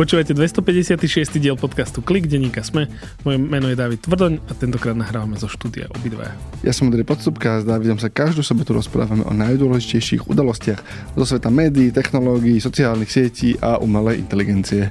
Počúvajte 0.00 0.32
256. 0.32 1.36
diel 1.36 1.60
podcastu 1.60 2.00
Klik, 2.00 2.24
denníka 2.24 2.64
Sme. 2.64 2.88
Moje 3.20 3.36
meno 3.36 3.68
je 3.68 3.76
David 3.76 4.00
Tvrdoň 4.00 4.48
a 4.48 4.56
tentokrát 4.56 4.96
nahrávame 4.96 5.36
zo 5.36 5.44
štúdia 5.44 5.92
obidvaja. 5.92 6.32
Ja 6.64 6.72
som 6.72 6.88
Andrej 6.88 7.04
Podstupka 7.04 7.60
a 7.60 7.60
s 7.60 7.68
Davidom 7.68 8.00
sa 8.00 8.08
každú 8.08 8.40
sobotu 8.40 8.72
rozprávame 8.72 9.28
o 9.28 9.32
najdôležitejších 9.36 10.24
udalostiach 10.24 10.80
zo 11.12 11.24
sveta 11.28 11.52
médií, 11.52 11.92
technológií, 11.92 12.64
sociálnych 12.64 13.12
sietí 13.12 13.60
a 13.60 13.76
umelej 13.76 14.24
inteligencie. 14.24 14.88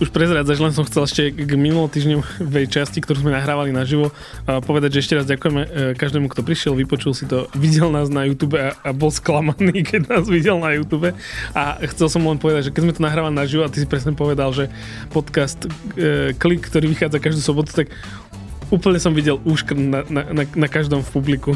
Už 0.00 0.08
prezrádzaš, 0.08 0.58
len 0.64 0.72
som 0.72 0.88
chcel 0.88 1.04
ešte 1.04 1.22
k 1.28 1.52
minulotýždňovej 1.60 2.66
časti, 2.74 3.04
ktorú 3.04 3.20
sme 3.20 3.36
nahrávali 3.36 3.68
naživo, 3.68 4.08
povedať, 4.48 4.96
že 4.96 5.00
ešte 5.04 5.14
raz 5.20 5.28
ďakujeme 5.28 5.62
e, 5.62 5.68
každému, 5.92 6.32
kto 6.32 6.40
prišiel, 6.40 6.72
vypočul 6.72 7.12
si 7.12 7.28
to, 7.28 7.52
videl 7.52 7.92
nás 7.92 8.08
na 8.08 8.24
YouTube 8.24 8.56
a, 8.56 8.72
a 8.80 8.96
bol 8.96 9.12
sklamaný, 9.12 9.84
keď 9.92 10.08
nás 10.08 10.24
videl 10.24 10.56
na 10.56 10.72
YouTube. 10.72 11.12
A 11.52 11.62
chcel 11.92 12.08
som 12.08 12.24
len 12.24 12.40
povedať, 12.40 12.68
že 12.68 12.72
keď 12.72 12.82
sme 12.88 12.96
to 12.96 13.04
nahrávali 13.04 13.36
naživo 13.36 13.60
a 13.60 13.68
ty 13.68 13.84
si 13.84 13.84
presne 13.84 14.16
povedal, 14.16 14.48
že 14.56 14.72
podcast 15.12 15.68
e, 16.00 16.32
Klik, 16.32 16.64
ktorý 16.64 16.96
vychádza 16.96 17.20
každú 17.20 17.44
sobotu, 17.44 17.76
tak 17.76 17.92
úplne 18.70 18.98
som 19.02 19.12
videl 19.12 19.42
úškr 19.42 19.74
na, 19.76 20.00
na, 20.06 20.22
na, 20.30 20.44
na 20.46 20.68
každom 20.70 21.02
v 21.02 21.10
publiku. 21.10 21.50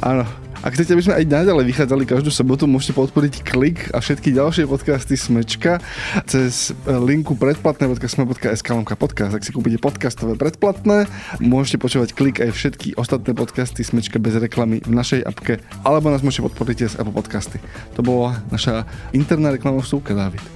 Áno, 0.00 0.24
ak 0.64 0.72
chcete, 0.72 0.96
aby 0.96 1.04
sme 1.04 1.18
aj 1.20 1.30
naďalej 1.30 1.64
vychádzali 1.68 2.04
každú 2.08 2.32
sobotu, 2.32 2.64
môžete 2.64 2.96
podporiť 2.96 3.44
klik 3.44 3.92
a 3.92 4.00
všetky 4.00 4.32
ďalšie 4.32 4.64
podcasty 4.64 5.14
Smečka 5.14 5.84
cez 6.24 6.72
e, 6.72 6.96
linku 6.96 7.36
predplatné.sme.sk 7.36 8.70
podcast. 8.96 9.32
Ak 9.36 9.44
si 9.44 9.52
kúpite 9.52 9.76
podcastové 9.76 10.34
predplatné, 10.34 11.06
môžete 11.44 11.76
počúvať 11.76 12.16
klik 12.16 12.40
aj 12.40 12.56
všetky 12.56 12.96
ostatné 12.96 13.36
podcasty 13.36 13.84
Smečka 13.84 14.16
bez 14.16 14.34
reklamy 14.40 14.80
v 14.80 14.90
našej 14.96 15.28
apke, 15.28 15.60
alebo 15.84 16.08
nás 16.08 16.24
môžete 16.24 16.48
podporiť 16.48 16.76
cez 16.88 16.92
Apple 16.96 17.12
Podcasty. 17.12 17.60
To 17.94 18.00
bola 18.00 18.40
naša 18.48 18.88
interná 19.12 19.52
reklamová 19.52 19.84
vstúpka, 19.84 20.16
David. 20.16 20.55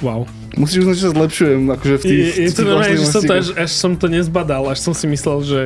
Wow. 0.00 0.24
Musíš 0.56 0.88
uznať, 0.88 0.96
že 0.96 1.04
sa 1.04 1.12
zlepšujem 1.12 1.60
akože 1.76 1.94
v 2.00 2.04
tých... 2.04 2.26
Je, 2.36 2.44
je 2.48 2.52
to 2.56 2.62
normálne, 2.64 2.96
že 2.96 3.06
som 3.06 3.22
to, 3.22 3.32
až, 3.36 3.48
až 3.54 3.70
som 3.70 3.92
to 3.94 4.06
nezbadal, 4.08 4.62
až 4.66 4.78
som 4.80 4.92
si 4.96 5.06
myslel, 5.06 5.38
že 5.44 5.60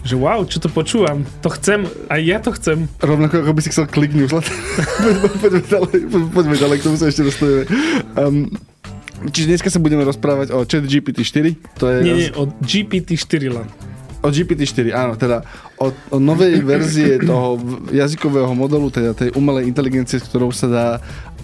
že 0.00 0.16
wow, 0.16 0.40
čo 0.48 0.56
to 0.56 0.72
počúvam, 0.72 1.28
to 1.44 1.52
chcem, 1.60 1.84
aj 2.08 2.20
ja 2.24 2.40
to 2.40 2.56
chcem. 2.56 2.88
Rovnako 3.04 3.44
ako 3.44 3.52
by 3.52 3.60
si 3.60 3.68
chcel 3.68 3.84
kliknúť, 3.84 4.32
poďme, 5.04 5.28
poďme, 5.36 5.60
ďalej, 5.68 5.98
poďme 6.32 6.56
ďalej, 6.56 6.76
k 6.80 6.84
tomu 6.88 6.96
sa 6.96 7.12
ešte 7.12 7.28
dostaneme. 7.28 7.68
Um, 8.16 8.48
čiže 9.28 9.46
dneska 9.52 9.68
sa 9.68 9.76
budeme 9.76 10.00
rozprávať 10.08 10.56
o 10.56 10.64
chat 10.64 10.88
GPT-4. 10.88 11.52
To 11.76 11.84
je 11.92 11.96
nie, 12.00 12.14
nie, 12.16 12.28
o 12.32 12.48
GPT-4 12.48 13.52
len. 13.52 13.68
O 14.20 14.28
GPT-4, 14.28 14.92
áno, 14.92 15.16
teda 15.16 15.40
o, 15.80 15.88
o 16.12 16.16
novej 16.20 16.60
verzie 16.60 17.16
toho 17.24 17.56
jazykového 17.88 18.52
modelu, 18.52 18.92
teda 18.92 19.16
tej 19.16 19.32
umelej 19.32 19.64
inteligencie, 19.64 20.20
s 20.20 20.28
ktorou 20.28 20.52
sa 20.52 20.68
dá 20.68 20.86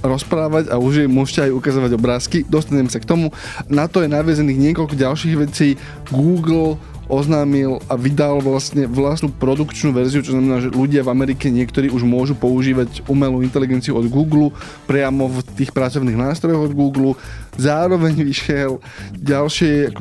rozprávať 0.05 0.69
a 0.69 0.77
už 0.77 1.09
môžete 1.09 1.49
aj 1.49 1.57
ukazovať 1.57 1.91
obrázky. 1.97 2.45
Dostanem 2.45 2.93
sa 2.93 3.01
k 3.01 3.09
tomu. 3.09 3.33
Na 3.67 3.89
to 3.89 4.05
je 4.05 4.13
navezených 4.13 4.61
niekoľko 4.71 4.93
ďalších 4.93 5.35
vecí. 5.41 5.81
Google 6.13 6.77
oznámil 7.07 7.79
a 7.87 7.95
vydal 7.95 8.43
vlastne 8.43 8.91
vlastnú 8.91 9.31
produkčnú 9.31 9.95
verziu, 9.95 10.27
čo 10.27 10.35
znamená, 10.35 10.59
že 10.59 10.75
ľudia 10.75 11.07
v 11.07 11.13
Amerike 11.15 11.47
niektorí 11.55 11.87
už 11.87 12.03
môžu 12.03 12.35
používať 12.35 13.07
umelú 13.07 13.47
inteligenciu 13.47 13.95
od 13.95 14.11
Google 14.11 14.51
priamo 14.91 15.31
v 15.31 15.39
tých 15.55 15.71
pracovných 15.71 16.19
nástrojoch 16.19 16.67
od 16.67 16.75
Google. 16.75 17.15
Zároveň 17.55 18.27
vyšiel 18.27 18.83
ďalšie 19.23 19.95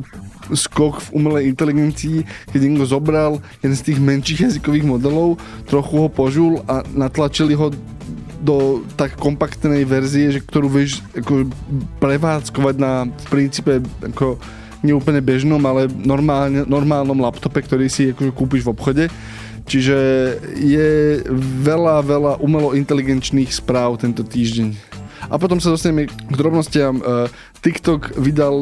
skok 0.53 1.01
v 1.09 1.09
umelej 1.17 1.49
inteligencii, 1.49 2.25
keď 2.53 2.59
niekto 2.61 2.85
zobral 2.85 3.41
jeden 3.63 3.77
z 3.77 3.85
tých 3.91 3.99
menších 4.01 4.51
jazykových 4.51 4.85
modelov, 4.85 5.41
trochu 5.65 5.95
ho 6.05 6.07
požul 6.11 6.61
a 6.69 6.85
natlačili 6.93 7.57
ho 7.57 7.73
do 8.45 8.85
tak 8.93 9.17
kompaktnej 9.17 9.81
verzie, 9.89 10.29
že 10.29 10.43
ktorú 10.45 10.69
vieš 10.69 11.01
ako 11.17 11.49
prevádzkovať 11.97 12.75
na 12.77 13.09
v 13.09 13.25
princípe 13.33 13.81
ako 14.05 14.37
neúplne 14.85 15.17
bežnom, 15.17 15.61
ale 15.65 15.89
normálne, 15.89 16.61
normálnom 16.69 17.17
laptope, 17.17 17.65
ktorý 17.65 17.89
si 17.89 18.13
akože 18.13 18.31
kúpiš 18.37 18.61
v 18.61 18.71
obchode. 18.71 19.03
Čiže 19.65 19.97
je 20.61 21.25
veľa, 21.65 22.05
veľa 22.05 22.31
umelo 22.37 22.77
inteligenčných 22.77 23.49
správ 23.49 23.97
tento 23.97 24.21
týždeň. 24.21 24.77
A 25.29 25.35
potom 25.41 25.57
sa 25.57 25.73
dostaneme 25.73 26.07
k 26.09 26.33
drobnostiam. 26.35 27.01
E, 27.01 27.27
TikTok 27.61 28.17
vydal 28.21 28.61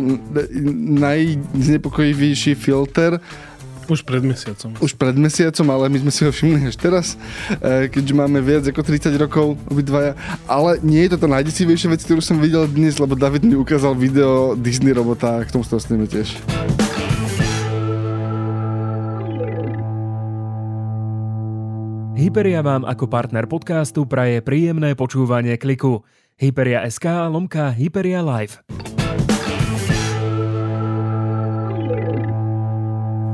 najznepokojivejší 0.99 2.55
filter, 2.55 3.19
už 3.91 4.07
pred 4.07 4.23
mesiacom. 4.23 4.71
Už 4.79 4.95
pred 4.95 5.11
mesiacom, 5.11 5.67
ale 5.67 5.91
my 5.91 6.07
sme 6.07 6.11
si 6.15 6.23
ho 6.23 6.31
všimli 6.31 6.71
až 6.71 6.79
teraz, 6.79 7.19
e, 7.59 7.91
keďže 7.91 8.13
máme 8.15 8.39
viac 8.39 8.63
ako 8.63 8.79
30 8.79 9.11
rokov 9.19 9.59
obidvaja. 9.67 10.15
Ale 10.47 10.79
nie 10.79 11.03
je 11.03 11.15
to 11.15 11.17
tá 11.19 11.27
najdesivejšia 11.27 11.91
vec, 11.91 12.01
ktorú 12.07 12.23
som 12.23 12.39
videl 12.39 12.63
dnes, 12.71 12.95
lebo 12.95 13.19
David 13.19 13.43
mi 13.43 13.59
ukázal 13.59 13.99
video 13.99 14.55
Disney 14.55 14.95
robota 14.95 15.35
a 15.35 15.43
k 15.43 15.51
tomu 15.51 15.67
sa 15.67 15.75
dostaneme 15.75 16.07
tiež. 16.07 16.31
Hyperia 22.13 22.63
vám 22.63 22.87
ako 22.87 23.11
partner 23.11 23.51
podcastu 23.51 24.07
praje 24.07 24.39
príjemné 24.39 24.95
počúvanie 24.95 25.59
kliku. 25.59 26.07
Hyperia.sk 26.37 27.29
lomka 27.29 27.69
Hyperia 27.69 28.25
Live. 28.25 28.65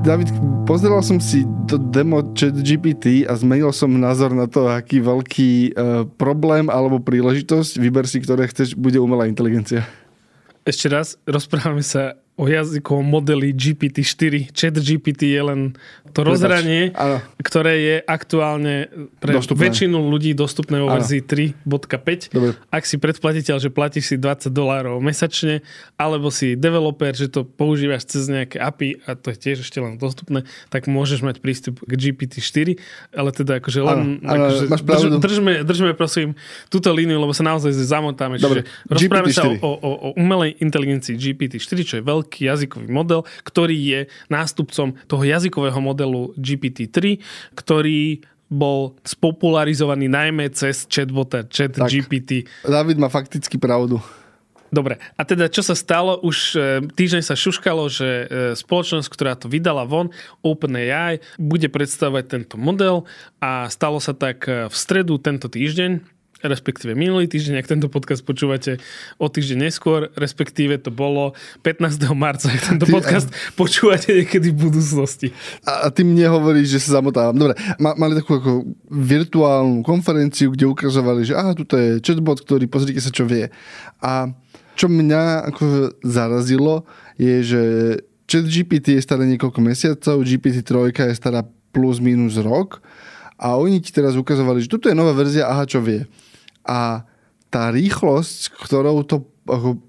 David, 0.04 0.32
pozeral 0.64 1.04
som 1.04 1.20
si 1.20 1.44
to 1.68 1.76
demo 1.76 2.24
chat 2.36 2.56
GPT 2.56 3.28
a 3.28 3.36
zmenil 3.36 3.72
som 3.76 3.92
názor 3.92 4.32
na 4.32 4.48
to, 4.48 4.68
aký 4.68 5.04
veľký 5.04 5.52
uh, 5.76 6.08
problém 6.16 6.72
alebo 6.72 7.04
príležitosť, 7.04 7.80
vyber 7.80 8.08
si, 8.08 8.24
ktoré 8.24 8.48
chceš, 8.48 8.80
bude 8.80 8.96
umelá 9.00 9.28
inteligencia. 9.28 9.84
Ešte 10.64 10.88
raz, 10.92 11.16
rozprávame 11.28 11.84
sa 11.84 12.20
o 12.40 12.48
jazykovom 12.48 13.04
modeli 13.04 13.52
GPT-4. 13.52 14.56
Chat 14.56 14.80
GPT 14.80 15.36
je 15.36 15.44
len 15.44 15.60
to 16.16 16.24
rozhranie, 16.24 16.96
ktoré 17.44 17.74
je 17.84 17.96
aktuálne 18.08 18.88
pre 19.20 19.36
dostupné. 19.36 19.68
väčšinu 19.68 19.98
ľudí 20.00 20.32
dostupné 20.34 20.80
vo 20.80 20.88
verzii 20.88 21.20
3.5. 21.20 22.32
Ak 22.72 22.88
si 22.88 22.96
predplatiteľ, 22.96 23.60
že 23.60 23.70
platíš 23.70 24.14
si 24.14 24.16
20 24.16 24.50
dolárov 24.56 25.04
mesačne, 25.04 25.62
alebo 26.00 26.32
si 26.32 26.56
developer, 26.56 27.12
že 27.12 27.28
to 27.28 27.44
používaš 27.44 28.08
cez 28.08 28.32
nejaké 28.32 28.58
API 28.58 29.04
a 29.04 29.20
to 29.20 29.36
je 29.36 29.38
tiež 29.38 29.68
ešte 29.68 29.84
len 29.84 30.00
dostupné, 30.00 30.48
tak 30.72 30.88
môžeš 30.88 31.22
mať 31.22 31.44
prístup 31.44 31.84
k 31.84 31.92
GPT-4, 31.92 32.80
ale 33.14 33.30
teda 33.36 33.60
akože 33.60 33.80
len 33.84 34.24
ano, 34.24 34.48
akože 34.48 34.64
drž, 34.80 35.04
držme, 35.20 35.54
držme 35.68 35.92
prosím 35.94 36.40
túto 36.72 36.90
líniu, 36.96 37.20
lebo 37.20 37.36
sa 37.36 37.44
naozaj 37.44 37.76
zamotáme. 37.76 38.40
Čiže 38.40 38.64
rozprávame 38.88 39.36
sa 39.36 39.46
o, 39.46 39.72
o, 39.76 39.92
o 39.92 40.10
umelej 40.16 40.56
inteligencii 40.64 41.20
GPT-4, 41.20 41.78
čo 41.84 41.96
je 42.00 42.04
veľký 42.04 42.29
veľký 42.30 42.46
jazykový 42.46 42.88
model, 42.94 43.26
ktorý 43.42 43.74
je 43.74 44.00
nástupcom 44.30 44.94
toho 45.10 45.24
jazykového 45.26 45.82
modelu 45.82 46.38
GPT-3, 46.38 47.18
ktorý 47.58 48.22
bol 48.50 48.98
spopularizovaný 49.02 50.10
najmä 50.10 50.54
cez 50.54 50.86
chatbota, 50.86 51.46
chat 51.50 51.74
tak, 51.74 51.90
GPT. 51.90 52.46
David 52.66 53.02
má 53.02 53.10
fakticky 53.10 53.58
pravdu. 53.58 53.98
Dobre, 54.70 55.02
a 55.18 55.26
teda 55.26 55.50
čo 55.50 55.66
sa 55.66 55.74
stalo? 55.74 56.22
Už 56.22 56.54
e, 56.54 56.86
týždeň 56.94 57.26
sa 57.26 57.34
šuškalo, 57.34 57.90
že 57.90 58.06
e, 58.06 58.26
spoločnosť, 58.54 59.10
ktorá 59.10 59.34
to 59.34 59.50
vydala 59.50 59.82
von, 59.90 60.14
OpenAI, 60.46 61.26
bude 61.42 61.74
predstavovať 61.74 62.26
tento 62.30 62.56
model 62.62 63.10
a 63.42 63.66
stalo 63.74 63.98
sa 63.98 64.14
tak 64.14 64.46
e, 64.46 64.70
v 64.70 64.76
stredu 64.78 65.18
tento 65.18 65.50
týždeň 65.50 66.19
respektíve 66.44 66.96
minulý 66.96 67.28
týždeň, 67.28 67.60
ak 67.60 67.68
tento 67.68 67.88
podcast 67.92 68.24
počúvate 68.24 68.80
o 69.20 69.28
týždeň 69.28 69.68
neskôr, 69.68 70.08
respektíve 70.16 70.80
to 70.80 70.88
bolo 70.88 71.36
15. 71.68 72.00
marca, 72.16 72.48
ak 72.48 72.76
tento 72.76 72.86
ty, 72.88 72.94
podcast 72.96 73.28
a... 73.28 73.36
počúvate 73.60 74.24
niekedy 74.24 74.56
v 74.56 74.72
budúcnosti. 74.72 75.28
A, 75.68 75.88
a 75.88 75.92
ty 75.92 76.08
mne 76.08 76.32
hovoríš, 76.32 76.80
že 76.80 76.80
sa 76.88 77.04
zamotávam. 77.04 77.36
Dobre, 77.36 77.60
ma, 77.76 77.92
mali 78.00 78.16
takú 78.16 78.40
ako 78.40 78.52
virtuálnu 78.88 79.84
konferenciu, 79.84 80.56
kde 80.56 80.72
ukazovali, 80.72 81.28
že 81.28 81.36
aha, 81.36 81.52
tuto 81.52 81.76
je 81.76 82.00
chatbot, 82.00 82.40
ktorý 82.48 82.72
pozrite 82.72 83.04
sa, 83.04 83.12
čo 83.12 83.28
vie. 83.28 83.52
A 84.00 84.32
čo 84.80 84.88
mňa 84.88 85.52
ako 85.52 85.92
zarazilo, 86.08 86.88
je, 87.20 87.36
že 87.44 87.62
chat 88.32 88.48
GPT 88.48 88.96
je 88.96 89.04
staré 89.04 89.28
niekoľko 89.28 89.60
mesiacov, 89.60 90.24
GPT-3 90.24 90.96
je 91.12 91.20
stará 91.20 91.44
plus 91.76 92.00
minus 92.00 92.40
rok 92.40 92.80
a 93.36 93.60
oni 93.60 93.84
ti 93.84 93.92
teraz 93.92 94.16
ukazovali, 94.16 94.64
že 94.64 94.72
tuto 94.72 94.88
je 94.88 94.96
nová 94.96 95.12
verzia, 95.12 95.52
aha, 95.52 95.68
čo 95.68 95.84
vie 95.84 96.08
a 96.70 97.02
tá 97.50 97.74
rýchlosť, 97.74 98.54
ktorou 98.62 99.02
to 99.02 99.26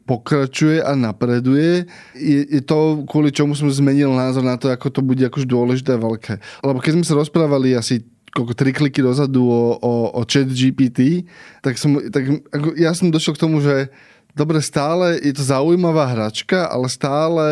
pokračuje 0.08 0.80
a 0.80 0.96
napreduje, 0.96 1.84
je, 2.16 2.40
je 2.48 2.60
to, 2.64 3.04
kvôli 3.04 3.28
čomu 3.28 3.52
som 3.52 3.68
zmenil 3.68 4.08
názor 4.16 4.40
na 4.40 4.56
to, 4.56 4.72
ako 4.72 4.88
to 4.88 5.04
bude 5.04 5.20
akož 5.20 5.44
dôležité 5.44 6.00
veľké. 6.00 6.40
Lebo 6.64 6.80
keď 6.80 6.96
sme 6.96 7.04
sa 7.04 7.18
rozprávali 7.20 7.76
asi 7.76 8.00
koľko 8.30 8.54
tri 8.56 8.70
kliky 8.72 9.04
dozadu 9.04 9.42
o, 9.44 9.76
o, 9.76 9.92
o 10.16 10.20
chat 10.24 10.48
GPT, 10.48 11.28
tak, 11.60 11.76
som, 11.76 11.98
tak 12.08 12.40
ako, 12.54 12.78
ja 12.78 12.94
som 12.96 13.12
došiel 13.12 13.36
k 13.36 13.42
tomu, 13.42 13.60
že 13.60 13.90
dobre, 14.32 14.62
stále 14.64 15.18
je 15.20 15.34
to 15.34 15.44
zaujímavá 15.44 16.08
hračka, 16.08 16.70
ale 16.70 16.86
stále 16.88 17.46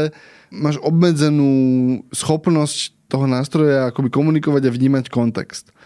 máš 0.48 0.80
obmedzenú 0.80 2.00
schopnosť 2.14 2.96
toho 3.10 3.26
nástroja 3.28 3.90
akoby 3.90 4.08
komunikovať 4.08 4.70
a 4.70 4.74
vnímať 4.74 5.04
kontext 5.12 5.76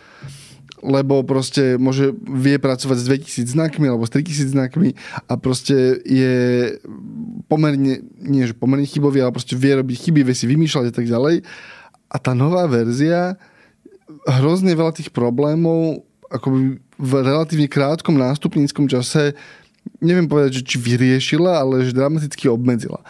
lebo 0.82 1.23
proste 1.23 1.79
môže, 1.79 2.11
vie 2.26 2.58
pracovať 2.58 2.96
s 2.99 3.06
2000 3.06 3.55
znakmi 3.55 3.87
alebo 3.87 4.02
s 4.02 4.11
3000 4.11 4.50
znakmi 4.50 4.99
a 5.31 5.32
proste 5.38 6.02
je 6.02 6.34
pomerne, 7.46 8.02
nie 8.19 8.44
že 8.44 8.58
pomerne 8.58 8.84
chybový, 8.84 9.23
ale 9.23 9.32
proste 9.32 9.55
vie 9.55 9.79
robiť 9.79 9.96
chyby, 10.11 10.26
vie 10.26 10.34
si 10.34 10.50
vymýšľať 10.50 10.90
a 10.90 10.94
tak 10.94 11.06
ďalej. 11.06 11.46
A 12.11 12.17
tá 12.19 12.34
nová 12.34 12.67
verzia 12.67 13.38
hrozne 14.26 14.75
veľa 14.75 14.93
tých 14.99 15.14
problémov 15.14 16.02
akoby 16.32 16.82
v 16.96 17.12
relatívne 17.23 17.69
krátkom 17.69 18.17
nástupníckom 18.17 18.88
čase 18.88 19.37
neviem 20.00 20.26
povedať, 20.26 20.62
že 20.62 20.67
či 20.67 20.76
vyriešila, 20.79 21.61
ale 21.61 21.87
že 21.87 21.94
dramaticky 21.94 22.49
obmedzila. 22.49 23.02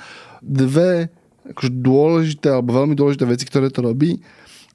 Dve 0.42 1.12
akože 1.42 1.70
dôležité 1.74 2.48
alebo 2.54 2.74
veľmi 2.74 2.94
dôležité 2.94 3.24
veci, 3.26 3.44
ktoré 3.46 3.68
to 3.68 3.82
robí 3.82 4.22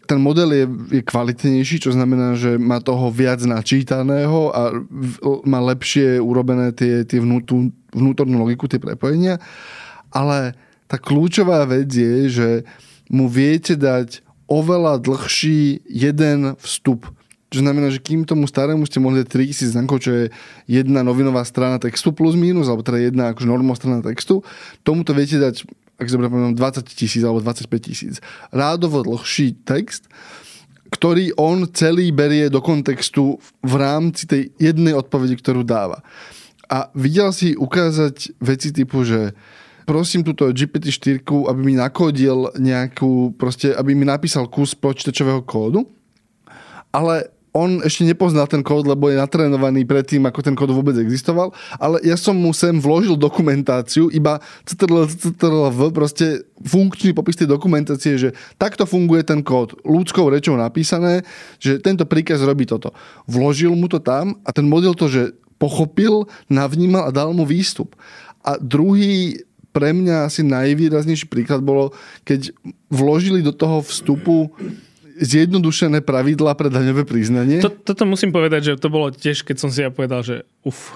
ten 0.08 0.24
model 0.24 0.50
je, 0.56 0.66
je 0.98 1.02
kvalitnejší, 1.04 1.84
čo 1.84 1.92
znamená, 1.92 2.40
že 2.40 2.56
má 2.56 2.80
toho 2.80 3.12
viac 3.12 3.44
načítaného 3.44 4.56
a 4.56 4.72
v, 4.88 5.44
má 5.44 5.60
lepšie 5.60 6.24
urobené 6.24 6.72
tie, 6.72 7.04
tie 7.04 7.20
vnútu, 7.20 7.76
vnútornú 7.92 8.40
logiku, 8.40 8.72
tie 8.72 8.80
prepojenia. 8.80 9.44
Ale 10.16 10.56
tá 10.88 10.96
kľúčová 10.96 11.68
vec 11.68 11.92
je, 11.92 12.32
že 12.32 12.50
mu 13.12 13.28
viete 13.28 13.76
dať 13.76 14.24
oveľa 14.48 15.04
dlhší 15.04 15.84
jeden 15.84 16.56
vstup. 16.64 17.12
Čo 17.48 17.64
znamená, 17.64 17.92
že 17.92 18.04
kým 18.04 18.28
tomu 18.28 18.48
starému 18.48 18.84
ste 18.88 19.00
mohli 19.00 19.24
dať 19.24 19.28
3000 19.56 19.76
znakov, 19.76 20.04
čo 20.04 20.12
je 20.12 20.26
jedna 20.68 21.04
novinová 21.04 21.44
strana 21.48 21.80
textu 21.80 22.12
plus 22.12 22.36
minus, 22.36 22.68
alebo 22.68 22.84
teda 22.84 23.00
jedna 23.00 23.32
akože 23.32 23.48
normostrana 23.48 24.04
textu, 24.04 24.44
tomuto 24.84 25.16
viete 25.16 25.40
dať 25.40 25.64
ak 25.98 26.06
si 26.06 26.14
dobre 26.14 26.30
20 26.30 26.58
tisíc 26.94 27.22
alebo 27.26 27.42
25 27.42 27.70
tisíc. 27.82 28.16
Rádovo 28.54 29.02
dlhší 29.02 29.66
text, 29.66 30.06
ktorý 30.94 31.36
on 31.36 31.68
celý 31.74 32.14
berie 32.16 32.48
do 32.48 32.64
kontextu 32.64 33.42
v 33.66 33.74
rámci 33.76 34.24
tej 34.30 34.54
jednej 34.62 34.96
odpovede, 34.96 35.36
ktorú 35.36 35.66
dáva. 35.66 36.06
A 36.68 36.92
videl 36.96 37.32
si 37.32 37.56
ukázať 37.56 38.36
veci 38.40 38.70
typu, 38.72 39.04
že 39.04 39.36
prosím 39.88 40.24
túto 40.24 40.52
GPT-4, 40.52 41.24
aby 41.24 41.60
mi 41.64 41.76
nakodil 41.80 42.52
nejakú, 42.60 43.36
proste, 43.40 43.72
aby 43.72 43.96
mi 43.96 44.04
napísal 44.04 44.52
kus 44.52 44.76
počítačového 44.76 45.48
kódu, 45.48 45.88
ale 46.92 47.32
on 47.58 47.82
ešte 47.82 48.06
nepozná 48.06 48.46
ten 48.46 48.62
kód, 48.62 48.86
lebo 48.86 49.10
je 49.10 49.18
natrénovaný 49.18 49.82
predtým, 49.90 50.22
ako 50.30 50.46
ten 50.46 50.54
kód 50.54 50.70
vôbec 50.70 50.94
existoval, 51.02 51.50
ale 51.82 51.98
ja 52.06 52.14
som 52.14 52.38
mu 52.38 52.54
sem 52.54 52.78
vložil 52.78 53.18
dokumentáciu, 53.18 54.14
iba 54.14 54.38
CTRL, 54.70 55.10
CTRL, 55.10 55.74
V, 55.74 55.82
proste 55.90 56.46
funkčný 56.62 57.18
popis 57.18 57.42
tej 57.42 57.50
dokumentácie, 57.50 58.22
že 58.22 58.30
takto 58.62 58.86
funguje 58.86 59.26
ten 59.26 59.42
kód, 59.42 59.74
ľudskou 59.82 60.30
rečou 60.30 60.54
napísané, 60.54 61.26
že 61.58 61.82
tento 61.82 62.06
príkaz 62.06 62.46
robí 62.46 62.70
toto. 62.70 62.94
Vložil 63.26 63.74
mu 63.74 63.90
to 63.90 63.98
tam 63.98 64.38
a 64.46 64.54
ten 64.54 64.70
model 64.70 64.94
to, 64.94 65.10
že 65.10 65.34
pochopil, 65.58 66.30
navnímal 66.54 67.10
a 67.10 67.16
dal 67.16 67.34
mu 67.34 67.42
výstup. 67.42 67.98
A 68.46 68.62
druhý 68.62 69.42
pre 69.74 69.94
mňa 69.94 70.26
asi 70.26 70.42
najvýraznejší 70.42 71.30
príklad 71.30 71.62
bolo, 71.62 71.94
keď 72.26 72.50
vložili 72.90 73.46
do 73.46 73.54
toho 73.54 73.86
vstupu 73.86 74.50
zjednodušené 75.18 76.06
pravidla 76.06 76.54
pre 76.54 76.70
daňové 76.70 77.04
priznanie. 77.04 77.60
To, 77.60 77.74
toto 77.74 78.06
musím 78.06 78.30
povedať, 78.30 78.74
že 78.74 78.74
to 78.78 78.94
bolo 78.94 79.10
tiež, 79.10 79.42
keď 79.42 79.56
som 79.58 79.70
si 79.74 79.82
ja 79.82 79.90
povedal, 79.90 80.22
že 80.22 80.46
uf. 80.62 80.94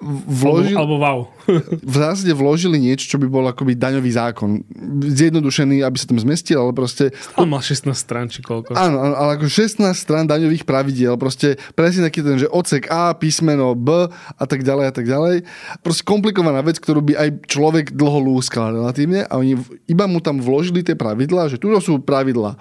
Vložil, 0.00 0.80
alebo, 0.80 0.96
alebo 0.96 1.28
wow. 1.28 1.52
v 1.92 1.96
zásade 2.00 2.32
vložili 2.32 2.80
niečo, 2.80 3.04
čo 3.04 3.20
by 3.20 3.28
bol 3.28 3.44
akoby 3.44 3.76
daňový 3.76 4.08
zákon. 4.08 4.64
Zjednodušený, 5.04 5.84
aby 5.84 5.96
sa 6.00 6.08
tam 6.08 6.16
zmestil, 6.16 6.56
ale 6.56 6.72
proste... 6.72 7.12
Stále 7.12 7.44
mal 7.44 7.60
16 7.60 7.92
strán, 7.92 8.32
či 8.32 8.40
koľko. 8.40 8.72
Áno, 8.80 8.96
ale 8.96 9.36
ako 9.36 9.52
16 9.52 9.84
strán 9.92 10.24
daňových 10.24 10.64
pravidiel. 10.64 11.20
Proste 11.20 11.60
presne 11.76 12.08
taký 12.08 12.24
ten, 12.24 12.40
že 12.40 12.48
odsek 12.48 12.88
A, 12.88 13.12
písmeno 13.12 13.76
B 13.76 14.08
a 14.08 14.44
tak 14.48 14.64
ďalej 14.64 14.84
a 14.88 14.92
tak 14.96 15.04
ďalej. 15.04 15.44
Proste 15.84 16.08
komplikovaná 16.08 16.64
vec, 16.64 16.80
ktorú 16.80 17.04
by 17.04 17.20
aj 17.20 17.28
človek 17.44 17.92
dlho 17.92 18.24
lúskal 18.24 18.72
relatívne 18.72 19.28
a 19.28 19.36
oni 19.36 19.60
iba 19.84 20.08
mu 20.08 20.24
tam 20.24 20.40
vložili 20.40 20.80
tie 20.80 20.96
pravidlá, 20.96 21.52
že 21.52 21.60
tu 21.60 21.68
sú 21.76 22.00
pravidlá 22.00 22.56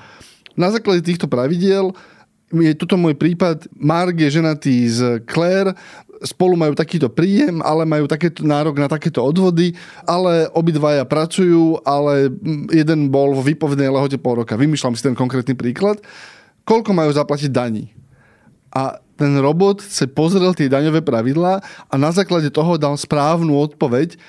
na 0.59 0.67
základe 0.75 0.99
týchto 0.99 1.31
pravidiel 1.31 1.95
je 2.51 2.73
tuto 2.75 2.97
môj 2.97 3.15
prípad, 3.15 3.69
Mark 3.77 4.17
je 4.17 4.41
ženatý 4.41 4.75
z 4.89 4.99
Claire, 5.29 5.77
spolu 6.25 6.59
majú 6.59 6.75
takýto 6.75 7.07
príjem, 7.07 7.63
ale 7.63 7.87
majú 7.87 8.09
takéto 8.09 8.43
nárok 8.43 8.75
na 8.75 8.91
takéto 8.91 9.23
odvody, 9.23 9.71
ale 10.03 10.51
obidvaja 10.51 11.07
pracujú, 11.07 11.79
ale 11.87 12.27
jeden 12.73 13.07
bol 13.07 13.31
vo 13.31 13.45
výpovednej 13.45 13.87
lehote 13.87 14.19
pol 14.19 14.43
roka. 14.43 14.59
Vymýšľam 14.59 14.97
si 14.97 15.05
ten 15.05 15.15
konkrétny 15.15 15.55
príklad. 15.55 16.03
Koľko 16.67 16.91
majú 16.91 17.13
zaplatiť 17.15 17.49
daní? 17.53 17.93
A 18.75 18.99
ten 19.17 19.33
robot 19.39 19.81
sa 19.81 20.05
pozrel 20.05 20.51
tie 20.53 20.69
daňové 20.69 21.01
pravidlá 21.01 21.63
a 21.87 21.93
na 21.95 22.11
základe 22.11 22.51
toho 22.51 22.75
dal 22.75 22.99
správnu 22.99 23.55
odpoveď. 23.57 24.19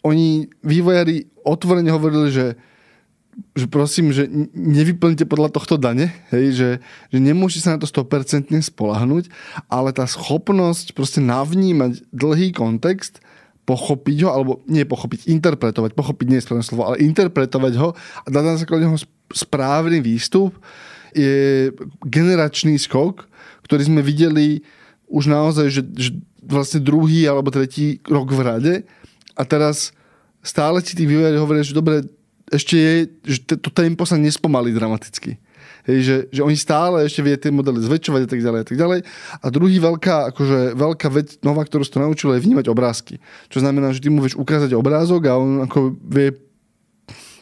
Oni, 0.00 0.48
vývojári, 0.64 1.28
otvorene 1.44 1.92
hovorili, 1.92 2.32
že 2.32 2.46
že 3.54 3.66
prosím, 3.70 4.10
že 4.10 4.26
nevyplňte 4.54 5.24
podľa 5.24 5.54
tohto 5.54 5.78
dane, 5.80 6.12
hej, 6.34 6.46
že, 6.54 6.70
že 7.14 7.18
nemôžete 7.18 7.62
sa 7.62 7.74
na 7.76 7.80
to 7.82 7.88
100% 7.88 8.50
spolahnúť, 8.52 9.30
ale 9.70 9.94
tá 9.94 10.04
schopnosť 10.04 10.92
proste 10.92 11.22
navnímať 11.22 12.04
dlhý 12.10 12.52
kontext, 12.52 13.22
pochopiť 13.64 14.26
ho, 14.26 14.28
alebo 14.34 14.52
nie 14.66 14.82
pochopiť, 14.82 15.30
interpretovať, 15.30 15.94
pochopiť 15.94 16.26
nie 16.26 16.38
je 16.42 16.46
správne 16.46 16.66
slovo, 16.66 16.90
ale 16.90 17.02
interpretovať 17.06 17.72
ho 17.78 17.94
a 17.94 18.26
dať 18.26 18.44
na 18.44 18.56
základe 18.58 18.84
ho 18.90 18.98
správny 19.30 20.02
výstup 20.02 20.58
je 21.14 21.70
generačný 22.02 22.74
skok, 22.78 23.30
ktorý 23.66 23.82
sme 23.86 24.02
videli 24.02 24.66
už 25.06 25.30
naozaj, 25.30 25.66
že, 25.70 25.82
že 25.94 26.10
vlastne 26.42 26.82
druhý 26.82 27.26
alebo 27.26 27.54
tretí 27.54 28.02
rok 28.06 28.30
v 28.34 28.40
rade 28.42 28.74
a 29.38 29.42
teraz 29.46 29.94
stále 30.42 30.82
ti 30.82 30.98
tí 30.98 31.06
vývojári 31.06 31.38
hovoria, 31.38 31.66
že 31.66 31.76
dobre, 31.76 32.02
ešte 32.50 32.74
je, 32.76 32.94
že 33.24 33.38
to 33.46 33.70
tempo 33.70 34.02
sa 34.02 34.18
nespomalí 34.18 34.74
dramaticky. 34.74 35.38
Hej, 35.88 35.98
že, 36.04 36.16
že 36.28 36.40
oni 36.44 36.56
stále 36.60 37.08
ešte 37.08 37.24
vie 37.24 37.34
tie 37.40 37.48
modely 37.48 37.80
zväčšovať 37.80 38.22
a 38.26 38.28
tak 38.28 38.40
ďalej 38.44 38.60
a 38.60 38.66
tak 38.66 38.76
ďalej. 38.76 39.00
A 39.40 39.46
druhý 39.48 39.76
veľká, 39.80 40.16
akože 40.34 40.76
veľká 40.76 41.08
vec 41.08 41.40
nová, 41.40 41.64
ktorú 41.64 41.82
si 41.86 41.92
to 41.94 42.04
naučil, 42.04 42.36
je 42.36 42.44
vnímať 42.44 42.68
obrázky. 42.68 43.16
Čo 43.48 43.64
znamená, 43.64 43.96
že 43.96 44.04
ty 44.04 44.12
mu 44.12 44.20
vieš 44.20 44.36
ukázať 44.36 44.76
obrázok 44.76 45.22
a 45.30 45.40
on 45.40 45.64
ako 45.64 45.96
vie 46.04 46.36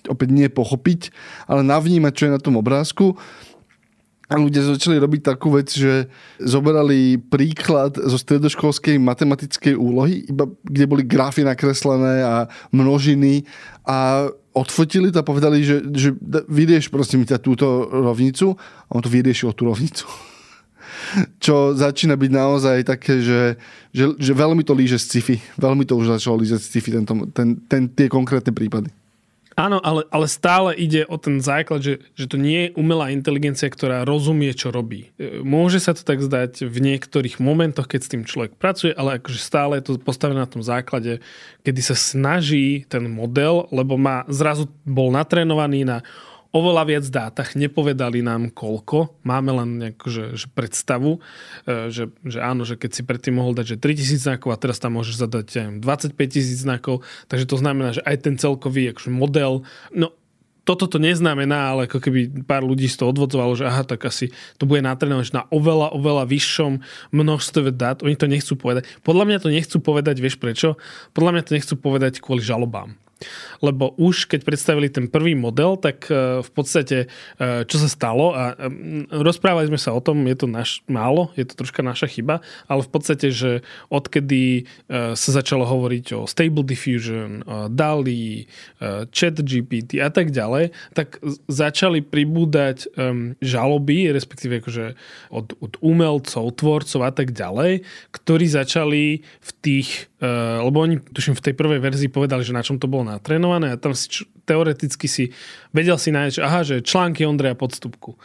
opäť 0.06 0.28
nie 0.30 0.48
pochopiť, 0.48 1.10
ale 1.50 1.66
navnímať, 1.66 2.12
čo 2.14 2.24
je 2.30 2.34
na 2.38 2.40
tom 2.40 2.56
obrázku. 2.56 3.18
A 4.28 4.36
ľudia 4.36 4.60
začali 4.60 5.00
robiť 5.00 5.24
takú 5.24 5.56
vec, 5.56 5.72
že 5.72 6.12
zoberali 6.36 7.16
príklad 7.16 7.96
zo 7.96 8.20
stredoškolskej 8.20 9.00
matematickej 9.00 9.72
úlohy, 9.72 10.28
iba, 10.28 10.44
kde 10.68 10.84
boli 10.84 11.00
grafy 11.00 11.48
nakreslené 11.48 12.20
a 12.20 12.44
množiny 12.68 13.48
a 13.88 14.28
odfotili 14.58 15.14
to 15.14 15.22
a 15.22 15.26
povedali, 15.26 15.62
že, 15.62 15.86
že 15.94 16.10
vyrieš 16.50 16.90
prosím 16.90 17.22
ťa 17.24 17.38
túto 17.38 17.86
rovnicu 17.88 18.58
a 18.58 18.90
on 18.92 19.02
to 19.02 19.10
vyriešil 19.10 19.54
tú 19.54 19.70
rovnicu. 19.70 20.04
Čo 21.44 21.72
začína 21.78 22.18
byť 22.18 22.30
naozaj 22.32 22.76
také, 22.84 23.22
že, 23.22 23.56
že, 23.94 24.12
že 24.18 24.32
veľmi 24.34 24.66
to 24.66 24.74
líže 24.74 24.98
sci-fi. 24.98 25.38
Veľmi 25.56 25.86
to 25.86 25.96
už 25.96 26.18
začalo 26.18 26.42
lížať 26.42 26.60
sci-fi, 26.60 27.00
tento, 27.00 27.14
ten, 27.32 27.56
ten, 27.70 27.88
tie 27.88 28.10
konkrétne 28.10 28.52
prípady. 28.52 28.90
Áno, 29.58 29.82
ale, 29.82 30.06
ale 30.14 30.30
stále 30.30 30.70
ide 30.78 31.02
o 31.10 31.18
ten 31.18 31.42
základ, 31.42 31.82
že, 31.82 31.98
že 32.14 32.30
to 32.30 32.38
nie 32.38 32.70
je 32.70 32.74
umelá 32.78 33.10
inteligencia, 33.10 33.66
ktorá 33.66 34.06
rozumie, 34.06 34.54
čo 34.54 34.70
robí. 34.70 35.10
E, 35.18 35.42
môže 35.42 35.82
sa 35.82 35.98
to 35.98 36.06
tak 36.06 36.22
zdať 36.22 36.62
v 36.62 36.78
niektorých 36.78 37.42
momentoch, 37.42 37.90
keď 37.90 38.00
s 38.06 38.12
tým 38.14 38.22
človek 38.22 38.54
pracuje, 38.54 38.94
ale 38.94 39.18
akože 39.18 39.40
stále 39.42 39.82
je 39.82 39.90
to 39.90 39.98
postavené 39.98 40.38
na 40.38 40.46
tom 40.46 40.62
základe, 40.62 41.18
kedy 41.66 41.80
sa 41.82 41.98
snaží 41.98 42.86
ten 42.86 43.10
model, 43.10 43.66
lebo 43.74 43.98
má 43.98 44.22
zrazu 44.30 44.70
bol 44.86 45.10
natrénovaný 45.10 45.82
na 45.82 46.06
oveľa 46.52 46.82
viac 46.88 47.04
dátach, 47.06 47.52
nepovedali 47.52 48.24
nám 48.24 48.48
koľko, 48.52 49.20
máme 49.20 49.50
len 49.52 49.68
nejakú 49.84 50.08
že, 50.08 50.24
že 50.34 50.46
predstavu, 50.48 51.20
e, 51.68 51.92
že, 51.92 52.08
že 52.24 52.38
áno, 52.40 52.64
že 52.64 52.80
keď 52.80 52.90
si 52.96 53.02
predtým 53.04 53.36
mohol 53.36 53.52
dať 53.52 53.76
že 53.76 53.76
3000 53.76 54.26
znakov 54.32 54.56
a 54.56 54.60
teraz 54.60 54.80
tam 54.80 54.96
môžeš 54.96 55.28
zadať 55.28 55.46
neviem, 55.60 55.76
25 55.84 56.16
tisíc 56.32 56.64
znakov, 56.64 57.04
takže 57.28 57.44
to 57.44 57.56
znamená, 57.60 57.92
že 57.92 58.02
aj 58.04 58.16
ten 58.24 58.34
celkový 58.40 58.96
akože 58.96 59.12
model, 59.12 59.68
no 59.92 60.16
toto 60.68 60.84
to 60.84 61.00
neznamená, 61.00 61.72
ale 61.72 61.88
ako 61.88 61.96
keby 61.96 62.44
pár 62.44 62.60
ľudí 62.60 62.92
z 62.92 63.00
toho 63.00 63.16
odvodzovalo, 63.16 63.56
že 63.56 63.64
aha, 63.64 63.88
tak 63.88 64.04
asi 64.04 64.28
to 64.60 64.68
bude 64.68 64.84
natrénované 64.84 65.24
na 65.32 65.48
oveľa, 65.48 65.96
oveľa 65.96 66.28
vyššom 66.28 66.84
množstve 67.08 67.72
dát. 67.72 68.04
Oni 68.04 68.20
to 68.20 68.28
nechcú 68.28 68.52
povedať. 68.52 68.84
Podľa 69.00 69.24
mňa 69.24 69.38
to 69.40 69.48
nechcú 69.48 69.80
povedať, 69.80 70.20
vieš 70.20 70.36
prečo? 70.36 70.76
Podľa 71.16 71.32
mňa 71.32 71.42
to 71.48 71.56
nechcú 71.56 71.74
povedať 71.80 72.20
kvôli 72.20 72.44
žalobám 72.44 73.00
lebo 73.64 73.94
už 73.98 74.30
keď 74.30 74.46
predstavili 74.46 74.88
ten 74.88 75.10
prvý 75.10 75.34
model, 75.34 75.76
tak 75.78 76.06
e, 76.08 76.42
v 76.44 76.50
podstate 76.54 77.06
e, 77.38 77.46
čo 77.66 77.76
sa 77.78 77.88
stalo? 77.90 78.32
A 78.34 78.54
rozprávali 79.10 79.70
sme 79.70 79.80
sa 79.80 79.94
o 79.94 80.00
tom, 80.00 80.22
je 80.26 80.36
to 80.38 80.46
naš, 80.46 80.82
málo, 80.86 81.30
je 81.34 81.44
to 81.46 81.58
troška 81.58 81.82
naša 81.82 82.06
chyba, 82.10 82.40
ale 82.70 82.80
v 82.84 82.90
podstate, 82.90 83.30
že 83.30 83.64
odkedy 83.92 84.68
sa 84.88 85.30
začalo 85.30 85.64
hovoriť 85.64 86.06
o 86.16 86.20
Stable 86.28 86.64
Diffusion, 86.64 87.44
DALI, 87.72 88.48
Chat 89.12 89.40
GPT 89.42 90.00
a 90.02 90.10
tak 90.12 90.30
ďalej, 90.30 90.70
tak 90.94 91.20
začali 91.48 92.04
pribúdať 92.04 92.88
žaloby, 93.42 94.10
respektíve 94.12 94.62
akože 94.62 94.94
od, 95.32 95.56
od 95.58 95.72
umelcov, 95.80 96.44
tvorcov 96.56 97.00
a 97.04 97.12
tak 97.12 97.32
ďalej, 97.32 97.82
ktorí 98.14 98.46
začali 98.48 99.04
v 99.22 99.50
tých, 99.62 100.10
uh, 100.20 100.62
lebo 100.62 100.82
oni 100.82 100.98
tuším 101.00 101.34
v 101.38 101.44
tej 101.50 101.54
prvej 101.54 101.80
verzii 101.82 102.10
povedali, 102.10 102.42
že 102.42 102.56
na 102.56 102.62
čom 102.62 102.78
to 102.78 102.90
bolo 102.90 103.06
natrénované 103.06 103.74
a 103.74 103.80
tam 103.80 103.94
si 103.94 104.26
teoreticky 104.48 105.06
si 105.06 105.24
vedel 105.70 106.00
si 106.00 106.10
nájsť, 106.10 106.36
aha, 106.40 106.60
že 106.64 106.84
články 106.84 107.28
Ondreja 107.28 107.54
Podstupku. 107.54 108.16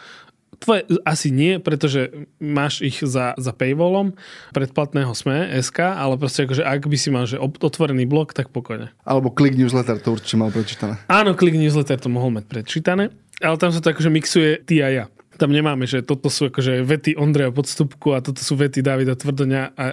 Tvoje 0.62 0.88
asi 1.04 1.28
nie, 1.28 1.60
pretože 1.60 2.30
máš 2.40 2.80
ich 2.80 3.04
za, 3.04 3.36
za 3.36 3.52
paywallom 3.52 4.16
predplatného 4.56 5.12
SME, 5.12 5.52
SK, 5.60 5.92
ale 5.92 6.16
proste 6.16 6.48
akože 6.48 6.64
ak 6.64 6.88
by 6.88 6.98
si 6.98 7.10
mal 7.12 7.28
že 7.28 7.36
otvorený 7.42 8.08
blog, 8.08 8.32
tak 8.32 8.48
pokojne. 8.48 8.96
Alebo 9.04 9.28
klik 9.28 9.60
newsletter, 9.60 10.00
to 10.00 10.16
určite 10.16 10.40
mal 10.40 10.56
prečítané. 10.56 11.04
Áno, 11.12 11.36
klik 11.36 11.60
newsletter 11.60 12.00
to 12.00 12.08
mohol 12.08 12.32
mať 12.32 12.48
prečítané, 12.48 13.12
ale 13.44 13.56
tam 13.60 13.76
sa 13.76 13.84
to 13.84 13.92
akože 13.92 14.08
mixuje 14.08 14.64
ty 14.64 14.80
a 14.80 14.88
ja 14.88 15.06
tam 15.38 15.50
nemáme, 15.50 15.90
že 15.90 16.06
toto 16.06 16.30
sú 16.30 16.54
akože 16.54 16.86
vety 16.86 17.18
Ondreja 17.18 17.50
Podstupku 17.50 18.14
a 18.14 18.22
toto 18.22 18.42
sú 18.42 18.54
vety 18.54 18.86
Davida 18.86 19.18
Tvrdoňa 19.18 19.62
a, 19.62 19.68
a, 19.74 19.90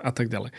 a 0.00 0.10
tak 0.10 0.32
ďalej. 0.32 0.50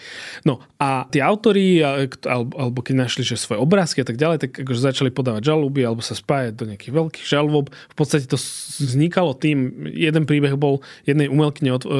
No 0.45 0.61
a 0.77 1.09
tí 1.09 1.21
autori, 1.23 1.81
alebo, 1.81 2.53
alebo 2.57 2.79
keď 2.85 2.95
našli 3.07 3.25
že 3.25 3.37
svoje 3.37 3.61
obrázky 3.61 4.01
a 4.01 4.07
tak 4.07 4.17
ďalej, 4.17 4.37
tak 4.47 4.51
akože 4.61 4.81
začali 4.81 5.09
podávať 5.13 5.49
žaloby 5.53 5.81
alebo 5.85 6.01
sa 6.05 6.13
spájať 6.17 6.53
do 6.57 6.65
nejakých 6.69 6.93
veľkých 6.93 7.25
žalob. 7.25 7.69
V 7.71 7.95
podstate 7.95 8.29
to 8.29 8.37
vznikalo 8.81 9.33
tým, 9.37 9.89
jeden 9.89 10.23
príbeh 10.25 10.57
bol 10.57 10.81
jednej 11.05 11.29
umelkyne 11.29 11.71
od, 11.73 11.83
e, 11.85 11.89
e, 11.89 11.97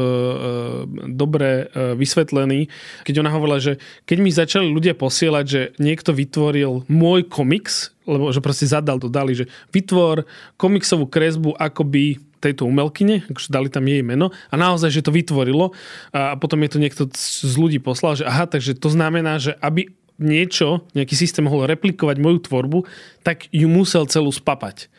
dobre 1.14 1.70
e, 1.70 1.96
vysvetlený, 1.98 2.70
keď 3.06 3.26
ona 3.26 3.32
hovorila, 3.34 3.62
že 3.62 3.82
keď 4.06 4.18
mi 4.22 4.30
začali 4.34 4.68
ľudia 4.70 4.94
posielať, 4.98 5.46
že 5.46 5.62
niekto 5.82 6.14
vytvoril 6.14 6.86
môj 6.90 7.26
komiks, 7.30 7.94
lebo 8.06 8.34
že 8.34 8.42
proste 8.42 8.66
zadal 8.66 8.98
to 8.98 9.10
dali, 9.10 9.38
že 9.38 9.46
vytvor 9.74 10.26
komiksovú 10.58 11.06
kresbu 11.06 11.54
akoby 11.58 12.18
tejto 12.42 12.66
umelkyne, 12.66 13.22
akože 13.30 13.54
dali 13.54 13.70
tam 13.70 13.86
jej 13.86 14.02
meno 14.02 14.34
a 14.50 14.56
naozaj, 14.58 14.90
že 14.90 15.06
to 15.06 15.14
vytvorilo 15.14 15.78
a 16.10 16.34
potom 16.42 16.58
je 16.66 16.70
to 16.74 16.82
niekto 16.82 17.04
z 17.14 17.54
ľudí 17.54 17.78
poslal, 17.78 18.18
že 18.18 18.26
aha, 18.26 18.50
takže 18.50 18.74
to 18.74 18.90
znamená, 18.90 19.38
že 19.38 19.54
aby 19.62 19.94
niečo, 20.22 20.86
nejaký 20.94 21.18
systém 21.18 21.46
mohol 21.46 21.66
replikovať 21.66 22.22
moju 22.22 22.40
tvorbu, 22.46 22.80
tak 23.26 23.50
ju 23.50 23.66
musel 23.66 24.06
celú 24.06 24.30
spapať. 24.30 24.90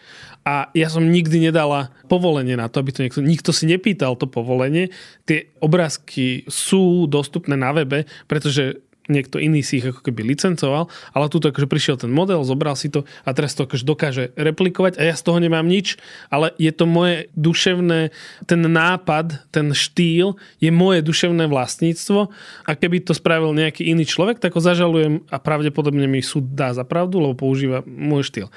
A 0.43 0.67
ja 0.75 0.91
som 0.91 1.07
nikdy 1.07 1.39
nedala 1.39 1.95
povolenie 2.11 2.59
na 2.59 2.67
to, 2.67 2.83
aby 2.83 2.91
to 2.91 3.07
niekto, 3.07 3.23
nikto 3.23 3.55
si 3.55 3.71
nepýtal 3.71 4.19
to 4.19 4.27
povolenie. 4.27 4.91
Tie 5.23 5.55
obrázky 5.63 6.43
sú 6.51 7.07
dostupné 7.07 7.55
na 7.55 7.71
webe, 7.71 8.11
pretože 8.27 8.83
niekto 9.13 9.37
iný 9.37 9.61
si 9.61 9.79
ich 9.79 9.87
ako 9.87 10.01
keby 10.01 10.33
licencoval, 10.33 10.89
ale 11.13 11.29
tu 11.29 11.37
akože 11.37 11.69
prišiel 11.69 12.01
ten 12.01 12.09
model, 12.09 12.41
zobral 12.43 12.75
si 12.75 12.89
to 12.89 13.05
a 13.23 13.31
teraz 13.37 13.53
to 13.53 13.69
akože 13.69 13.85
dokáže 13.85 14.25
replikovať 14.35 14.97
a 14.97 15.07
ja 15.07 15.15
z 15.15 15.23
toho 15.23 15.39
nemám 15.39 15.69
nič, 15.69 16.01
ale 16.33 16.57
je 16.57 16.73
to 16.73 16.89
moje 16.89 17.29
duševné, 17.37 18.09
ten 18.49 18.61
nápad, 18.65 19.53
ten 19.53 19.77
štýl 19.77 20.41
je 20.59 20.73
moje 20.73 21.05
duševné 21.05 21.45
vlastníctvo 21.47 22.33
a 22.65 22.71
keby 22.73 23.05
to 23.05 23.13
spravil 23.13 23.53
nejaký 23.53 23.85
iný 23.85 24.09
človek, 24.09 24.41
tak 24.41 24.57
ho 24.57 24.61
zažalujem 24.65 25.29
a 25.29 25.37
pravdepodobne 25.37 26.09
mi 26.09 26.25
súd 26.25 26.57
dá 26.57 26.73
za 26.73 26.89
pravdu, 26.89 27.21
lebo 27.21 27.37
používa 27.37 27.85
môj 27.85 28.33
štýl. 28.33 28.49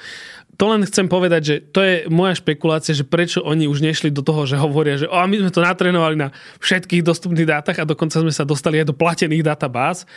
To 0.56 0.72
len 0.72 0.88
chcem 0.88 1.04
povedať, 1.04 1.42
že 1.44 1.56
to 1.60 1.84
je 1.84 1.94
moja 2.08 2.32
špekulácia, 2.32 2.96
že 2.96 3.04
prečo 3.04 3.44
oni 3.44 3.68
už 3.68 3.84
nešli 3.84 4.08
do 4.08 4.24
toho, 4.24 4.48
že 4.48 4.56
hovoria, 4.56 4.96
že 4.96 5.04
o, 5.04 5.12
my 5.12 5.36
sme 5.36 5.52
to 5.52 5.60
natrénovali 5.60 6.16
na 6.16 6.32
všetkých 6.64 7.04
dostupných 7.04 7.44
dátach 7.44 7.76
a 7.76 7.84
dokonca 7.84 8.24
sme 8.24 8.32
sa 8.32 8.48
dostali 8.48 8.80
aj 8.80 8.88
do 8.88 8.96
platených 8.96 9.44
databáz, 9.44 10.08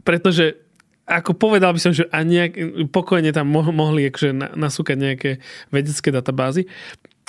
pretože 0.00 0.56
ako 1.04 1.34
povedal 1.36 1.74
by 1.74 1.80
som, 1.82 1.92
že 1.92 2.08
a 2.08 2.22
nejak, 2.22 2.52
pokojne 2.94 3.34
tam 3.34 3.50
mohli 3.52 4.08
akože 4.08 4.56
nasúkať 4.56 4.96
nejaké 4.96 5.30
vedecké 5.74 6.08
databázy, 6.14 6.70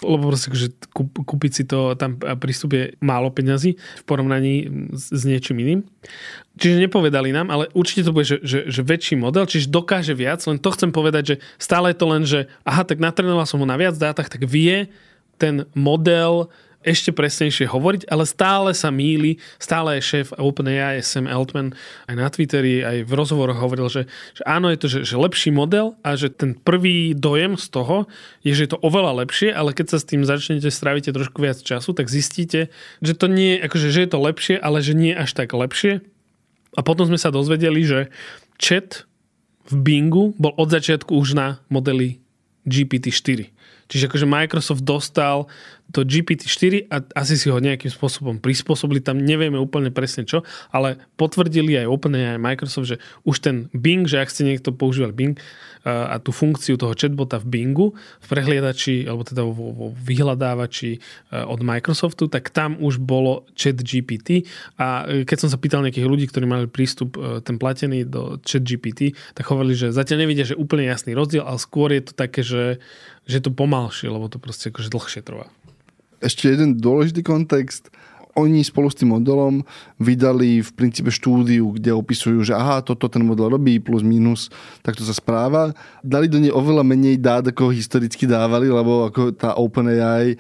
lebo 0.04 0.30
proste 0.30 0.52
že 0.54 0.68
kúpiť 1.00 1.52
si 1.52 1.64
to 1.64 1.96
tam 1.96 2.20
prístup 2.20 2.76
je 2.76 2.84
málo 3.00 3.32
peňazí 3.32 3.80
v 3.80 4.04
porovnaní 4.04 4.68
s, 4.92 5.10
s 5.16 5.24
niečím 5.24 5.64
iným. 5.64 5.80
Čiže 6.60 6.86
nepovedali 6.86 7.34
nám, 7.34 7.50
ale 7.50 7.72
určite 7.74 8.06
to 8.06 8.14
bude, 8.14 8.28
že, 8.28 8.44
že, 8.44 8.70
že 8.70 8.82
väčší 8.86 9.18
model, 9.18 9.50
čiže 9.50 9.74
dokáže 9.74 10.14
viac, 10.14 10.44
len 10.46 10.62
to 10.62 10.70
chcem 10.76 10.94
povedať, 10.94 11.24
že 11.26 11.36
stále 11.58 11.96
je 11.96 11.98
to 11.98 12.06
len, 12.06 12.24
že 12.28 12.52
aha, 12.68 12.86
tak 12.86 13.02
natrenoval 13.02 13.48
som 13.50 13.58
ho 13.64 13.68
na 13.68 13.80
viac 13.80 13.98
dátach, 13.98 14.30
tak 14.30 14.46
vie 14.46 14.92
ten 15.42 15.66
model 15.74 16.52
ešte 16.84 17.16
presnejšie 17.16 17.72
hovoriť, 17.72 18.12
ale 18.12 18.28
stále 18.28 18.72
sa 18.76 18.92
míli, 18.92 19.40
stále 19.58 19.98
je 19.98 20.04
šéf 20.04 20.28
OpenAI, 20.36 21.02
Sam 21.02 21.26
Altman, 21.26 21.74
aj 22.12 22.16
na 22.16 22.28
Twitteri, 22.30 22.84
aj 22.84 23.08
v 23.08 23.12
rozhovoroch 23.12 23.58
hovoril, 23.58 23.88
že, 23.90 24.06
že 24.36 24.44
áno, 24.44 24.70
je 24.70 24.80
to 24.80 24.88
že, 24.92 25.00
že 25.08 25.16
lepší 25.16 25.50
model 25.50 25.96
a 26.04 26.20
že 26.20 26.30
ten 26.30 26.54
prvý 26.54 27.16
dojem 27.16 27.56
z 27.56 27.68
toho 27.72 28.06
je, 28.44 28.54
že 28.54 28.68
je 28.68 28.72
to 28.76 28.84
oveľa 28.84 29.26
lepšie, 29.26 29.50
ale 29.50 29.72
keď 29.72 29.96
sa 29.96 29.98
s 30.04 30.08
tým 30.08 30.28
začnete, 30.28 30.68
strávite 30.68 31.10
trošku 31.16 31.40
viac 31.40 31.60
času, 31.64 31.96
tak 31.96 32.12
zistíte, 32.12 32.70
že 33.00 33.14
to 33.16 33.32
nie, 33.32 33.58
akože, 33.58 33.90
že 33.90 34.04
je 34.06 34.10
to 34.12 34.20
lepšie, 34.20 34.56
ale 34.60 34.84
že 34.84 34.94
nie 34.94 35.16
až 35.16 35.34
tak 35.34 35.56
lepšie. 35.56 36.04
A 36.74 36.82
potom 36.82 37.06
sme 37.06 37.22
sa 37.22 37.30
dozvedeli, 37.30 37.86
že 37.86 38.10
chat 38.58 39.06
v 39.70 39.76
Bingu 39.80 40.34
bol 40.36 40.52
od 40.60 40.70
začiatku 40.74 41.16
už 41.16 41.38
na 41.38 41.48
modeli 41.72 42.20
GPT-4. 42.68 43.54
Čiže 43.92 44.08
akože 44.10 44.28
Microsoft 44.28 44.84
dostal 44.84 45.46
to 45.92 46.02
GPT-4 46.02 46.90
a 46.90 47.04
asi 47.20 47.36
si 47.36 47.52
ho 47.52 47.60
nejakým 47.62 47.92
spôsobom 47.92 48.40
prispôsobili, 48.40 49.04
tam 49.04 49.22
nevieme 49.22 49.62
úplne 49.62 49.94
presne 49.94 50.26
čo, 50.26 50.42
ale 50.74 50.98
potvrdili 51.20 51.78
aj 51.78 51.92
OpenAI 51.92 52.38
aj 52.38 52.42
Microsoft, 52.42 52.88
že 52.90 52.98
už 53.28 53.44
ten 53.44 53.56
Bing, 53.76 54.10
že 54.10 54.24
ak 54.24 54.32
ste 54.34 54.48
niekto 54.48 54.74
používal 54.74 55.14
Bing 55.14 55.38
a 55.84 56.16
tú 56.24 56.32
funkciu 56.32 56.80
toho 56.80 56.96
chatbota 56.96 57.44
v 57.44 57.48
Bingu, 57.52 57.88
v 58.24 58.28
prehliadači, 58.32 59.04
alebo 59.04 59.28
teda 59.28 59.44
vo, 59.44 59.76
vo 59.76 59.88
vyhľadávači 59.92 61.04
od 61.44 61.60
Microsoftu, 61.60 62.32
tak 62.32 62.56
tam 62.56 62.80
už 62.80 63.04
bolo 63.04 63.44
chat 63.52 63.76
GPT 63.84 64.48
a 64.80 65.04
e, 65.04 65.28
keď 65.28 65.38
som 65.44 65.50
sa 65.52 65.60
pýtal 65.60 65.84
nejakých 65.84 66.08
ľudí, 66.08 66.26
ktorí 66.32 66.48
mali 66.48 66.72
prístup 66.72 67.20
ten 67.44 67.60
platený 67.60 68.08
do 68.08 68.40
chat 68.48 68.64
GPT, 68.64 69.12
tak 69.36 69.44
hovorili, 69.52 69.76
že 69.76 69.92
zatiaľ 69.92 70.24
nevidia, 70.24 70.48
že 70.48 70.56
úplne 70.56 70.88
jasný 70.88 71.12
rozdiel, 71.20 71.44
ale 71.44 71.60
skôr 71.60 71.92
je 71.92 72.04
to 72.08 72.14
také, 72.16 72.48
že, 72.48 72.80
že 73.28 73.44
to 73.44 73.52
pomalšie, 73.52 74.08
lebo 74.08 74.32
to 74.32 74.40
proste 74.40 74.72
akože 74.72 74.88
dlhšie 74.88 75.20
trvá 75.20 75.52
ešte 76.24 76.50
jeden 76.50 76.80
dôležitý 76.80 77.22
kontext. 77.22 77.92
Oni 78.34 78.66
spolu 78.66 78.90
s 78.90 78.98
tým 78.98 79.14
modelom 79.14 79.62
vydali 80.02 80.66
v 80.66 80.70
princípe 80.74 81.14
štúdiu, 81.14 81.70
kde 81.78 81.94
opisujú, 81.94 82.42
že 82.42 82.58
aha, 82.58 82.82
toto 82.82 83.06
ten 83.06 83.22
model 83.22 83.54
robí, 83.54 83.78
plus 83.78 84.02
minus, 84.02 84.50
tak 84.82 84.98
to 84.98 85.06
sa 85.06 85.14
správa. 85.14 85.70
Dali 86.02 86.26
do 86.26 86.42
nej 86.42 86.50
oveľa 86.50 86.82
menej 86.82 87.22
dát, 87.22 87.46
ako 87.46 87.70
historicky 87.70 88.26
dávali, 88.26 88.74
lebo 88.74 89.06
ako 89.06 89.38
tá 89.38 89.54
OpenAI 89.54 90.34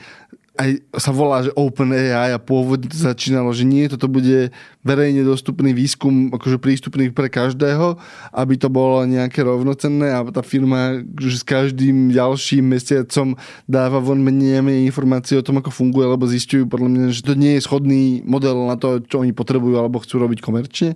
aj 0.53 0.86
sa 1.01 1.10
volá, 1.10 1.41
že 1.41 1.50
OpenAI 1.57 2.38
a 2.38 2.38
pôvodne 2.38 2.86
to 2.86 2.93
začínalo, 2.93 3.50
že 3.57 3.65
nie, 3.65 3.89
toto 3.89 4.05
bude 4.05 4.53
verejne 4.86 5.25
dostupný 5.25 5.74
výskum, 5.74 6.29
akože 6.29 6.62
prístupný 6.62 7.10
pre 7.10 7.25
každého, 7.25 7.98
aby 8.29 8.53
to 8.62 8.69
bolo 8.69 9.01
nejaké 9.10 9.41
rovnocenné 9.41 10.13
a 10.13 10.22
tá 10.29 10.45
firma 10.45 11.01
že 11.17 11.41
s 11.41 11.45
každým 11.45 12.13
ďalším 12.13 12.69
mesiacom 12.69 13.33
dáva 13.65 13.98
von 13.98 14.22
menej, 14.22 14.62
menej 14.62 14.86
informácií 14.93 15.41
o 15.41 15.45
tom, 15.45 15.57
ako 15.57 15.74
funguje, 15.74 16.05
lebo 16.05 16.29
zistujú 16.29 16.69
podľa 16.69 16.89
mňa, 16.93 17.05
že 17.10 17.25
to 17.25 17.33
nie 17.33 17.57
je 17.57 17.65
schodný 17.65 18.22
model 18.22 18.69
na 18.69 18.77
to, 18.77 19.01
čo 19.01 19.25
oni 19.25 19.33
potrebujú 19.33 19.81
alebo 19.81 20.05
chcú 20.05 20.22
robiť 20.22 20.38
komerčne. 20.38 20.93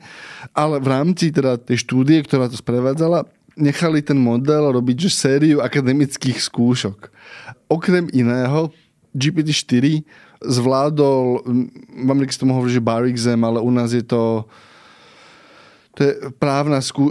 Ale 0.54 0.78
v 0.78 0.88
rámci 0.94 1.34
teda 1.34 1.58
tej 1.58 1.82
štúdie, 1.82 2.22
ktorá 2.22 2.46
to 2.46 2.62
sprevádzala, 2.62 3.26
nechali 3.58 4.06
ten 4.06 4.22
model 4.22 4.70
robiť 4.70 5.10
že 5.10 5.10
sériu 5.10 5.66
akademických 5.66 6.38
skúšok. 6.38 7.10
Okrem 7.74 8.06
iného 8.14 8.70
GPT-4 9.18 10.06
zvládol, 10.46 11.42
v 12.06 12.10
Amerike 12.14 12.30
si 12.30 12.40
to 12.40 12.46
mohol 12.46 12.70
že 12.70 12.78
bar 12.78 13.10
exam, 13.10 13.42
ale 13.42 13.58
u 13.58 13.74
nás 13.74 13.90
je 13.90 14.06
to 14.06 14.46
to 15.98 16.06
je 16.06 16.12
právna 16.38 16.78
skú... 16.78 17.10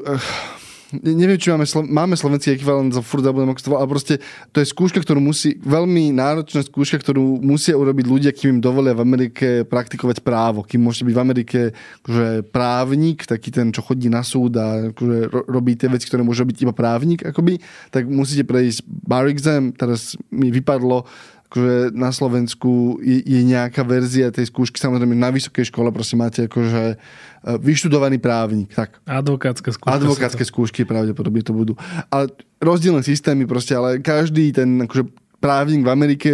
Neviem, 0.95 1.35
či 1.35 1.51
máme, 1.51 1.67
máme 1.91 2.15
slovenský 2.15 2.55
ekvivalent 2.55 2.95
za 2.95 3.03
furt 3.03 3.27
zabudem, 3.27 3.51
ako 3.51 3.59
to 3.59 3.75
ale 3.75 3.91
proste 3.91 4.15
to 4.55 4.63
je 4.63 4.71
skúška, 4.71 5.03
ktorú 5.03 5.19
musí, 5.19 5.59
veľmi 5.59 6.15
náročná 6.15 6.63
skúška, 6.63 7.03
ktorú 7.03 7.43
musia 7.43 7.75
urobiť 7.75 8.07
ľudia, 8.07 8.31
kým 8.31 8.57
im 8.57 8.61
dovolia 8.63 8.95
v 8.95 9.03
Amerike 9.03 9.67
praktikovať 9.67 10.23
právo. 10.23 10.63
Kým 10.63 10.87
môžete 10.87 11.11
byť 11.11 11.17
v 11.19 11.25
Amerike 11.27 11.61
akože 12.07 12.27
právnik, 12.55 13.27
taký 13.27 13.51
ten, 13.51 13.75
čo 13.75 13.83
chodí 13.83 14.07
na 14.07 14.23
súd 14.23 14.55
a 14.63 14.95
akože 14.95 15.51
robí 15.51 15.75
tie 15.75 15.91
veci, 15.91 16.07
ktoré 16.07 16.23
môže 16.23 16.47
byť 16.47 16.57
iba 16.63 16.71
právnik, 16.71 17.27
akoby, 17.27 17.59
tak 17.91 18.07
musíte 18.07 18.47
prejsť 18.47 18.87
bar 18.87 19.27
exam. 19.27 19.75
Teraz 19.75 20.15
mi 20.31 20.55
vypadlo 20.55 21.03
akože 21.47 21.95
na 21.95 22.11
Slovensku 22.11 22.99
je, 23.01 23.23
je 23.23 23.41
nejaká 23.47 23.87
verzia 23.87 24.35
tej 24.35 24.51
skúšky, 24.51 24.83
samozrejme 24.83 25.15
na 25.15 25.31
vysokej 25.31 25.71
škole 25.71 25.89
prosím 25.95 26.27
máte 26.27 26.51
akože 26.51 26.83
e, 26.93 26.97
vyštudovaný 27.63 28.19
právnik. 28.19 28.75
Tak. 28.75 28.99
Advokátske 29.07 29.71
skúšky. 29.71 29.95
Advokátske 29.95 30.45
skúšky 30.45 30.81
pravdepodobne 30.83 31.43
to 31.47 31.55
budú. 31.55 31.73
Ale 32.11 32.31
rozdielne 32.59 33.07
systémy 33.07 33.47
proste, 33.47 33.79
ale 33.79 34.03
každý 34.03 34.51
ten 34.51 34.85
akože 34.85 35.07
právnik 35.37 35.85
v 35.85 35.91
Amerike 35.93 36.31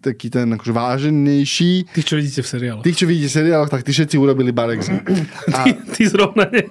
taký 0.00 0.30
ten 0.30 0.46
akože 0.54 0.72
váženejší. 0.72 1.72
Tých, 1.90 2.06
čo 2.06 2.16
vidíte 2.16 2.40
v 2.40 2.48
seriáloch. 2.48 2.84
Tých, 2.86 2.98
čo 3.02 3.06
vidíte 3.10 3.28
v 3.28 3.36
seriáloch, 3.42 3.70
tak 3.70 3.82
tí 3.82 3.90
všetci 3.90 4.16
urobili 4.16 4.54
Barex. 4.54 4.88
A... 4.90 5.66
Ty, 5.66 5.70
ty 5.92 6.02
zrovna 6.06 6.46
ne... 6.48 6.62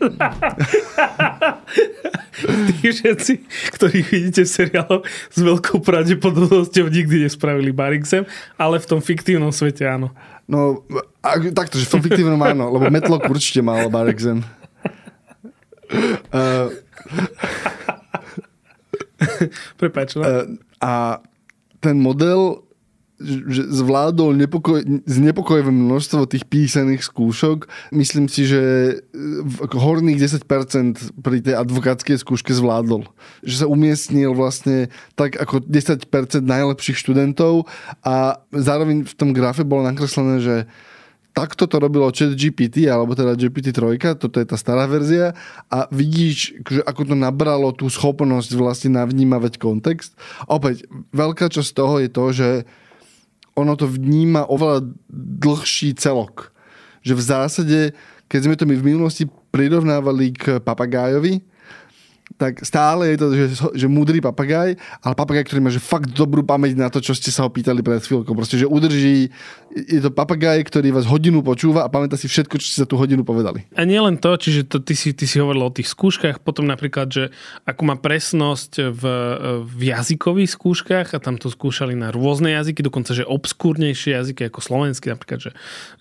tí 2.82 2.88
všetci, 2.90 3.34
ktorých 3.78 4.08
vidíte 4.10 4.42
v 4.48 4.50
seriáloch, 4.50 5.04
s 5.06 5.40
veľkou 5.40 5.84
pravdepodobnosťou 5.84 6.88
nikdy 6.90 7.30
nespravili 7.30 7.76
Barixem, 7.76 8.26
ale 8.58 8.82
v 8.82 8.90
tom 8.90 9.00
fiktívnom 9.00 9.54
svete 9.54 9.86
áno. 9.86 10.10
No, 10.50 10.84
takto, 11.56 11.80
že 11.80 11.88
v 11.88 11.94
tom 12.00 12.04
fiktívnom 12.04 12.42
áno, 12.42 12.74
lebo 12.74 12.92
Metlock 12.92 13.30
určite 13.32 13.64
mal 13.64 13.88
Barexem. 13.88 14.44
Uh, 16.34 16.74
Prepač, 19.80 20.18
no. 20.18 20.26
Uh, 20.26 20.58
a 20.84 21.24
ten 21.84 22.00
model 22.00 22.64
že 23.24 23.72
zvládol 23.72 24.36
nepokoj, 24.36 24.84
znepokojivé 25.08 25.72
množstvo 25.72 26.28
tých 26.28 26.44
písaných 26.50 27.08
skúšok. 27.08 27.70
Myslím 27.96 28.28
si, 28.28 28.44
že 28.44 28.62
horných 29.72 30.20
10% 30.20 31.24
pri 31.24 31.40
tej 31.40 31.56
advokátskej 31.56 32.20
skúške 32.20 32.52
zvládol. 32.52 33.08
Že 33.46 33.56
sa 33.64 33.68
umiestnil 33.70 34.36
vlastne 34.36 34.92
tak 35.16 35.40
ako 35.40 35.64
10% 35.64 36.04
najlepších 36.44 37.00
študentov 37.00 37.70
a 38.04 38.44
zároveň 38.52 39.08
v 39.08 39.14
tom 39.16 39.32
grafe 39.32 39.64
bolo 39.64 39.88
nakreslené, 39.88 40.44
že 40.44 40.56
takto 41.34 41.66
to 41.66 41.82
robilo 41.82 42.14
chat 42.14 42.38
GPT, 42.38 42.86
alebo 42.86 43.18
teda 43.18 43.34
GPT-3, 43.34 44.22
toto 44.22 44.38
je 44.38 44.46
tá 44.46 44.54
stará 44.54 44.86
verzia 44.86 45.34
a 45.68 45.90
vidíš, 45.90 46.62
že 46.62 46.82
ako 46.86 47.10
to 47.10 47.16
nabralo 47.18 47.74
tú 47.74 47.90
schopnosť 47.90 48.54
vlastne 48.54 49.02
navnímavať 49.02 49.58
kontext. 49.58 50.14
Opäť, 50.46 50.86
veľká 51.10 51.50
časť 51.50 51.72
toho 51.74 51.98
je 52.00 52.10
to, 52.14 52.26
že 52.32 52.50
ono 53.58 53.74
to 53.74 53.90
vníma 53.90 54.46
oveľa 54.46 54.86
dlhší 55.42 55.98
celok. 55.98 56.54
Že 57.02 57.14
v 57.18 57.24
zásade, 57.26 57.80
keď 58.30 58.40
sme 58.46 58.56
to 58.56 58.70
my 58.70 58.76
v 58.78 58.88
minulosti 58.94 59.26
prirovnávali 59.54 60.34
k 60.34 60.44
papagájovi, 60.62 61.42
tak 62.38 62.66
stále 62.66 63.14
je 63.14 63.18
to, 63.20 63.28
že, 63.32 63.46
že 63.78 63.88
múdry 63.88 64.18
papagaj, 64.18 64.76
ale 65.06 65.14
papagaj, 65.14 65.46
ktorý 65.46 65.60
má 65.62 65.70
že 65.70 65.84
fakt 65.84 66.10
dobrú 66.12 66.42
pamäť 66.42 66.74
na 66.74 66.90
to, 66.90 66.98
čo 66.98 67.14
ste 67.14 67.30
sa 67.30 67.46
ho 67.46 67.50
pýtali 67.52 67.86
pred 67.86 68.02
chvíľkou. 68.02 68.34
Proste, 68.34 68.58
že 68.58 68.66
udrží, 68.66 69.30
je 69.74 70.00
to 70.02 70.10
papagaj, 70.10 70.66
ktorý 70.66 70.94
vás 70.94 71.06
hodinu 71.06 71.46
počúva 71.46 71.86
a 71.86 71.92
pamätá 71.94 72.18
si 72.18 72.26
všetko, 72.26 72.58
čo 72.58 72.68
ste 72.68 72.82
za 72.84 72.88
tú 72.90 72.98
hodinu 72.98 73.22
povedali. 73.22 73.70
A 73.78 73.86
nie 73.86 74.02
len 74.02 74.18
to, 74.18 74.34
čiže 74.34 74.66
to, 74.66 74.82
ty, 74.82 74.98
si, 74.98 75.14
ty 75.14 75.30
si 75.30 75.38
hovoril 75.38 75.70
o 75.70 75.74
tých 75.74 75.94
skúškach, 75.94 76.42
potom 76.42 76.66
napríklad, 76.66 77.08
že 77.10 77.24
ako 77.70 77.82
má 77.86 77.96
presnosť 78.02 78.92
v, 78.92 79.04
v 79.64 79.82
jazykových 79.94 80.52
skúškach 80.58 81.08
a 81.14 81.22
tam 81.22 81.38
to 81.38 81.54
skúšali 81.54 81.94
na 81.94 82.10
rôzne 82.10 82.54
jazyky, 82.54 82.82
dokonca, 82.82 83.14
že 83.14 83.26
obskúrnejšie 83.30 84.18
jazyky 84.18 84.50
ako 84.50 84.60
slovenský, 84.62 85.14
napríklad, 85.14 85.40
že, 85.50 85.52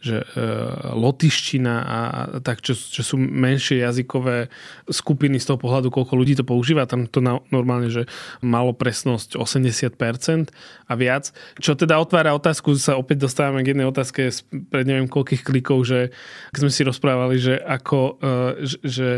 že 0.01 0.17
uh, 0.25 0.97
lotiština 0.97 1.75
a, 1.83 1.99
a 2.01 2.39
tak, 2.41 2.65
čo, 2.65 2.73
čo 2.73 3.05
sú 3.05 3.17
menšie 3.21 3.85
jazykové 3.85 4.49
skupiny 4.89 5.41
z 5.41 5.53
toho 5.53 5.59
pohľadu, 5.61 5.93
koľko 5.93 6.22
ľudí 6.23 6.39
to 6.39 6.47
používa, 6.47 6.87
tam 6.87 7.11
to 7.11 7.19
na, 7.19 7.43
normálne, 7.51 7.91
že 7.91 8.07
malo 8.39 8.71
presnosť 8.71 9.35
80% 9.35 10.55
a 10.87 10.93
viac. 10.95 11.35
Čo 11.59 11.75
teda 11.75 11.99
otvára 11.99 12.31
otázku, 12.39 12.79
sa 12.79 12.95
opäť 12.95 13.27
dostávame 13.27 13.67
k 13.67 13.75
jednej 13.75 13.91
otázke 13.91 14.31
pred 14.71 14.87
neviem 14.87 15.11
koľkých 15.11 15.43
klikov, 15.43 15.83
že 15.83 16.15
keď 16.55 16.61
sme 16.63 16.73
si 16.73 16.83
rozprávali, 16.87 17.37
že 17.43 17.59
ako, 17.59 18.01
uh, 18.23 18.53
že, 18.63 18.79
že 18.87 19.11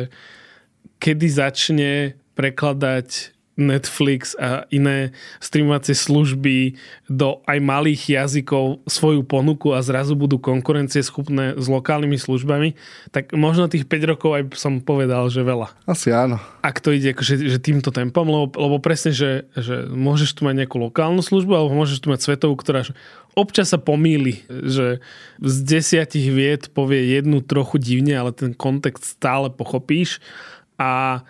kedy 0.97 1.27
začne 1.29 1.93
prekladať 2.33 3.37
Netflix 3.55 4.35
a 4.35 4.67
iné 4.75 5.15
streamovacie 5.39 5.95
služby 5.95 6.75
do 7.07 7.39
aj 7.47 7.59
malých 7.63 8.03
jazykov 8.19 8.83
svoju 8.91 9.23
ponuku 9.23 9.71
a 9.71 9.83
zrazu 9.83 10.19
budú 10.19 10.43
konkurencieschopné 10.43 11.55
s 11.55 11.67
lokálnymi 11.71 12.19
službami, 12.19 12.75
tak 13.15 13.31
možno 13.31 13.71
tých 13.71 13.87
5 13.87 14.11
rokov 14.11 14.31
aj 14.35 14.43
som 14.59 14.83
povedal, 14.83 15.31
že 15.31 15.47
veľa. 15.47 15.71
Asi 15.87 16.11
áno. 16.11 16.43
Ak 16.67 16.83
to 16.83 16.91
ide 16.91 17.15
akože, 17.15 17.47
že 17.47 17.59
týmto 17.63 17.95
tempom, 17.95 18.27
lebo, 18.27 18.47
lebo 18.59 18.77
presne, 18.83 19.15
že, 19.15 19.47
že 19.55 19.87
môžeš 19.87 20.35
tu 20.35 20.43
mať 20.43 20.67
nejakú 20.67 20.83
lokálnu 20.83 21.23
službu 21.23 21.55
alebo 21.55 21.79
môžeš 21.79 22.03
tu 22.03 22.11
mať 22.11 22.27
svetovú, 22.27 22.59
ktorá 22.59 22.83
občas 23.39 23.71
sa 23.71 23.79
pomýli, 23.79 24.47
že 24.49 25.03
z 25.43 25.57
desiatich 25.63 26.31
vied 26.31 26.71
povie 26.75 27.19
jednu 27.19 27.43
trochu 27.43 27.79
divne, 27.79 28.15
ale 28.15 28.31
ten 28.35 28.55
kontext 28.55 29.19
stále 29.19 29.51
pochopíš 29.51 30.23
a 30.79 31.23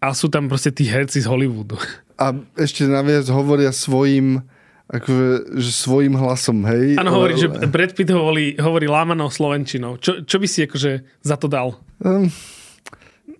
a 0.00 0.12
sú 0.12 0.28
tam 0.28 0.46
proste 0.46 0.72
tí 0.72 0.84
herci 0.86 1.24
z 1.24 1.26
Hollywoodu. 1.28 1.80
A 2.16 2.32
ešte 2.56 2.84
naviac 2.88 3.28
hovoria 3.28 3.72
svojim 3.72 4.44
akože, 4.86 5.58
že 5.58 5.70
svojim 5.74 6.14
hlasom, 6.14 6.62
hej? 6.62 6.94
Áno, 6.94 7.10
hovorí, 7.10 7.34
že 7.34 7.50
Brad 7.50 7.90
Pitt 7.98 8.14
hovorí, 8.14 8.54
hovorí 8.54 8.86
lámanou 8.86 9.26
slovenčinou. 9.26 9.98
Čo, 9.98 10.22
čo 10.22 10.38
by 10.38 10.46
si 10.46 10.62
akože 10.62 11.02
za 11.26 11.34
to 11.34 11.50
dal? 11.50 11.74
Um, 11.98 12.30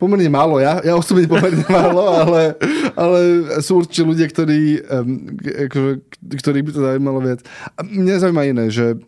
pomerne 0.02 0.26
málo, 0.26 0.58
ja, 0.58 0.82
ja 0.82 0.98
osobne 0.98 1.30
pomerne 1.30 1.62
málo, 1.78 2.02
ale, 2.02 2.58
ale 2.98 3.20
sú 3.62 3.78
určite 3.78 4.02
ľudia, 4.02 4.26
ktorí, 4.26 4.82
um, 4.90 5.38
akože, 5.70 5.92
ktorých 6.34 6.64
by 6.66 6.70
to 6.74 6.80
zaujímalo 6.82 7.18
viac. 7.22 7.40
A 7.78 7.86
mňa 7.86 8.26
zaujíma 8.26 8.42
iné, 8.50 8.66
že 8.74 8.98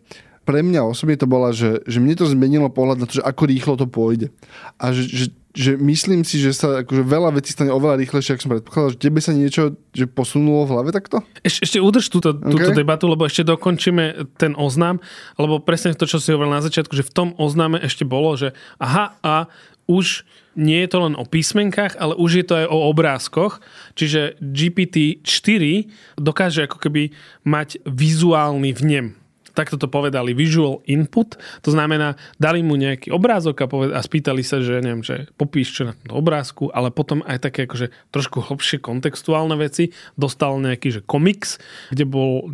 pre 0.47 0.63
mňa 0.63 0.81
osobne 0.81 1.19
to 1.19 1.29
bola, 1.29 1.53
že, 1.53 1.85
že 1.85 2.01
mne 2.01 2.15
to 2.17 2.25
zmenilo 2.25 2.73
pohľad 2.73 3.03
na 3.03 3.05
to, 3.05 3.21
že 3.21 3.27
ako 3.27 3.43
rýchlo 3.51 3.75
to 3.77 3.85
pôjde. 3.85 4.33
A 4.81 4.95
že, 4.95 5.05
že 5.05 5.25
že 5.57 5.81
myslím 5.81 6.21
si, 6.21 6.37
že 6.37 6.53
sa 6.53 6.85
akože 6.85 7.01
veľa 7.01 7.33
vecí 7.33 7.57
stane 7.57 7.73
oveľa 7.73 7.97
rýchlejšie, 8.05 8.37
ako 8.37 8.43
som 8.45 8.53
predpokladal, 8.53 8.93
že 8.93 9.01
tebe 9.01 9.17
sa 9.17 9.33
niečo 9.33 9.73
že 9.97 10.05
posunulo 10.05 10.69
v 10.69 10.71
hlave 10.77 10.89
takto? 10.93 11.25
Eš, 11.41 11.65
ešte 11.65 11.81
udrž 11.81 12.05
túto, 12.13 12.37
okay. 12.37 12.53
túto 12.53 12.69
debatu, 12.77 13.09
lebo 13.09 13.25
ešte 13.25 13.41
dokončíme 13.49 14.29
ten 14.37 14.53
oznám, 14.53 15.01
lebo 15.41 15.57
presne 15.57 15.97
to, 15.97 16.05
čo 16.05 16.21
si 16.21 16.29
hovoril 16.29 16.53
na 16.53 16.61
začiatku, 16.61 16.93
že 16.93 17.01
v 17.01 17.13
tom 17.13 17.29
oznáme 17.41 17.81
ešte 17.81 18.05
bolo, 18.05 18.37
že 18.37 18.53
aha, 18.77 19.17
a 19.25 19.49
už 19.89 20.21
nie 20.53 20.85
je 20.85 20.89
to 20.93 20.97
len 21.01 21.17
o 21.17 21.25
písmenkách, 21.25 21.97
ale 21.97 22.13
už 22.13 22.31
je 22.43 22.45
to 22.45 22.53
aj 22.61 22.67
o 22.69 22.77
obrázkoch. 22.93 23.57
Čiže 23.97 24.37
GPT-4 24.37 25.89
dokáže 26.19 26.69
ako 26.69 26.77
keby 26.77 27.09
mať 27.41 27.81
vizuálny 27.89 28.75
vnem 28.77 29.17
takto 29.53 29.79
to 29.79 29.87
povedali, 29.87 30.33
visual 30.33 30.81
input, 30.89 31.39
to 31.63 31.69
znamená, 31.71 32.19
dali 32.41 32.65
mu 32.65 32.75
nejaký 32.75 33.13
obrázok 33.13 33.63
a, 33.63 33.67
poved- 33.69 33.95
a 33.95 34.01
spýtali 34.01 34.41
sa, 34.43 34.59
že 34.59 34.81
neviem, 34.83 35.05
že 35.05 35.29
popíš 35.37 35.75
čo 35.75 35.83
na 35.89 35.93
tom 35.95 36.19
obrázku, 36.19 36.73
ale 36.73 36.89
potom 36.89 37.21
aj 37.23 37.49
také 37.49 37.69
akože 37.69 37.93
trošku 38.11 38.49
hlbšie 38.49 38.81
kontextuálne 38.83 39.55
veci, 39.55 39.93
dostal 40.19 40.57
nejaký, 40.59 40.99
že 40.99 41.01
komiks, 41.05 41.61
kde 41.93 42.05
bol 42.09 42.49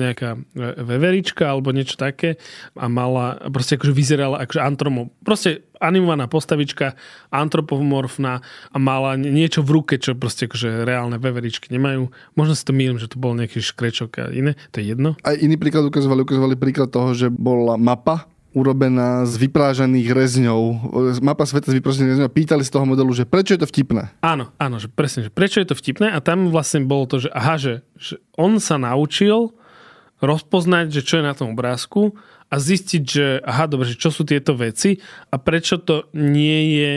nejaká 0.00 0.36
veverička 0.80 1.48
alebo 1.48 1.72
niečo 1.72 1.96
také 1.96 2.36
a 2.76 2.86
mala, 2.90 3.38
proste 3.48 3.78
akože 3.78 3.94
vyzerala 3.94 4.42
akože 4.42 4.60
antromo, 4.60 5.14
proste 5.22 5.69
animovaná 5.80 6.28
postavička, 6.28 6.94
antropomorfná 7.32 8.44
a 8.70 8.76
mala 8.76 9.16
niečo 9.16 9.64
v 9.64 9.80
ruke, 9.80 9.94
čo 9.96 10.12
proste 10.14 10.46
akože 10.46 10.84
reálne 10.84 11.16
veveričky 11.16 11.72
nemajú. 11.72 12.12
Možno 12.36 12.54
si 12.54 12.62
to 12.62 12.76
mýlim, 12.76 13.00
že 13.00 13.08
to 13.08 13.16
bol 13.16 13.32
nejaký 13.32 13.64
škrečok 13.64 14.10
a 14.20 14.24
iné, 14.30 14.54
to 14.70 14.84
je 14.84 14.92
jedno. 14.92 15.16
A 15.24 15.32
iný 15.32 15.56
príklad 15.56 15.88
ukazovali, 15.88 16.22
ukazovali 16.22 16.54
príklad 16.60 16.92
toho, 16.92 17.16
že 17.16 17.32
bola 17.32 17.80
mapa 17.80 18.28
urobená 18.50 19.22
z 19.30 19.46
vyprážaných 19.46 20.10
rezňov. 20.10 20.62
Mapa 21.22 21.46
sveta 21.46 21.70
z 21.70 21.78
vyprážaných 21.78 22.18
rezňov. 22.18 22.34
Pýtali 22.34 22.66
z 22.66 22.72
toho 22.74 22.82
modelu, 22.82 23.14
že 23.14 23.22
prečo 23.22 23.54
je 23.54 23.62
to 23.62 23.70
vtipné? 23.70 24.10
Áno, 24.26 24.50
áno, 24.58 24.82
že 24.82 24.90
presne, 24.90 25.22
že 25.26 25.30
prečo 25.30 25.62
je 25.62 25.70
to 25.70 25.78
vtipné 25.78 26.10
a 26.10 26.18
tam 26.18 26.50
vlastne 26.50 26.82
bolo 26.82 27.06
to, 27.06 27.22
že 27.22 27.30
aha, 27.30 27.54
že, 27.62 27.86
že 27.94 28.18
on 28.34 28.58
sa 28.58 28.74
naučil 28.74 29.54
rozpoznať, 30.18 30.92
že 30.92 31.06
čo 31.06 31.22
je 31.22 31.24
na 31.24 31.32
tom 31.32 31.54
obrázku 31.54 32.18
a 32.50 32.54
zistiť, 32.58 33.02
že 33.06 33.26
aha, 33.46 33.70
dobre, 33.70 33.86
že 33.86 33.96
čo 33.96 34.10
sú 34.10 34.26
tieto 34.26 34.58
veci 34.58 34.98
a 35.30 35.38
prečo 35.38 35.78
to 35.78 36.10
nie 36.18 36.82
je 36.82 36.92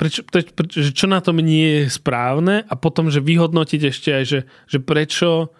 prečo, 0.00 0.24
prečo, 0.24 0.80
čo 0.96 1.04
na 1.04 1.20
tom 1.20 1.44
nie 1.44 1.84
je 1.84 1.92
správne 1.92 2.64
a 2.64 2.74
potom, 2.80 3.12
že 3.12 3.20
vyhodnotiť 3.20 3.80
ešte 3.92 4.08
aj, 4.16 4.24
že, 4.24 4.40
že 4.64 4.78
prečo 4.80 5.52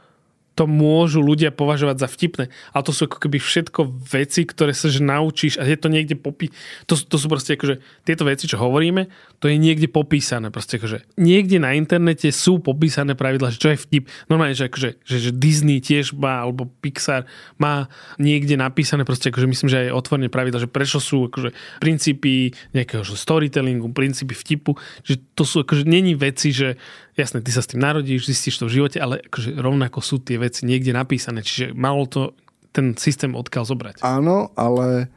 to 0.60 0.68
môžu 0.68 1.24
ľudia 1.24 1.48
považovať 1.56 2.04
za 2.04 2.08
vtipné. 2.12 2.44
Ale 2.76 2.84
to 2.84 2.92
sú 2.92 3.08
ako 3.08 3.16
keby 3.16 3.40
všetko 3.40 3.80
veci, 4.12 4.44
ktoré 4.44 4.76
sa 4.76 4.92
že 4.92 5.00
naučíš 5.00 5.56
a 5.56 5.64
je 5.64 5.80
to 5.80 5.88
niekde 5.88 6.20
popí... 6.20 6.52
To, 6.84 7.00
to 7.00 7.16
sú 7.16 7.32
proste 7.32 7.56
akože 7.56 7.80
tieto 8.04 8.28
veci, 8.28 8.44
čo 8.44 8.60
hovoríme, 8.60 9.08
to 9.40 9.48
je 9.48 9.56
niekde 9.56 9.88
popísané. 9.88 10.52
Proste 10.52 10.76
akože 10.76 11.16
niekde 11.16 11.56
na 11.56 11.72
internete 11.72 12.28
sú 12.28 12.60
popísané 12.60 13.16
pravidla, 13.16 13.56
že 13.56 13.62
čo 13.62 13.72
je 13.72 13.80
vtip. 13.80 14.04
Normálne, 14.28 14.52
že, 14.52 14.68
akože, 14.68 15.00
že, 15.00 15.16
že 15.16 15.30
Disney 15.32 15.80
tiež 15.80 16.12
má, 16.12 16.44
alebo 16.44 16.68
Pixar 16.84 17.24
má 17.56 17.88
niekde 18.20 18.60
napísané 18.60 19.08
proste 19.08 19.32
akože 19.32 19.48
myslím, 19.48 19.68
že 19.72 19.88
aj 19.88 19.96
otvorene 19.96 20.28
pravidla, 20.28 20.60
že 20.60 20.68
prečo 20.68 21.00
sú 21.00 21.32
akože 21.32 21.56
princípy 21.80 22.52
nejakého 22.76 23.00
storytellingu, 23.06 23.88
princípy 23.96 24.36
vtipu, 24.36 24.76
že 25.08 25.16
to 25.32 25.48
sú 25.48 25.64
akože 25.64 25.88
není 25.88 26.12
veci, 26.12 26.52
že 26.52 26.76
jasné, 27.14 27.44
ty 27.44 27.52
sa 27.52 27.62
s 27.62 27.70
tým 27.70 27.84
narodíš, 27.84 28.26
zistíš 28.26 28.58
to 28.58 28.66
v 28.66 28.80
živote, 28.82 28.98
ale 28.98 29.22
akože 29.28 29.54
rovnako 29.60 30.00
sú 30.00 30.18
tie 30.24 30.40
veci 30.40 30.49
niekde 30.62 30.90
napísané, 30.90 31.46
čiže 31.46 31.72
malo 31.72 32.04
to 32.10 32.34
ten 32.70 32.94
systém 32.98 33.34
odkiaľ 33.34 33.64
zobrať. 33.66 33.94
Áno, 34.02 34.50
ale 34.54 35.10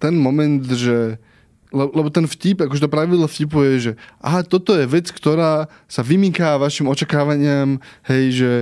ten 0.00 0.16
moment, 0.16 0.64
že 0.64 1.20
lebo 1.68 2.08
ten 2.08 2.24
vtip, 2.24 2.64
akože 2.64 2.88
to 2.88 2.88
pravidlo 2.88 3.28
vtipu 3.28 3.60
je, 3.60 3.74
že 3.76 3.92
aha, 4.24 4.40
toto 4.40 4.72
je 4.72 4.88
vec, 4.88 5.12
ktorá 5.12 5.68
sa 5.84 6.00
vymýká 6.00 6.56
vašim 6.56 6.88
očakávaniam, 6.88 7.76
hej, 8.08 8.24
že 8.32 8.52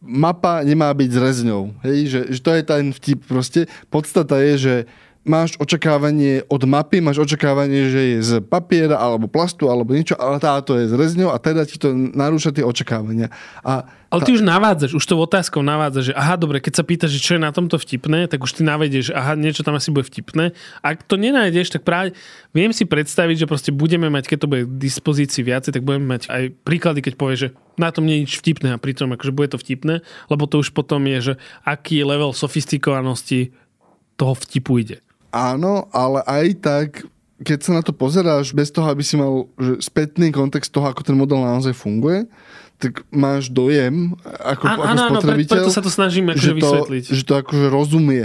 mapa 0.00 0.64
nemá 0.64 0.88
byť 0.96 1.10
s 1.12 1.18
rezňou, 1.20 1.76
hej, 1.84 1.98
že, 2.08 2.20
že 2.32 2.40
to 2.40 2.50
je 2.56 2.62
ten 2.64 2.84
vtip 2.96 3.28
proste. 3.28 3.68
Podstata 3.92 4.40
je, 4.40 4.54
že 4.56 4.74
máš 5.26 5.58
očakávanie 5.58 6.46
od 6.46 6.62
mapy, 6.64 7.02
máš 7.02 7.18
očakávanie, 7.18 7.90
že 7.90 8.00
je 8.00 8.18
z 8.22 8.32
papiera 8.46 8.94
alebo 8.94 9.26
plastu 9.26 9.66
alebo 9.66 9.92
niečo, 9.92 10.14
ale 10.14 10.38
táto 10.38 10.78
je 10.78 10.86
z 10.86 10.94
rezňou 10.94 11.34
a 11.34 11.42
teda 11.42 11.66
ti 11.66 11.76
to 11.76 11.90
narúša 11.92 12.54
tie 12.54 12.62
očakávania. 12.62 13.28
A 13.66 13.90
ale 14.06 14.22
ty 14.22 14.30
už 14.30 14.46
navádzaš, 14.46 14.94
už 14.94 15.02
to 15.02 15.18
otázkou 15.18 15.66
navádzaš, 15.66 16.14
že 16.14 16.14
aha, 16.14 16.38
dobre, 16.38 16.62
keď 16.62 16.78
sa 16.78 16.86
pýtaš, 16.86 17.18
že 17.18 17.20
čo 17.20 17.34
je 17.36 17.42
na 17.42 17.50
tomto 17.50 17.74
vtipné, 17.74 18.30
tak 18.30 18.38
už 18.38 18.54
ty 18.54 18.62
navedieš, 18.62 19.10
aha, 19.10 19.34
niečo 19.34 19.66
tam 19.66 19.74
asi 19.74 19.90
bude 19.90 20.06
vtipné. 20.06 20.54
Ak 20.78 21.02
to 21.02 21.18
nenájdeš, 21.18 21.74
tak 21.74 21.82
práve 21.82 22.14
viem 22.54 22.70
si 22.70 22.86
predstaviť, 22.86 23.44
že 23.44 23.50
proste 23.50 23.74
budeme 23.74 24.06
mať, 24.06 24.30
keď 24.30 24.38
to 24.46 24.50
bude 24.50 24.62
k 24.70 24.72
dispozícii 24.78 25.42
viacej, 25.42 25.74
tak 25.74 25.82
budeme 25.82 26.06
mať 26.06 26.30
aj 26.30 26.42
príklady, 26.62 27.02
keď 27.02 27.12
povieš, 27.18 27.40
že 27.42 27.48
na 27.76 27.90
tom 27.90 28.06
nie 28.06 28.22
je 28.22 28.30
nič 28.30 28.32
vtipné 28.38 28.78
a 28.78 28.80
pritom 28.80 29.10
akože 29.10 29.34
bude 29.34 29.50
to 29.50 29.58
vtipné, 29.58 30.06
lebo 30.30 30.46
to 30.46 30.62
už 30.62 30.70
potom 30.70 31.02
je, 31.10 31.18
že 31.18 31.32
aký 31.66 32.06
level 32.06 32.30
sofistikovanosti 32.30 33.52
toho 34.16 34.32
vtipu 34.38 34.80
ide. 34.80 35.05
Áno, 35.36 35.92
ale 35.92 36.24
aj 36.24 36.46
tak, 36.64 36.88
keď 37.44 37.58
sa 37.60 37.72
na 37.76 37.82
to 37.84 37.92
pozeráš 37.92 38.56
bez 38.56 38.72
toho, 38.72 38.88
aby 38.88 39.04
si 39.04 39.20
mal 39.20 39.44
že 39.60 39.84
spätný 39.84 40.32
kontext 40.32 40.72
toho, 40.72 40.88
ako 40.88 41.04
ten 41.04 41.12
model 41.12 41.44
naozaj 41.44 41.76
funguje, 41.76 42.24
tak 42.76 43.04
máš 43.08 43.48
dojem 43.48 44.12
ako, 44.24 44.64
a, 44.68 44.72
ako 44.72 44.82
áno, 44.84 45.02
spotrebiteľ, 45.16 45.56
preto 45.56 45.72
sa 45.72 45.80
to 45.84 45.92
snažím 45.92 46.28
akože 46.32 46.44
že 46.44 46.52
to, 46.52 46.56
vysvetliť. 46.56 47.04
Že 47.08 47.22
to 47.24 47.34
akože 47.40 47.66
rozumie. 47.72 48.24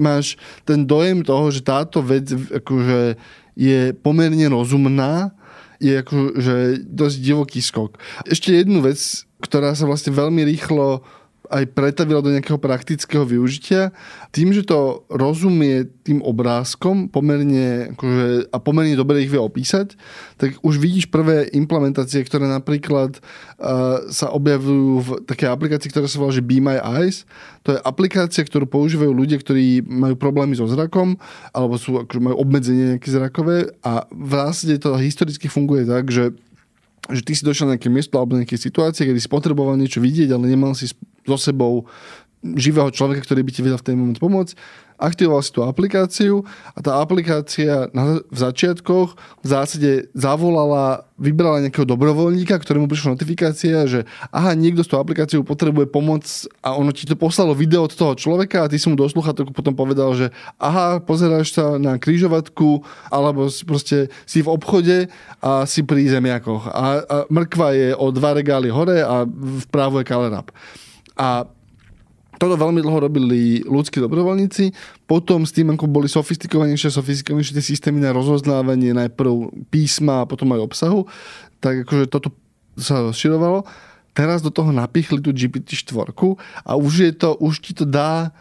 Máš 0.00 0.40
ten 0.64 0.84
dojem 0.88 1.20
toho, 1.24 1.52
že 1.52 1.60
táto 1.60 2.00
vec 2.00 2.32
akože 2.32 3.20
je 3.56 3.80
pomerne 4.00 4.46
rozumná, 4.48 5.36
je 5.80 6.00
akože 6.00 6.84
dosť 6.88 7.16
divoký 7.20 7.60
skok. 7.60 8.00
Ešte 8.24 8.52
jednu 8.52 8.84
vec, 8.84 9.00
ktorá 9.40 9.72
sa 9.72 9.88
vlastne 9.88 10.12
veľmi 10.12 10.44
rýchlo 10.48 11.04
aj 11.50 11.74
pretavila 11.74 12.22
do 12.22 12.30
nejakého 12.30 12.56
praktického 12.56 13.26
využitia. 13.26 13.90
Tým, 14.30 14.54
že 14.54 14.62
to 14.62 15.02
rozumie 15.10 15.90
tým 16.06 16.22
obrázkom 16.22 17.10
pomerne, 17.10 17.90
akože, 17.98 18.54
a 18.54 18.56
pomerne 18.62 18.94
dobre 18.94 19.26
ich 19.26 19.30
vie 19.30 19.42
opísať, 19.42 19.98
tak 20.38 20.56
už 20.62 20.78
vidíš 20.78 21.10
prvé 21.10 21.50
implementácie, 21.50 22.22
ktoré 22.22 22.46
napríklad 22.46 23.18
uh, 23.18 24.06
sa 24.14 24.30
objavujú 24.30 24.90
v 25.02 25.08
také 25.26 25.50
aplikácii, 25.50 25.90
ktorá 25.90 26.06
sa 26.06 26.22
volá, 26.22 26.30
že 26.30 26.46
Be 26.46 26.62
My 26.62 26.78
Eyes. 26.78 27.26
To 27.66 27.74
je 27.74 27.82
aplikácia, 27.82 28.46
ktorú 28.46 28.70
používajú 28.70 29.10
ľudia, 29.10 29.42
ktorí 29.42 29.82
majú 29.84 30.14
problémy 30.14 30.54
so 30.54 30.70
zrakom 30.70 31.18
alebo 31.50 31.76
sú, 31.76 31.98
akože 32.06 32.22
majú 32.22 32.36
obmedzenie 32.38 32.96
nejaké 32.96 33.10
zrakové 33.10 33.74
a 33.82 34.06
v 34.08 34.32
zásade 34.32 34.78
to 34.78 34.94
historicky 34.96 35.50
funguje 35.50 35.84
tak, 35.84 36.08
že 36.08 36.32
že 37.10 37.26
ty 37.26 37.32
si 37.34 37.42
došiel 37.42 37.66
na 37.66 37.74
nejaké 37.74 37.90
miesto 37.90 38.14
alebo 38.20 38.38
nejaké 38.38 38.54
situácie, 38.54 39.02
kedy 39.02 39.18
si 39.18 39.26
potreboval 39.26 39.74
niečo 39.74 39.98
vidieť, 39.98 40.30
ale 40.30 40.46
nemal 40.46 40.78
si 40.78 40.86
so 41.26 41.36
sebou 41.40 41.88
živého 42.40 42.88
človeka, 42.88 43.24
ktorý 43.24 43.44
by 43.44 43.52
ti 43.52 43.60
vedel 43.60 43.76
v 43.76 43.86
ten 43.86 43.96
moment 43.96 44.16
pomôcť 44.16 44.56
aktivoval 45.00 45.40
si 45.40 45.50
tú 45.50 45.64
aplikáciu 45.64 46.44
a 46.76 46.78
tá 46.84 47.00
aplikácia 47.00 47.88
na, 47.96 48.20
v 48.20 48.36
začiatkoch 48.36 49.16
v 49.16 49.46
zásade 49.48 50.12
zavolala, 50.12 51.08
vybrala 51.16 51.64
nejakého 51.64 51.88
dobrovoľníka, 51.88 52.60
ktorému 52.60 52.86
prišla 52.86 53.16
notifikácia, 53.16 53.88
že 53.88 54.04
aha, 54.28 54.52
niekto 54.52 54.84
s 54.84 54.90
tou 54.92 55.00
aplikáciou 55.00 55.40
potrebuje 55.40 55.88
pomoc 55.88 56.28
a 56.60 56.76
ono 56.76 56.92
ti 56.92 57.08
to 57.08 57.16
poslalo 57.16 57.56
video 57.56 57.88
od 57.88 57.96
toho 57.96 58.12
človeka 58.12 58.68
a 58.68 58.70
ty 58.70 58.76
si 58.76 58.92
mu 58.92 58.94
do 58.94 59.08
sluchatok 59.08 59.56
potom 59.56 59.72
povedal, 59.72 60.12
že 60.12 60.28
aha, 60.60 61.00
pozeráš 61.00 61.56
sa 61.56 61.80
na 61.80 61.96
krížovatku 61.96 62.84
alebo 63.08 63.48
si 63.48 63.64
proste 63.64 64.12
si 64.28 64.44
v 64.44 64.52
obchode 64.52 65.08
a 65.40 65.64
si 65.64 65.80
pri 65.80 66.12
zemiakoch 66.12 66.68
a, 66.68 67.00
a 67.00 67.16
mrkva 67.32 67.72
je 67.72 67.88
o 67.96 68.12
dva 68.12 68.36
regály 68.36 68.68
hore 68.68 69.00
a 69.00 69.24
vpravo 69.64 70.04
je 70.04 70.06
kalerap. 70.06 70.52
A 71.20 71.44
toto 72.40 72.56
veľmi 72.56 72.80
dlho 72.80 73.04
robili 73.04 73.60
ľudskí 73.68 74.00
dobrovoľníci, 74.00 74.72
potom 75.04 75.44
s 75.44 75.52
tým, 75.52 75.76
ako 75.76 75.84
boli 75.84 76.08
sofistikovanejšie 76.08 76.88
sofistikovanejšie 76.88 77.60
tie 77.60 77.66
systémy 77.76 78.00
na 78.00 78.16
rozoznávanie 78.16 78.96
najprv 78.96 79.52
písma 79.68 80.24
a 80.24 80.28
potom 80.28 80.48
aj 80.56 80.64
obsahu, 80.64 81.04
tak 81.60 81.84
akože 81.84 82.08
toto 82.08 82.32
sa 82.80 83.04
rozširovalo. 83.04 83.68
Teraz 84.16 84.40
do 84.40 84.48
toho 84.48 84.72
napichli 84.72 85.20
tú 85.20 85.36
GPT-4 85.36 86.16
a 86.64 86.72
už, 86.80 86.92
je 87.04 87.12
to, 87.12 87.36
už 87.36 87.60
ti 87.60 87.76
to 87.76 87.84
dá 87.84 88.32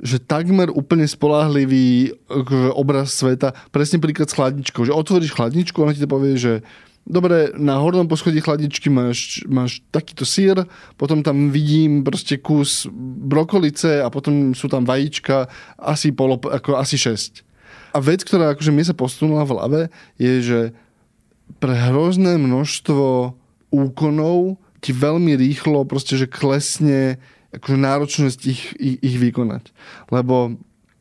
že 0.00 0.16
takmer 0.16 0.72
úplne 0.72 1.04
spolahlivý 1.04 2.16
akože 2.24 2.72
obraz 2.72 3.12
sveta. 3.12 3.52
Presne 3.68 4.00
príklad 4.00 4.32
s 4.32 4.36
chladničkou. 4.36 4.88
Že 4.88 4.96
otvoríš 4.96 5.36
chladničku 5.36 5.76
a 5.76 5.84
ona 5.84 5.92
ti 5.92 6.00
to 6.00 6.08
povie, 6.08 6.40
že 6.40 6.64
dobre, 7.06 7.52
na 7.56 7.80
hornom 7.80 8.08
poschodí 8.08 8.40
chladičky 8.40 8.92
máš, 8.92 9.42
máš 9.48 9.80
takýto 9.90 10.28
sír, 10.28 10.64
potom 11.00 11.24
tam 11.24 11.48
vidím 11.48 12.04
proste 12.06 12.36
kus 12.38 12.86
brokolice 13.26 14.04
a 14.04 14.08
potom 14.08 14.52
sú 14.52 14.68
tam 14.68 14.84
vajíčka, 14.84 15.48
asi, 15.76 16.12
polo, 16.12 16.36
ako 16.36 16.76
asi 16.76 16.96
6. 16.96 17.44
A 17.90 17.98
vec, 17.98 18.22
ktorá 18.22 18.54
akože 18.54 18.70
mi 18.70 18.86
sa 18.86 18.94
posunula 18.94 19.42
v 19.42 19.52
hlave, 19.56 19.80
je, 20.14 20.34
že 20.40 20.60
pre 21.58 21.74
hrozné 21.74 22.38
množstvo 22.38 23.34
úkonov 23.74 24.62
ti 24.78 24.94
veľmi 24.94 25.34
rýchlo 25.34 25.82
proste, 25.84 26.14
že 26.14 26.30
klesne 26.30 27.18
akože 27.50 27.76
náročnosť 27.76 28.40
ich, 28.46 28.62
ich, 28.78 28.96
ich 29.02 29.16
vykonať. 29.18 29.74
Lebo 30.14 30.54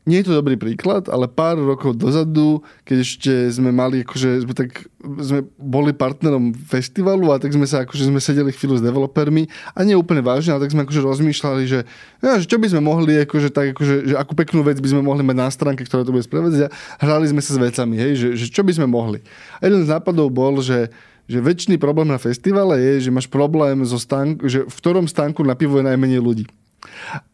nie 0.09 0.25
je 0.25 0.33
to 0.33 0.41
dobrý 0.41 0.57
príklad, 0.57 1.05
ale 1.05 1.29
pár 1.29 1.61
rokov 1.61 1.93
dozadu, 1.93 2.65
keď 2.81 2.97
ešte 3.05 3.31
sme 3.53 3.69
mali, 3.69 4.01
akože 4.01 4.41
sme 4.41 4.53
tak, 4.57 4.89
sme 5.21 5.45
boli 5.61 5.93
partnerom 5.93 6.57
festivalu 6.57 7.29
a 7.29 7.37
tak 7.37 7.53
sme 7.53 7.69
sa, 7.69 7.85
akože 7.85 8.09
sme 8.09 8.17
sedeli 8.17 8.49
chvíľu 8.49 8.81
s 8.81 8.83
developermi 8.83 9.45
a 9.77 9.85
nie 9.85 9.93
úplne 9.93 10.25
vážne, 10.25 10.57
ale 10.57 10.65
tak 10.65 10.73
sme 10.73 10.81
akože 10.89 11.05
rozmýšľali, 11.05 11.63
že, 11.69 11.85
ja, 12.25 12.41
že 12.41 12.49
čo 12.49 12.57
by 12.57 12.73
sme 12.73 12.81
mohli, 12.81 13.21
akože 13.21 13.53
tak, 13.53 13.77
akože, 13.77 14.09
že 14.09 14.13
akú 14.17 14.33
peknú 14.33 14.65
vec 14.65 14.81
by 14.81 14.89
sme 14.89 15.05
mohli 15.05 15.21
mať 15.21 15.37
na 15.37 15.49
stránke, 15.53 15.85
ktorá 15.85 16.01
to 16.01 16.09
bude 16.09 16.25
sprevádzať 16.25 16.61
a 16.65 16.69
hrali 17.05 17.29
sme 17.29 17.45
sa 17.45 17.53
s 17.53 17.61
vecami, 17.61 18.01
hej, 18.01 18.11
že, 18.17 18.27
že 18.33 18.45
čo 18.49 18.65
by 18.65 18.73
sme 18.73 18.89
mohli. 18.89 19.21
A 19.61 19.69
jeden 19.69 19.85
z 19.85 19.93
nápadov 19.93 20.33
bol, 20.33 20.57
že 20.65 20.89
že 21.29 21.45
väčší 21.45 21.77
problém 21.77 22.09
na 22.09 22.17
festivale 22.17 22.81
je, 22.81 23.05
že 23.05 23.13
máš 23.13 23.29
problém 23.29 23.85
so 23.85 24.01
stánku, 24.01 24.49
že 24.49 24.65
v 24.65 24.75
ktorom 24.81 25.05
stánku 25.05 25.45
na 25.45 25.53
pivo 25.53 25.77
je 25.77 25.85
najmenej 25.85 26.17
ľudí. 26.17 26.49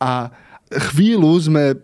A 0.03 0.35
chvíľu 0.65 1.29
sme, 1.37 1.77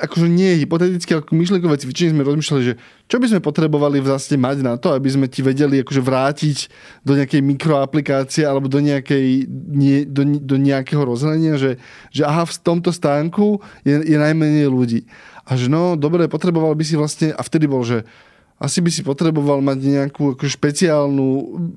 akože 0.00 0.26
nie 0.32 0.64
hypoteticky, 0.64 1.12
ale 1.12 1.28
myšlenkové 1.28 1.76
cvičenie 1.76 2.16
sme 2.16 2.24
rozmýšľali, 2.24 2.62
že 2.64 2.74
čo 3.12 3.20
by 3.20 3.28
sme 3.28 3.44
potrebovali 3.44 4.00
vlastne 4.00 4.40
mať 4.40 4.64
na 4.64 4.80
to, 4.80 4.96
aby 4.96 5.04
sme 5.12 5.28
ti 5.28 5.44
vedeli 5.44 5.84
akože 5.84 6.00
vrátiť 6.00 6.58
do 7.04 7.12
nejakej 7.12 7.44
mikroaplikácie 7.44 8.48
alebo 8.48 8.72
do, 8.72 8.80
nejakej, 8.80 9.44
nie, 9.68 10.08
do, 10.08 10.24
do 10.40 10.56
nejakého 10.56 11.04
rozhrania, 11.04 11.60
že, 11.60 11.76
že 12.08 12.24
aha, 12.24 12.48
v 12.48 12.56
tomto 12.56 12.88
stánku 12.88 13.60
je, 13.84 14.00
je 14.00 14.16
najmenej 14.16 14.72
ľudí. 14.72 15.04
A 15.44 15.54
že 15.60 15.68
no, 15.68 15.94
dobre, 15.94 16.24
potreboval 16.26 16.72
by 16.72 16.84
si 16.88 16.96
vlastne, 16.96 17.36
a 17.36 17.40
vtedy 17.44 17.68
bol, 17.68 17.84
že 17.84 18.08
asi 18.56 18.80
by 18.80 18.88
si 18.88 19.04
potreboval 19.04 19.60
mať 19.60 19.78
nejakú 19.84 20.32
ako 20.32 20.48
špeciálnu, 20.48 21.28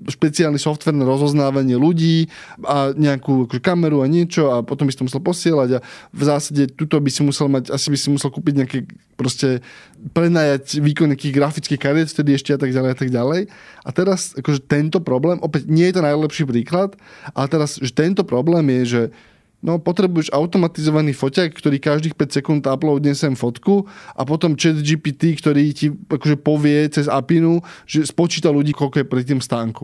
špeciálny 0.07 0.55
software 0.55 0.95
na 0.95 1.03
rozoznávanie 1.03 1.75
ľudí 1.75 2.31
a 2.63 2.95
nejakú 2.95 3.51
ako 3.51 3.59
kameru 3.59 3.99
a 3.99 4.07
niečo 4.07 4.47
a 4.47 4.63
potom 4.63 4.87
by 4.87 4.95
si 4.95 4.99
to 5.03 5.07
musel 5.11 5.19
posielať 5.19 5.69
a 5.75 5.79
v 6.15 6.23
zásade 6.23 6.71
tuto 6.71 6.95
by 7.03 7.11
si 7.11 7.21
musel 7.27 7.51
mať, 7.51 7.75
asi 7.75 7.91
by 7.91 7.97
si 7.99 8.07
musel 8.07 8.31
kúpiť 8.31 8.53
nejaké 8.63 8.77
proste 9.19 9.59
prenajať 10.15 10.79
výkon 10.79 11.11
nejakých 11.11 11.35
grafických 11.35 11.81
kariet 11.83 12.07
vtedy 12.07 12.39
ešte 12.39 12.55
a 12.55 12.59
tak 12.59 12.71
ďalej 12.71 12.89
a 12.95 12.97
tak 12.97 13.09
ďalej. 13.11 13.41
A 13.83 13.89
teraz 13.91 14.31
akože 14.39 14.63
tento 14.63 15.03
problém, 15.03 15.35
opäť 15.43 15.67
nie 15.67 15.83
je 15.91 15.99
to 15.99 16.07
najlepší 16.07 16.47
príklad, 16.47 16.95
ale 17.35 17.51
teraz, 17.51 17.75
že 17.75 17.91
tento 17.91 18.23
problém 18.23 18.63
je, 18.79 18.83
že 18.87 19.01
No, 19.59 19.75
potrebuješ 19.75 20.31
automatizovaný 20.31 21.11
foťak, 21.11 21.51
ktorý 21.51 21.83
každých 21.83 22.15
5 22.15 22.37
sekúnd 22.39 22.61
uploadne 22.63 23.11
sem 23.11 23.35
fotku 23.35 23.83
a 24.15 24.23
potom 24.23 24.55
chat 24.55 24.79
GPT, 24.79 25.35
ktorý 25.35 25.75
ti 25.75 25.91
akože 25.91 26.39
povie 26.39 26.87
cez 26.87 27.11
apinu, 27.11 27.59
že 27.83 28.07
spočíta 28.07 28.47
ľudí, 28.47 28.71
koľko 28.71 29.03
je 29.03 29.09
pri 29.11 29.21
tým 29.27 29.43
stánku. 29.43 29.83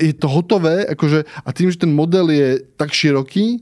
Je 0.00 0.16
to 0.16 0.32
hotové, 0.32 0.88
akože, 0.88 1.28
a 1.44 1.48
tým, 1.52 1.68
že 1.68 1.84
ten 1.84 1.92
model 1.92 2.32
je 2.32 2.64
tak 2.80 2.96
široký, 2.96 3.60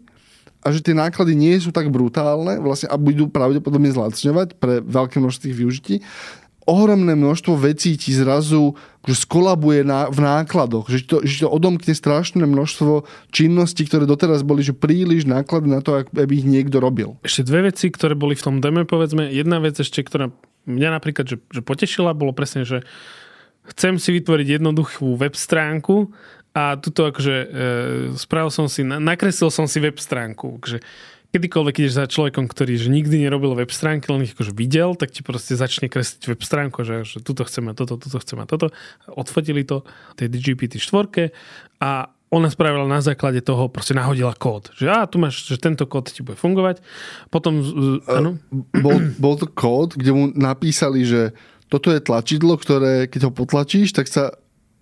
a 0.58 0.74
že 0.74 0.82
tie 0.82 0.94
náklady 0.94 1.38
nie 1.38 1.54
sú 1.56 1.70
tak 1.70 1.86
brutálne 1.88 2.58
vlastne 2.58 2.90
a 2.90 2.98
budú 2.98 3.30
pravdepodobne 3.30 3.94
zlacňovať 3.94 4.58
pre 4.58 4.82
veľké 4.82 5.22
množstvo 5.22 5.54
využití, 5.54 6.02
ohromné 6.68 7.16
množstvo 7.16 7.56
vecí 7.56 7.96
ti 7.96 8.12
zrazu 8.12 8.76
že 9.08 9.24
skolabuje 9.24 9.88
na, 9.88 10.12
v 10.12 10.20
nákladoch, 10.20 10.92
že 10.92 11.00
to, 11.08 11.24
že 11.24 11.40
to 11.40 11.48
odomkne 11.48 11.96
strašné 11.96 12.44
množstvo 12.44 13.08
činností, 13.32 13.88
ktoré 13.88 14.04
doteraz 14.04 14.44
boli 14.44 14.60
že 14.60 14.76
príliš 14.76 15.24
nákladné 15.24 15.80
na 15.80 15.82
to, 15.82 16.04
aby 16.04 16.32
ich 16.36 16.44
niekto 16.44 16.76
robil. 16.76 17.16
Ešte 17.24 17.48
dve 17.48 17.72
veci, 17.72 17.88
ktoré 17.88 18.12
boli 18.12 18.36
v 18.36 18.44
tom 18.44 18.56
deme, 18.60 18.84
povedzme. 18.84 19.32
Jedna 19.32 19.64
vec 19.64 19.80
ešte, 19.80 20.04
ktorá 20.04 20.28
mňa 20.68 21.00
napríklad 21.00 21.24
že, 21.24 21.40
že 21.48 21.64
potešila, 21.64 22.12
bolo 22.12 22.36
presne, 22.36 22.68
že 22.68 22.84
chcem 23.72 23.96
si 23.96 24.12
vytvoriť 24.20 24.60
jednoduchú 24.60 25.16
web 25.16 25.32
stránku 25.32 26.12
a 26.52 26.76
tuto 26.76 27.08
akože 27.08 27.36
e, 27.36 27.46
spravil 28.16 28.52
som 28.52 28.68
si, 28.68 28.84
nakreslil 28.84 29.48
som 29.48 29.64
si 29.64 29.80
web 29.80 29.96
stránku. 29.96 30.60
Takže 30.60 30.84
kedykoľvek 31.32 31.74
ideš 31.84 31.94
za 32.00 32.04
človekom, 32.08 32.48
ktorý 32.48 32.80
že 32.80 32.88
nikdy 32.88 33.28
nerobil 33.28 33.52
web 33.52 33.68
stránky, 33.68 34.08
len 34.08 34.24
ich 34.24 34.32
akože 34.32 34.56
videl, 34.56 34.96
tak 34.96 35.12
ti 35.12 35.20
proste 35.20 35.54
začne 35.54 35.92
kresliť 35.92 36.24
web 36.24 36.40
stránku, 36.40 36.80
že, 36.84 37.04
že 37.04 37.20
tuto 37.20 37.44
chceme 37.44 37.76
toto, 37.76 38.00
tuto 38.00 38.16
chceme 38.16 38.48
toto. 38.48 38.72
Odfotili 39.12 39.64
to 39.68 39.84
tej 40.16 40.32
DGPT 40.32 40.80
4 40.80 41.30
a 41.84 42.08
ona 42.28 42.52
spravila 42.52 42.84
na 42.84 43.00
základe 43.00 43.40
toho, 43.40 43.72
proste 43.72 43.96
nahodila 43.96 44.36
kód. 44.36 44.68
Že 44.76 44.86
a 44.92 45.08
tu 45.08 45.16
máš, 45.16 45.48
že 45.48 45.56
tento 45.56 45.88
kód 45.88 46.12
ti 46.12 46.20
bude 46.20 46.36
fungovať. 46.36 46.84
Potom, 47.32 47.64
áno. 48.04 48.36
Uh, 48.52 48.84
bol, 48.84 48.96
bol 49.16 49.34
to 49.40 49.48
kód, 49.48 49.96
kde 49.96 50.12
mu 50.12 50.28
napísali, 50.36 51.08
že 51.08 51.32
toto 51.72 51.88
je 51.92 52.00
tlačidlo, 52.00 52.60
ktoré 52.60 53.08
keď 53.08 53.28
ho 53.28 53.32
potlačíš, 53.32 53.96
tak 53.96 54.08
sa 54.08 54.36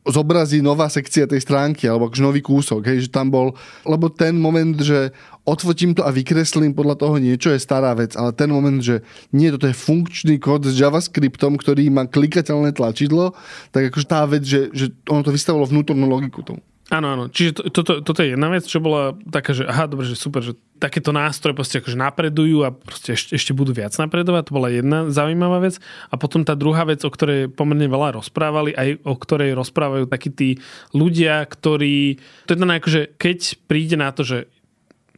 zobrazí 0.06 0.62
nová 0.62 0.86
sekcia 0.86 1.26
tej 1.26 1.42
stránky, 1.42 1.90
alebo 1.90 2.06
akože 2.06 2.22
nový 2.22 2.40
kúsok, 2.42 2.86
hej, 2.86 3.06
že 3.06 3.10
tam 3.10 3.30
bol, 3.30 3.52
lebo 3.82 4.06
ten 4.06 4.38
moment, 4.38 4.78
že 4.78 5.10
odfotím 5.42 5.94
to 5.94 6.06
a 6.06 6.14
vykreslím 6.14 6.74
podľa 6.74 6.96
toho 6.98 7.16
niečo 7.18 7.50
je 7.50 7.62
stará 7.62 7.94
vec, 7.94 8.14
ale 8.14 8.30
ten 8.34 8.50
moment, 8.50 8.78
že 8.78 9.02
nie, 9.34 9.50
toto 9.50 9.66
je 9.66 9.74
funkčný 9.74 10.38
kód 10.38 10.66
s 10.66 10.78
JavaScriptom, 10.78 11.58
ktorý 11.58 11.90
má 11.90 12.06
klikateľné 12.06 12.74
tlačidlo, 12.74 13.34
tak 13.74 13.90
akože 13.90 14.06
tá 14.06 14.22
vec, 14.26 14.46
že, 14.46 14.70
že 14.70 14.94
ono 15.10 15.26
to 15.26 15.34
vystavilo 15.34 15.66
vnútornú 15.66 16.06
logiku 16.06 16.42
tomu. 16.42 16.62
Áno, 16.86 17.18
áno. 17.18 17.26
Čiže 17.26 17.58
to, 17.58 17.62
toto, 17.74 17.92
toto 17.98 18.22
je 18.22 18.38
jedna 18.38 18.46
vec, 18.46 18.62
čo 18.62 18.78
bola 18.78 19.18
taká, 19.26 19.50
že 19.50 19.66
aha, 19.66 19.90
dobre, 19.90 20.06
že 20.06 20.14
super, 20.14 20.38
že 20.38 20.54
takéto 20.78 21.10
nástroje 21.10 21.58
proste 21.58 21.82
akože 21.82 21.98
napredujú 21.98 22.62
a 22.62 22.70
proste 22.70 23.18
ešte, 23.18 23.34
ešte 23.34 23.50
budú 23.50 23.74
viac 23.74 23.90
napredovať. 23.98 24.46
To 24.46 24.54
bola 24.54 24.70
jedna 24.70 25.10
zaujímavá 25.10 25.66
vec. 25.66 25.82
A 26.10 26.14
potom 26.14 26.46
tá 26.46 26.54
druhá 26.54 26.86
vec, 26.86 27.02
o 27.02 27.10
ktorej 27.10 27.50
pomerne 27.50 27.90
veľa 27.90 28.22
rozprávali, 28.22 28.70
aj 28.78 29.02
o 29.02 29.18
ktorej 29.18 29.58
rozprávajú 29.58 30.06
takí 30.06 30.30
tí 30.30 30.48
ľudia, 30.94 31.42
ktorí... 31.42 32.22
To 32.46 32.54
je 32.54 32.58
teda 32.62 32.78
akože, 32.78 33.00
keď 33.18 33.38
príde 33.66 33.98
na 33.98 34.14
to, 34.14 34.22
že 34.22 34.38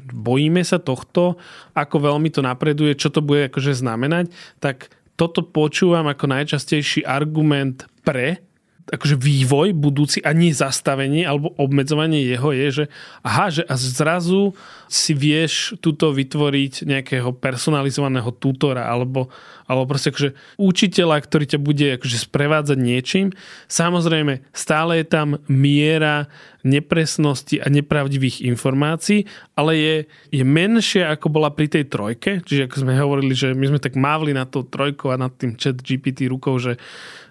bojíme 0.00 0.64
sa 0.64 0.80
tohto, 0.80 1.36
ako 1.76 1.96
veľmi 2.00 2.32
to 2.32 2.40
napreduje, 2.40 2.96
čo 2.96 3.12
to 3.12 3.20
bude 3.20 3.52
akože 3.52 3.76
znamenať, 3.76 4.32
tak 4.56 4.88
toto 5.20 5.44
počúvam 5.44 6.08
ako 6.08 6.32
najčastejší 6.32 7.04
argument 7.04 7.84
pre 8.06 8.47
akože 8.88 9.20
vývoj 9.20 9.76
budúci 9.76 10.24
a 10.24 10.32
nie 10.32 10.50
zastavenie 10.56 11.28
alebo 11.28 11.52
obmedzovanie 11.60 12.24
jeho 12.24 12.50
je, 12.56 12.66
že 12.72 12.84
aha, 13.20 13.52
že 13.52 13.62
a 13.68 13.74
zrazu 13.76 14.56
si 14.88 15.12
vieš 15.12 15.76
tuto 15.84 16.10
vytvoriť 16.16 16.88
nejakého 16.88 17.36
personalizovaného 17.36 18.32
tutora 18.32 18.88
alebo, 18.88 19.28
alebo 19.68 19.84
proste 19.84 20.08
akože 20.08 20.30
učiteľa, 20.56 21.16
ktorý 21.20 21.44
ťa 21.44 21.60
bude 21.60 21.86
akože 22.00 22.18
sprevádzať 22.24 22.78
niečím. 22.80 23.26
Samozrejme, 23.68 24.40
stále 24.56 25.04
je 25.04 25.06
tam 25.06 25.36
miera 25.46 26.32
nepresnosti 26.64 27.60
a 27.62 27.70
nepravdivých 27.70 28.42
informácií, 28.48 29.28
ale 29.54 29.72
je, 29.78 29.96
je 30.32 30.44
menšia 30.44 31.12
ako 31.14 31.30
bola 31.30 31.52
pri 31.52 31.70
tej 31.70 31.84
trojke. 31.86 32.42
Čiže 32.42 32.66
ako 32.66 32.76
sme 32.82 32.98
hovorili, 32.98 33.32
že 33.36 33.52
my 33.52 33.76
sme 33.76 33.80
tak 33.80 33.94
mávli 33.94 34.34
na 34.34 34.48
to 34.48 34.66
trojkou 34.66 35.14
a 35.14 35.20
nad 35.20 35.30
tým 35.36 35.54
chat 35.54 35.78
GPT 35.78 36.26
rukou, 36.26 36.56
že 36.58 36.80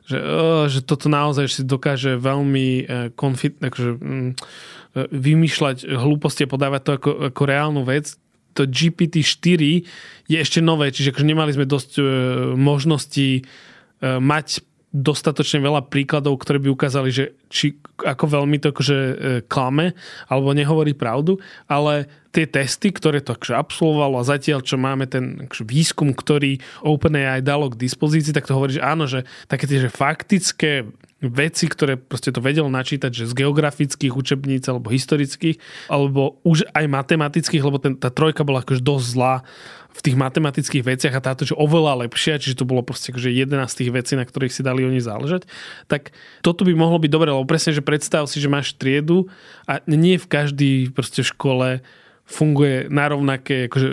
že, 0.08 0.18
že 0.72 0.80
toto 0.88 1.12
naozaj 1.12 1.46
si 1.52 1.62
dokáže 1.68 2.16
veľmi 2.16 2.68
uh, 2.82 2.86
konfit, 3.14 3.60
akože, 3.60 3.92
um, 4.00 4.32
vymýšľať 4.98 5.86
hlúposti 5.94 6.48
a 6.48 6.52
podávať 6.52 6.82
to 6.82 6.92
ako, 6.98 7.12
ako 7.30 7.42
reálnu 7.44 7.84
vec. 7.86 8.18
To 8.58 8.66
GPT-4 8.66 9.62
je 10.26 10.38
ešte 10.42 10.64
nové, 10.64 10.90
čiže 10.90 11.14
akože 11.14 11.28
nemali 11.28 11.54
sme 11.54 11.70
dosť 11.70 11.92
uh, 12.00 12.06
možností 12.58 13.46
mať 13.98 14.62
dostatočne 14.98 15.62
veľa 15.62 15.86
príkladov, 15.94 16.42
ktoré 16.42 16.58
by 16.58 16.74
ukázali, 16.74 17.10
že 17.14 17.38
či, 17.54 17.78
ako 18.02 18.26
veľmi 18.42 18.58
to 18.58 18.74
akože 18.74 18.98
e, 18.98 19.14
klame 19.46 19.94
alebo 20.26 20.58
nehovorí 20.58 20.98
pravdu, 20.98 21.38
ale 21.70 22.10
tie 22.34 22.50
testy, 22.50 22.90
ktoré 22.90 23.22
to 23.22 23.38
akože 23.38 23.54
absolvovalo 23.54 24.18
a 24.18 24.26
zatiaľ, 24.26 24.66
čo 24.66 24.82
máme 24.82 25.06
ten 25.06 25.46
akože 25.46 25.64
výskum, 25.70 26.18
ktorý 26.18 26.58
OpenAI 26.82 27.46
dalo 27.46 27.70
k 27.70 27.78
dispozícii, 27.78 28.34
tak 28.34 28.50
to 28.50 28.58
hovorí, 28.58 28.82
že 28.82 28.84
áno, 28.84 29.06
že 29.06 29.22
také 29.46 29.70
tie 29.70 29.86
že 29.86 29.94
faktické 29.94 30.90
veci, 31.18 31.66
ktoré 31.66 31.98
proste 31.98 32.30
to 32.30 32.46
vedel 32.46 32.70
načítať, 32.70 33.10
že 33.10 33.26
z 33.26 33.34
geografických 33.34 34.14
učebníc 34.14 34.70
alebo 34.70 34.94
historických, 34.94 35.58
alebo 35.90 36.38
už 36.46 36.70
aj 36.78 36.86
matematických, 36.86 37.64
lebo 37.66 37.82
ten, 37.82 37.98
tá 37.98 38.14
trojka 38.14 38.46
bola 38.46 38.62
akože 38.62 38.86
dosť 38.86 39.06
zlá 39.18 39.36
v 39.98 40.00
tých 40.06 40.14
matematických 40.14 40.86
veciach 40.86 41.14
a 41.18 41.26
táto, 41.26 41.42
že 41.42 41.58
oveľa 41.58 42.06
lepšia, 42.06 42.38
čiže 42.38 42.62
to 42.62 42.70
bolo 42.70 42.86
proste 42.86 43.10
akože 43.10 43.34
jedna 43.34 43.66
z 43.66 43.82
tých 43.82 43.90
vecí, 43.90 44.14
na 44.14 44.30
ktorých 44.30 44.54
si 44.54 44.62
dali 44.62 44.86
oni 44.86 45.02
záležať, 45.02 45.50
tak 45.90 46.14
toto 46.46 46.62
by 46.62 46.78
mohlo 46.78 47.02
byť 47.02 47.10
dobre, 47.10 47.34
lebo 47.34 47.50
presne, 47.50 47.74
že 47.74 47.82
predstav 47.82 48.30
si, 48.30 48.38
že 48.38 48.46
máš 48.46 48.78
triedu 48.78 49.26
a 49.66 49.82
nie 49.90 50.22
v 50.22 50.30
každej 50.30 50.94
proste 50.94 51.26
škole 51.26 51.82
funguje 52.30 52.92
na 52.94 53.10
rovnaké 53.10 53.66
akože, 53.72 53.90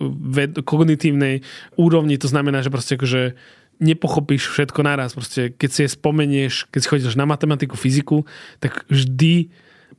ved, 0.00 0.56
kognitívnej 0.64 1.44
úrovni, 1.76 2.16
to 2.16 2.30
znamená, 2.30 2.64
že 2.64 2.72
proste 2.72 2.96
akože 2.96 3.36
nepochopíš 3.82 4.54
všetko 4.54 4.86
naraz. 4.86 5.18
Proste, 5.18 5.50
keď 5.50 5.70
si 5.74 5.80
je 5.84 5.90
spomenieš, 5.90 6.70
keď 6.70 6.80
si 6.80 6.88
chodíš 6.88 7.18
na 7.18 7.26
matematiku, 7.26 7.74
fyziku, 7.74 8.22
tak 8.62 8.86
vždy 8.86 9.50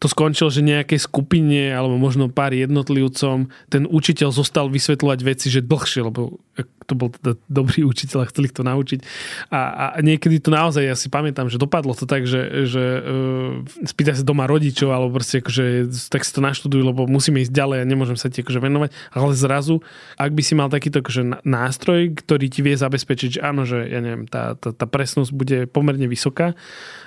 to 0.04 0.12
skončilo, 0.12 0.52
že 0.52 0.60
nejakej 0.60 1.00
skupine 1.00 1.72
alebo 1.72 1.96
možno 1.96 2.28
pár 2.28 2.52
jednotlivcom 2.52 3.48
ten 3.72 3.88
učiteľ 3.88 4.36
zostal 4.36 4.68
vysvetľovať 4.68 5.20
veci, 5.24 5.48
že 5.48 5.64
dlhšie, 5.64 6.04
lebo 6.04 6.44
to 6.84 6.94
bol 7.00 7.08
teda 7.08 7.40
dobrý 7.48 7.88
učiteľ 7.88 8.28
a 8.28 8.30
chceli 8.30 8.52
to 8.52 8.68
naučiť. 8.68 9.00
A, 9.48 9.96
a 9.96 10.04
niekedy 10.04 10.44
to 10.44 10.52
naozaj, 10.52 10.84
ja 10.84 11.00
si 11.00 11.08
pamätám, 11.08 11.48
že 11.48 11.56
dopadlo 11.56 11.96
to 11.96 12.04
tak, 12.04 12.28
že, 12.28 12.68
že 12.68 12.84
uh, 13.00 13.64
spýtaj 13.88 14.20
sa 14.20 14.28
doma 14.28 14.44
rodičov 14.44 14.92
alebo 14.92 15.16
proste 15.16 15.40
akože, 15.40 15.88
tak 16.12 16.28
si 16.28 16.36
to 16.36 16.44
naštudujú, 16.44 16.84
lebo 16.84 17.08
musíme 17.08 17.40
ísť 17.40 17.56
ďalej 17.56 17.78
a 17.80 17.88
nemôžem 17.88 18.20
sa 18.20 18.28
ti 18.28 18.44
akože 18.44 18.60
venovať. 18.60 18.92
Ale 19.16 19.32
zrazu, 19.40 19.80
ak 20.20 20.36
by 20.36 20.42
si 20.44 20.54
mal 20.60 20.68
takýto 20.68 21.00
akože 21.00 21.48
nástroj, 21.48 22.20
ktorý 22.20 22.52
ti 22.52 22.60
vie 22.60 22.76
zabezpečiť, 22.76 23.40
že 23.40 23.44
áno, 23.44 23.64
že 23.64 23.88
ja 23.88 24.04
neviem, 24.04 24.28
tá, 24.28 24.60
tá, 24.60 24.76
tá 24.76 24.84
presnosť 24.84 25.32
bude 25.32 25.58
pomerne 25.72 26.12
vysoká, 26.12 26.60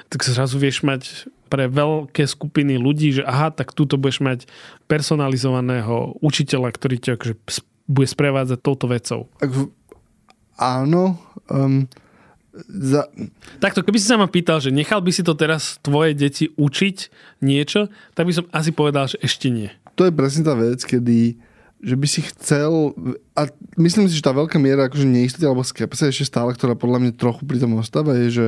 tak 0.08 0.24
zrazu 0.24 0.56
vieš 0.56 0.80
mať 0.80 1.28
pre 1.46 1.70
veľké 1.70 2.26
skupiny 2.26 2.76
ľudí, 2.76 3.16
že 3.16 3.22
aha, 3.22 3.54
tak 3.54 3.72
túto 3.72 3.96
budeš 3.96 4.22
mať 4.22 4.38
personalizovaného 4.90 6.18
učiteľa, 6.20 6.74
ktorý 6.74 6.96
ťa 6.98 7.12
akože 7.16 7.34
bude 7.86 8.08
sprevádzať 8.10 8.58
touto 8.60 8.86
vecou. 8.90 9.20
Áno. 10.58 11.16
Um, 11.46 11.86
za... 12.66 13.06
Takto, 13.60 13.84
keby 13.84 13.98
si 14.00 14.08
sa 14.08 14.16
ma 14.16 14.26
pýtal, 14.26 14.58
že 14.58 14.72
nechal 14.72 15.04
by 15.04 15.12
si 15.12 15.22
to 15.22 15.36
teraz 15.36 15.76
tvoje 15.84 16.16
deti 16.16 16.50
učiť 16.56 16.96
niečo, 17.44 17.92
tak 18.16 18.26
by 18.26 18.32
som 18.32 18.44
asi 18.50 18.72
povedal, 18.72 19.06
že 19.06 19.20
ešte 19.20 19.52
nie. 19.52 19.68
To 19.96 20.08
je 20.08 20.12
presne 20.12 20.42
tá 20.44 20.56
vec, 20.56 20.82
kedy 20.82 21.36
že 21.76 21.92
by 21.92 22.06
si 22.08 22.24
chcel, 22.32 22.96
a 23.36 23.52
myslím 23.76 24.08
si, 24.08 24.16
že 24.16 24.24
tá 24.24 24.32
veľká 24.32 24.56
miera 24.56 24.88
akože 24.88 25.04
neistoty 25.04 25.44
alebo 25.44 25.60
skepse 25.60 26.08
ešte 26.08 26.24
stále, 26.24 26.56
ktorá 26.56 26.72
podľa 26.72 27.04
mňa 27.04 27.12
trochu 27.20 27.44
pri 27.44 27.60
tom 27.60 27.76
ostáva, 27.76 28.16
je, 28.16 28.28
že 28.32 28.46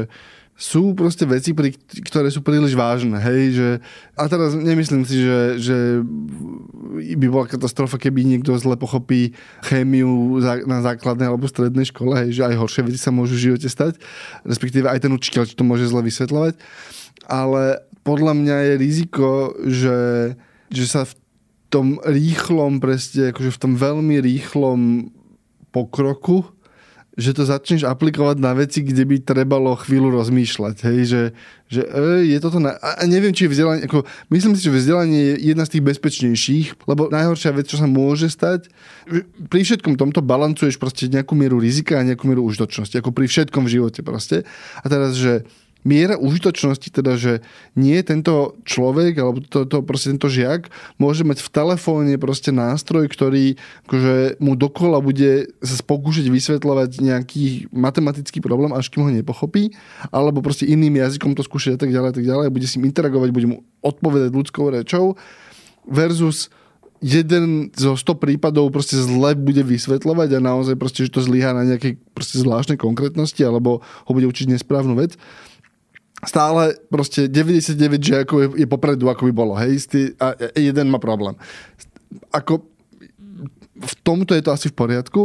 sú 0.58 0.90
proste 0.98 1.22
veci, 1.22 1.54
pri, 1.54 1.70
ktoré 2.02 2.34
sú 2.34 2.42
príliš 2.42 2.74
vážne, 2.74 3.14
hej, 3.22 3.42
že 3.54 3.68
a 4.18 4.26
teraz 4.26 4.58
nemyslím 4.58 5.06
si, 5.06 5.22
že, 5.22 5.38
že 5.62 5.78
by 7.14 7.26
bola 7.30 7.46
katastrofa, 7.46 7.94
keby 7.94 8.26
niekto 8.26 8.58
zle 8.58 8.74
pochopí 8.74 9.38
chémiu 9.62 10.42
na 10.66 10.82
základnej 10.82 11.30
alebo 11.30 11.46
strednej 11.46 11.86
škole, 11.86 12.26
hej, 12.26 12.42
že 12.42 12.42
aj 12.42 12.58
horšie 12.58 12.82
veci 12.90 12.98
sa 12.98 13.14
môžu 13.14 13.38
v 13.38 13.54
živote 13.54 13.70
stať, 13.70 14.02
respektíve 14.42 14.90
aj 14.90 15.06
ten 15.06 15.14
učiteľ, 15.14 15.46
to 15.46 15.62
môže 15.62 15.86
zle 15.86 16.02
vysvetľovať, 16.02 16.58
ale 17.30 17.78
podľa 18.02 18.34
mňa 18.34 18.56
je 18.58 18.74
riziko, 18.82 19.54
že, 19.62 19.98
že 20.74 20.84
sa 20.90 21.06
v 21.06 21.14
tom 21.70 22.02
rýchlom, 22.02 22.82
presne, 22.82 23.30
akože 23.30 23.54
v 23.54 23.62
tom 23.62 23.72
veľmi 23.78 24.18
rýchlom 24.18 25.12
pokroku 25.70 26.57
že 27.18 27.34
to 27.34 27.42
začneš 27.42 27.82
aplikovať 27.82 28.38
na 28.38 28.54
veci, 28.54 28.86
kde 28.86 29.02
by 29.02 29.18
trebalo 29.18 29.74
chvíľu 29.74 30.14
rozmýšľať. 30.22 30.76
Hej, 30.86 30.98
že, 31.02 31.22
že 31.66 31.82
e, 31.82 32.30
je 32.30 32.38
toto... 32.38 32.62
Na... 32.62 32.78
A 32.78 33.02
neviem, 33.10 33.34
či 33.34 33.50
je 33.50 33.58
vzdelanie... 33.58 33.90
Ako, 33.90 34.06
myslím 34.30 34.54
si, 34.54 34.62
že 34.62 34.70
vzdelanie 34.70 35.18
je 35.18 35.34
jedna 35.50 35.66
z 35.66 35.72
tých 35.74 35.84
bezpečnejších, 35.90 36.66
lebo 36.86 37.10
najhoršia 37.10 37.50
vec, 37.58 37.66
čo 37.66 37.82
sa 37.82 37.90
môže 37.90 38.30
stať, 38.30 38.70
pri 39.50 39.60
všetkom 39.66 39.98
tomto 39.98 40.22
balancuješ 40.22 40.78
proste 40.78 41.10
nejakú 41.10 41.34
mieru 41.34 41.58
rizika 41.58 41.98
a 41.98 42.06
nejakú 42.06 42.30
mieru 42.30 42.46
užitočnosti. 42.46 42.94
Ako 43.02 43.10
pri 43.10 43.26
všetkom 43.26 43.66
v 43.66 43.74
živote 43.82 44.06
proste. 44.06 44.46
A 44.78 44.86
teraz, 44.86 45.18
že 45.18 45.42
miera 45.86 46.18
užitočnosti, 46.18 46.90
teda, 46.90 47.14
že 47.14 47.40
nie 47.78 47.96
tento 48.02 48.58
človek, 48.66 49.14
alebo 49.18 49.38
to, 49.40 49.64
to, 49.64 49.80
proste 49.86 50.14
tento 50.14 50.26
žiak 50.26 50.68
môže 50.98 51.22
mať 51.22 51.38
v 51.38 51.48
telefóne 51.48 52.14
proste 52.18 52.50
nástroj, 52.50 53.06
ktorý 53.06 53.54
akože 53.86 54.42
mu 54.42 54.58
dokola 54.58 54.98
bude 54.98 55.54
sa 55.62 55.78
pokúšať 55.80 56.26
vysvetľovať 56.28 56.90
nejaký 56.98 57.70
matematický 57.70 58.42
problém, 58.42 58.74
až 58.74 58.90
kým 58.90 59.06
ho 59.06 59.10
nepochopí, 59.14 59.72
alebo 60.10 60.42
proste 60.42 60.66
iným 60.66 60.98
jazykom 60.98 61.38
to 61.38 61.46
skúšať 61.46 61.78
a 61.78 61.80
tak 61.86 61.90
ďalej, 61.94 62.08
a 62.10 62.14
tak 62.14 62.26
ďalej, 62.26 62.46
bude 62.50 62.66
si 62.66 62.76
im 62.76 62.86
interagovať, 62.90 63.28
bude 63.30 63.48
mu 63.48 63.56
odpovedať 63.80 64.30
ľudskou 64.34 64.74
rečou, 64.74 65.14
versus 65.88 66.52
jeden 66.98 67.70
zo 67.78 67.94
100 67.94 68.18
prípadov 68.18 68.74
proste 68.74 68.98
zle 68.98 69.38
bude 69.38 69.62
vysvetľovať 69.62 70.28
a 70.34 70.40
naozaj 70.42 70.74
proste, 70.74 71.06
že 71.06 71.14
to 71.14 71.22
zlyhá 71.22 71.54
na 71.54 71.62
nejakej 71.62 71.98
proste 72.10 72.42
zvláštnej 72.42 72.78
konkrétnosti 72.78 73.38
alebo 73.46 73.80
ho 73.82 74.12
bude 74.12 74.26
učiť 74.26 74.50
nesprávnu 74.50 74.98
vec 74.98 75.14
stále 76.26 76.74
proste 76.90 77.30
99 77.30 77.74
žiakov 78.02 78.38
je, 78.42 78.48
je 78.64 78.66
popredu, 78.66 79.06
ako 79.06 79.30
by 79.30 79.32
bolo, 79.32 79.54
hej, 79.54 79.78
a 80.18 80.34
jeden 80.58 80.90
má 80.90 80.98
problém. 80.98 81.38
Ako 82.34 82.66
v 83.78 83.94
tomto 84.02 84.34
je 84.34 84.42
to 84.42 84.50
asi 84.50 84.66
v 84.72 84.78
poriadku, 84.78 85.22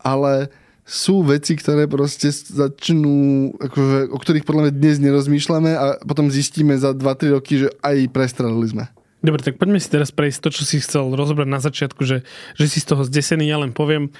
ale 0.00 0.48
sú 0.84 1.24
veci, 1.24 1.56
ktoré 1.56 1.88
proste 1.88 2.28
začnú, 2.28 3.52
akože, 3.56 4.12
o 4.12 4.18
ktorých 4.20 4.44
podľa 4.44 4.68
mňa 4.68 4.72
dnes 4.76 4.96
nerozmýšľame 5.00 5.72
a 5.72 5.84
potom 6.04 6.28
zistíme 6.28 6.76
za 6.76 6.92
2-3 6.92 7.36
roky, 7.36 7.64
že 7.64 7.68
aj 7.80 8.12
prestrelili 8.12 8.68
sme. 8.68 8.84
Dobre, 9.24 9.40
tak 9.40 9.56
poďme 9.56 9.80
si 9.80 9.88
teraz 9.88 10.12
prejsť 10.12 10.38
to, 10.44 10.48
čo 10.52 10.62
si 10.68 10.84
chcel 10.84 11.08
rozobrať 11.16 11.48
na 11.48 11.56
začiatku, 11.56 12.04
že, 12.04 12.28
že 12.60 12.64
si 12.68 12.84
z 12.84 12.92
toho 12.92 13.08
zdesený. 13.08 13.48
Ja 13.48 13.56
len 13.56 13.72
poviem, 13.72 14.12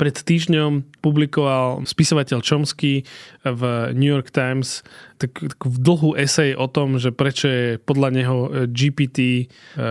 pred 0.00 0.16
týždňom 0.16 1.04
publikoval 1.04 1.84
spisovateľ 1.84 2.40
Chomsky 2.40 3.04
v 3.44 3.62
New 3.92 4.08
York 4.08 4.32
Times 4.32 4.80
tak, 5.20 5.36
tak 5.36 5.60
v 5.60 5.76
dlhú 5.76 6.16
esej 6.16 6.56
o 6.56 6.64
tom, 6.64 6.96
že 6.96 7.12
prečo 7.12 7.44
je 7.44 7.76
podľa 7.76 8.08
neho 8.08 8.38
e, 8.48 8.48
GPT 8.72 9.18
e, 9.20 9.44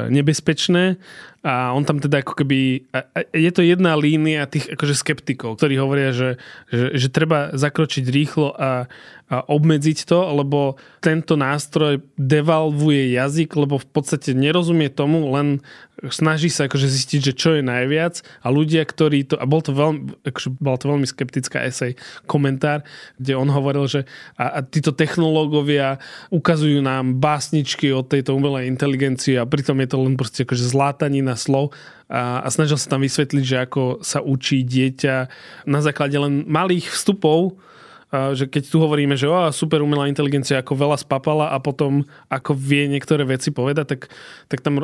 nebezpečné. 0.10 0.98
A 1.46 1.72
on 1.72 1.86
tam 1.86 2.02
teda 2.04 2.20
ako 2.20 2.44
keby, 2.44 2.84
je 3.32 3.52
to 3.56 3.64
jedna 3.64 3.96
línia 3.96 4.50
tých 4.50 4.76
akože 4.76 4.92
skeptikov, 4.92 5.56
ktorí 5.56 5.80
hovoria, 5.80 6.12
že, 6.12 6.36
že, 6.68 7.00
že 7.00 7.08
treba 7.14 7.56
zakročiť 7.56 8.04
rýchlo 8.12 8.52
a 8.58 8.92
obmedziť 9.30 10.10
to, 10.10 10.20
lebo 10.42 10.82
tento 11.06 11.38
nástroj 11.38 12.02
devalvuje 12.18 13.14
jazyk, 13.14 13.54
lebo 13.62 13.78
v 13.78 13.88
podstate 13.94 14.34
nerozumie 14.34 14.90
tomu, 14.90 15.30
len 15.30 15.62
snaží 16.10 16.50
sa 16.50 16.66
akože 16.66 16.90
zistiť, 16.90 17.20
že 17.32 17.34
čo 17.38 17.50
je 17.60 17.64
najviac. 17.64 18.26
A 18.42 18.50
ľudia, 18.50 18.82
ktorí 18.82 19.30
to, 19.30 19.38
a 19.38 19.46
bol 19.46 19.62
to 19.62 19.76
veľmi, 19.76 20.26
akože 20.26 20.50
bola 20.58 20.78
to 20.82 20.90
veľmi 20.90 21.06
skeptická 21.06 21.62
esej, 21.70 21.94
komentár, 22.26 22.82
kde 23.22 23.38
on 23.38 23.54
hovoril, 23.54 23.86
že 23.86 24.10
a, 24.34 24.58
a 24.58 24.60
títo 24.66 24.98
technológovia 24.98 26.02
ukazujú 26.34 26.82
nám 26.82 27.22
básničky 27.22 27.94
od 27.94 28.10
tejto 28.10 28.34
umelej 28.34 28.66
inteligencie 28.66 29.38
a 29.38 29.46
pritom 29.46 29.78
je 29.84 29.90
to 29.94 29.98
len 30.02 30.18
proste 30.18 30.42
akože 30.42 30.66
zlátanina 30.66 31.38
slov. 31.38 31.76
A, 32.10 32.42
a 32.42 32.48
snažil 32.50 32.82
sa 32.82 32.98
tam 32.98 33.06
vysvetliť, 33.06 33.44
že 33.46 33.58
ako 33.62 34.02
sa 34.02 34.26
učí 34.26 34.66
dieťa 34.66 35.16
na 35.70 35.80
základe 35.86 36.18
len 36.18 36.50
malých 36.50 36.90
vstupov 36.90 37.62
že 38.10 38.50
keď 38.50 38.64
tu 38.66 38.82
hovoríme, 38.82 39.14
že 39.14 39.30
oh, 39.30 39.54
super 39.54 39.86
umelá 39.86 40.10
inteligencia 40.10 40.58
ako 40.60 40.74
veľa 40.74 40.98
spapala 40.98 41.54
a 41.54 41.58
potom 41.62 42.02
ako 42.26 42.58
vie 42.58 42.90
niektoré 42.90 43.22
veci 43.22 43.54
povedať, 43.54 43.86
tak, 43.86 44.02
tak 44.50 44.60
tam 44.66 44.82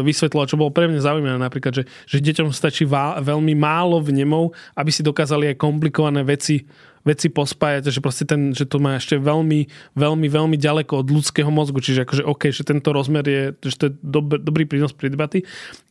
vysvetlila, 0.00 0.48
čo 0.48 0.56
bolo 0.56 0.72
pre 0.72 0.88
mňa 0.88 1.04
zaujímavé. 1.04 1.36
Napríklad, 1.36 1.72
že, 1.76 1.84
že 2.08 2.24
deťom 2.24 2.48
stačí 2.48 2.88
vá, 2.88 3.20
veľmi 3.20 3.52
málo 3.52 4.00
vnemov, 4.00 4.56
aby 4.72 4.88
si 4.88 5.04
dokázali 5.04 5.52
aj 5.52 5.60
komplikované 5.60 6.24
veci 6.24 6.64
veci 7.02 7.26
pospájať, 7.28 7.90
že 7.90 7.98
proste 7.98 8.22
ten, 8.22 8.54
že 8.54 8.62
to 8.62 8.78
má 8.78 8.94
ešte 8.94 9.18
veľmi, 9.18 9.66
veľmi, 9.98 10.26
veľmi 10.30 10.56
ďaleko 10.56 11.02
od 11.02 11.08
ľudského 11.10 11.50
mozgu, 11.50 11.82
čiže 11.82 12.06
akože 12.06 12.22
OK, 12.22 12.54
že 12.54 12.62
tento 12.62 12.94
rozmer 12.94 13.26
je, 13.26 13.42
že 13.58 13.76
to 13.78 13.84
je 13.90 13.92
dob, 14.00 14.38
dobrý 14.38 14.64
prínos 14.70 14.94
pri 14.94 15.10
debaty, 15.10 15.42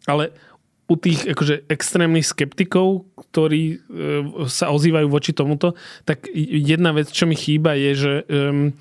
ale 0.08 0.32
u 0.91 0.95
tých 0.99 1.23
akože, 1.23 1.71
extrémnych 1.71 2.27
skeptikov, 2.27 3.08
ktorí 3.15 3.63
e, 3.63 3.75
sa 4.51 4.75
ozývajú 4.75 5.08
voči 5.08 5.32
tomuto, 5.32 5.80
tak 6.04 6.27
jedna 6.36 6.91
vec, 6.91 7.08
čo 7.08 7.23
mi 7.23 7.39
chýba, 7.39 7.80
je, 7.80 7.91
že 7.95 8.13
um, 8.27 8.75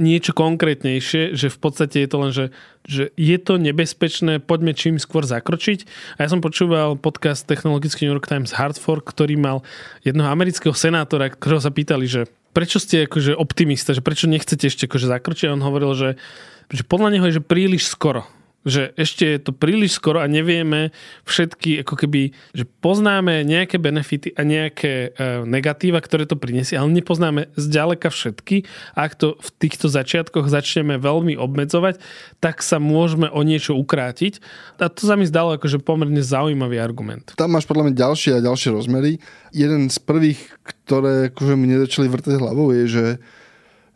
niečo 0.00 0.32
konkrétnejšie, 0.32 1.36
že 1.36 1.52
v 1.52 1.58
podstate 1.60 2.00
je 2.00 2.08
to 2.08 2.16
len, 2.16 2.32
že, 2.32 2.46
že 2.88 3.12
je 3.12 3.36
to 3.36 3.60
nebezpečné, 3.60 4.40
poďme 4.40 4.72
čím 4.72 4.96
skôr 4.96 5.28
zakročiť. 5.28 5.84
A 6.16 6.24
ja 6.24 6.28
som 6.32 6.40
počúval 6.40 6.96
podcast 6.96 7.44
technologický 7.44 8.08
New 8.08 8.16
York 8.16 8.24
Times 8.24 8.56
Hardfork, 8.56 9.04
ktorý 9.04 9.36
mal 9.36 9.60
jednoho 10.00 10.32
amerického 10.32 10.72
senátora, 10.72 11.28
ktorého 11.28 11.60
sa 11.60 11.68
pýtali, 11.68 12.08
že 12.08 12.24
prečo 12.56 12.80
ste 12.80 13.04
akože 13.04 13.36
optimista, 13.36 13.92
že 13.92 14.00
prečo 14.00 14.24
nechcete 14.24 14.64
ešte 14.64 14.88
akože 14.88 15.12
zakročiť. 15.12 15.52
A 15.52 15.56
on 15.60 15.60
hovoril, 15.60 15.92
že, 15.92 16.10
že 16.72 16.80
podľa 16.80 17.12
neho 17.12 17.28
je, 17.28 17.36
že 17.36 17.44
príliš 17.44 17.92
skoro 17.92 18.24
že 18.66 18.90
ešte 18.98 19.24
je 19.24 19.38
to 19.38 19.54
príliš 19.54 19.94
skoro 19.94 20.18
a 20.18 20.26
nevieme 20.26 20.90
všetky, 21.22 21.86
ako 21.86 21.94
keby, 21.94 22.34
že 22.50 22.66
poznáme 22.66 23.46
nejaké 23.46 23.78
benefity 23.78 24.34
a 24.34 24.42
nejaké 24.42 25.14
e, 25.14 25.46
negatíva, 25.46 26.02
ktoré 26.02 26.26
to 26.26 26.34
prinesie, 26.34 26.74
ale 26.74 26.90
nepoznáme 26.90 27.46
zďaleka 27.54 28.10
všetky. 28.10 28.66
Ak 28.98 29.14
to 29.14 29.38
v 29.38 29.48
týchto 29.62 29.86
začiatkoch 29.86 30.50
začneme 30.50 30.98
veľmi 30.98 31.38
obmedzovať, 31.38 32.02
tak 32.42 32.66
sa 32.66 32.82
môžeme 32.82 33.30
o 33.30 33.40
niečo 33.46 33.78
ukrátiť. 33.78 34.42
A 34.82 34.90
to 34.90 35.06
sa 35.06 35.14
mi 35.14 35.30
zdalo 35.30 35.54
akože 35.54 35.78
pomerne 35.78 36.20
zaujímavý 36.20 36.82
argument. 36.82 37.38
Tam 37.38 37.54
máš 37.54 37.70
podľa 37.70 37.88
mňa 37.88 37.94
ďalšie 37.94 38.30
a 38.34 38.44
ďalšie 38.44 38.74
rozmery. 38.74 39.22
Jeden 39.54 39.86
z 39.86 39.98
prvých, 40.02 40.42
ktoré 40.66 41.30
akože 41.30 41.54
mi 41.54 41.70
začali 41.70 42.10
vrtať 42.10 42.42
hlavou, 42.42 42.74
je, 42.74 42.84
že 42.90 43.04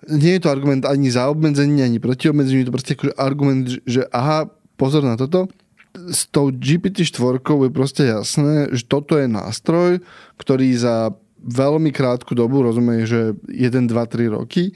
nie 0.09 0.39
je 0.39 0.43
to 0.47 0.49
argument 0.49 0.89
ani 0.89 1.13
za 1.13 1.29
obmedzenie, 1.29 1.85
ani 1.85 2.01
proti 2.01 2.33
obmedzeniu, 2.33 2.65
je 2.65 2.69
to 2.71 2.77
proste 2.77 2.93
akože 2.97 3.15
argument, 3.21 3.67
že 3.85 4.09
aha, 4.09 4.49
pozor 4.81 5.05
na 5.05 5.21
toto, 5.21 5.53
s 5.93 6.25
tou 6.33 6.49
GPT-4 6.49 7.45
je 7.45 7.71
proste 7.71 8.03
jasné, 8.09 8.73
že 8.73 8.89
toto 8.89 9.21
je 9.21 9.29
nástroj, 9.29 10.01
ktorý 10.41 10.73
za 10.73 11.13
veľmi 11.45 11.93
krátku 11.93 12.33
dobu, 12.33 12.65
rozumie, 12.65 13.05
že 13.05 13.37
1, 13.53 13.85
2, 13.85 13.93
3 13.93 14.37
roky, 14.37 14.73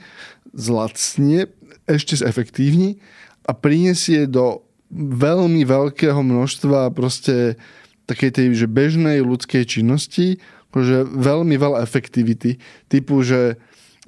zlacne, 0.53 1.49
ešte 1.89 2.21
zefektívni 2.21 3.01
a 3.49 3.57
prinesie 3.57 4.29
do 4.29 4.65
veľmi 4.93 5.65
veľkého 5.65 6.21
množstva 6.21 6.93
proste 6.93 7.57
takej 8.05 8.31
tej 8.37 8.45
že 8.53 8.67
bežnej 8.69 9.25
ľudskej 9.25 9.65
činnosti 9.65 10.37
že 10.75 11.07
veľmi 11.07 11.55
veľa 11.55 11.79
efektivity. 11.87 12.59
Typu, 12.91 13.23
že 13.23 13.55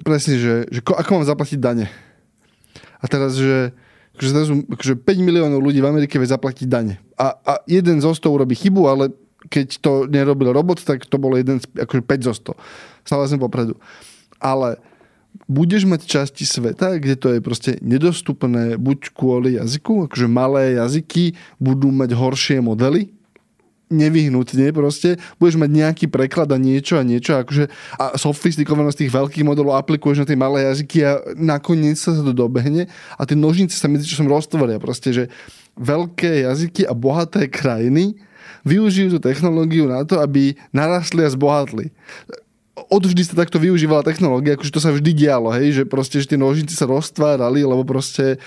presne, 0.04 0.36
že, 0.36 0.68
že 0.68 0.84
ako 0.84 1.16
mám 1.16 1.24
zaplatiť 1.24 1.56
dane. 1.56 1.88
A 3.00 3.08
teraz, 3.08 3.40
že 3.40 3.72
akože, 4.18 4.30
zrazu, 4.34 4.52
akože 4.66 4.98
5 4.98 5.22
miliónov 5.22 5.62
ľudí 5.62 5.78
v 5.78 5.94
Amerike 5.94 6.18
vie 6.18 6.26
zaplatiť 6.26 6.66
dane. 6.66 6.98
A, 7.14 7.38
a 7.38 7.52
jeden 7.70 8.02
zo 8.02 8.10
100 8.10 8.26
urobí 8.26 8.58
chybu, 8.58 8.82
ale 8.90 9.14
keď 9.46 9.78
to 9.78 10.10
nerobil 10.10 10.50
robot, 10.50 10.82
tak 10.82 11.06
to 11.06 11.14
bolo 11.22 11.38
jeden, 11.38 11.62
akože 11.62 12.02
5 12.02 12.26
zo 12.26 12.34
100. 12.52 13.06
Stále 13.06 13.30
som 13.30 13.38
popredu. 13.38 13.78
Ale 14.42 14.82
budeš 15.46 15.86
mať 15.86 16.10
časti 16.10 16.42
sveta, 16.42 16.98
kde 16.98 17.14
to 17.14 17.28
je 17.36 17.40
proste 17.40 17.70
nedostupné 17.78 18.74
buď 18.74 19.14
kvôli 19.14 19.54
jazyku, 19.54 20.10
akože 20.10 20.26
malé 20.26 20.74
jazyky 20.74 21.38
budú 21.62 21.94
mať 21.94 22.10
horšie 22.18 22.58
modely, 22.58 23.14
nevyhnutne 23.88 24.72
proste, 24.72 25.16
budeš 25.40 25.56
mať 25.56 25.70
nejaký 25.72 26.06
preklad 26.12 26.48
a 26.52 26.58
niečo 26.60 27.00
a 27.00 27.02
niečo 27.04 27.40
akože, 27.40 27.68
a 27.96 28.16
sofistikovanosť 28.20 29.04
tých 29.04 29.14
veľkých 29.14 29.44
modelov 29.44 29.80
aplikuješ 29.80 30.24
na 30.24 30.28
tie 30.28 30.38
malé 30.38 30.68
jazyky 30.68 30.98
a 31.04 31.12
nakoniec 31.34 31.96
sa 31.96 32.12
to 32.12 32.32
dobehne 32.36 32.86
a 33.16 33.22
tie 33.24 33.36
nožnice 33.36 33.76
sa 33.76 33.88
medzi 33.88 34.08
časom 34.08 34.28
roztvoria. 34.28 34.80
Proste, 34.80 35.12
že 35.12 35.24
veľké 35.80 36.44
jazyky 36.44 36.84
a 36.84 36.92
bohaté 36.92 37.48
krajiny 37.48 38.18
využijú 38.66 39.16
tú 39.16 39.18
technológiu 39.22 39.88
na 39.88 40.04
to, 40.04 40.20
aby 40.20 40.52
narastli 40.74 41.24
a 41.24 41.30
zbohatli. 41.30 41.88
Odvždy 42.78 43.22
sa 43.26 43.34
takto 43.34 43.58
využívala 43.58 44.06
technológia, 44.06 44.54
akože 44.54 44.70
to 44.70 44.80
sa 44.82 44.94
vždy 44.94 45.10
dialo, 45.10 45.50
hej, 45.50 45.82
že 45.82 45.84
proste, 45.88 46.22
že 46.22 46.30
tie 46.30 46.38
nožnice 46.38 46.78
sa 46.78 46.86
roztvárali, 46.86 47.66
lebo 47.66 47.82
proste 47.82 48.38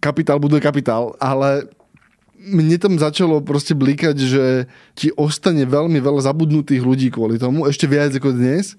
kapitál 0.00 0.40
buduje 0.40 0.64
kapitál, 0.64 1.12
ale 1.20 1.68
mne 2.44 2.76
tam 2.76 2.94
začalo 3.00 3.40
proste 3.40 3.72
blikať, 3.72 4.16
že 4.16 4.44
ti 4.92 5.08
ostane 5.16 5.64
veľmi 5.64 5.98
veľa 5.98 6.28
zabudnutých 6.28 6.82
ľudí 6.84 7.08
kvôli 7.08 7.40
tomu, 7.40 7.64
ešte 7.64 7.88
viac 7.88 8.12
ako 8.12 8.36
dnes, 8.36 8.76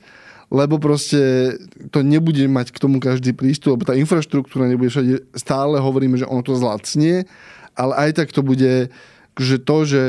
lebo 0.54 0.78
proste 0.78 1.56
to 1.90 2.06
nebude 2.06 2.46
mať 2.46 2.70
k 2.70 2.78
tomu 2.78 3.02
každý 3.02 3.34
prístup, 3.34 3.78
lebo 3.78 3.90
tá 3.90 3.98
infraštruktúra 3.98 4.70
nebude 4.70 4.94
všade, 4.94 5.26
stále 5.34 5.82
hovoríme, 5.82 6.22
že 6.22 6.30
ono 6.30 6.46
to 6.46 6.54
zlacnie, 6.54 7.26
ale 7.74 7.94
aj 8.08 8.24
tak 8.24 8.30
to 8.30 8.46
bude, 8.46 8.94
že 9.36 9.56
to, 9.60 9.78
že 9.84 10.04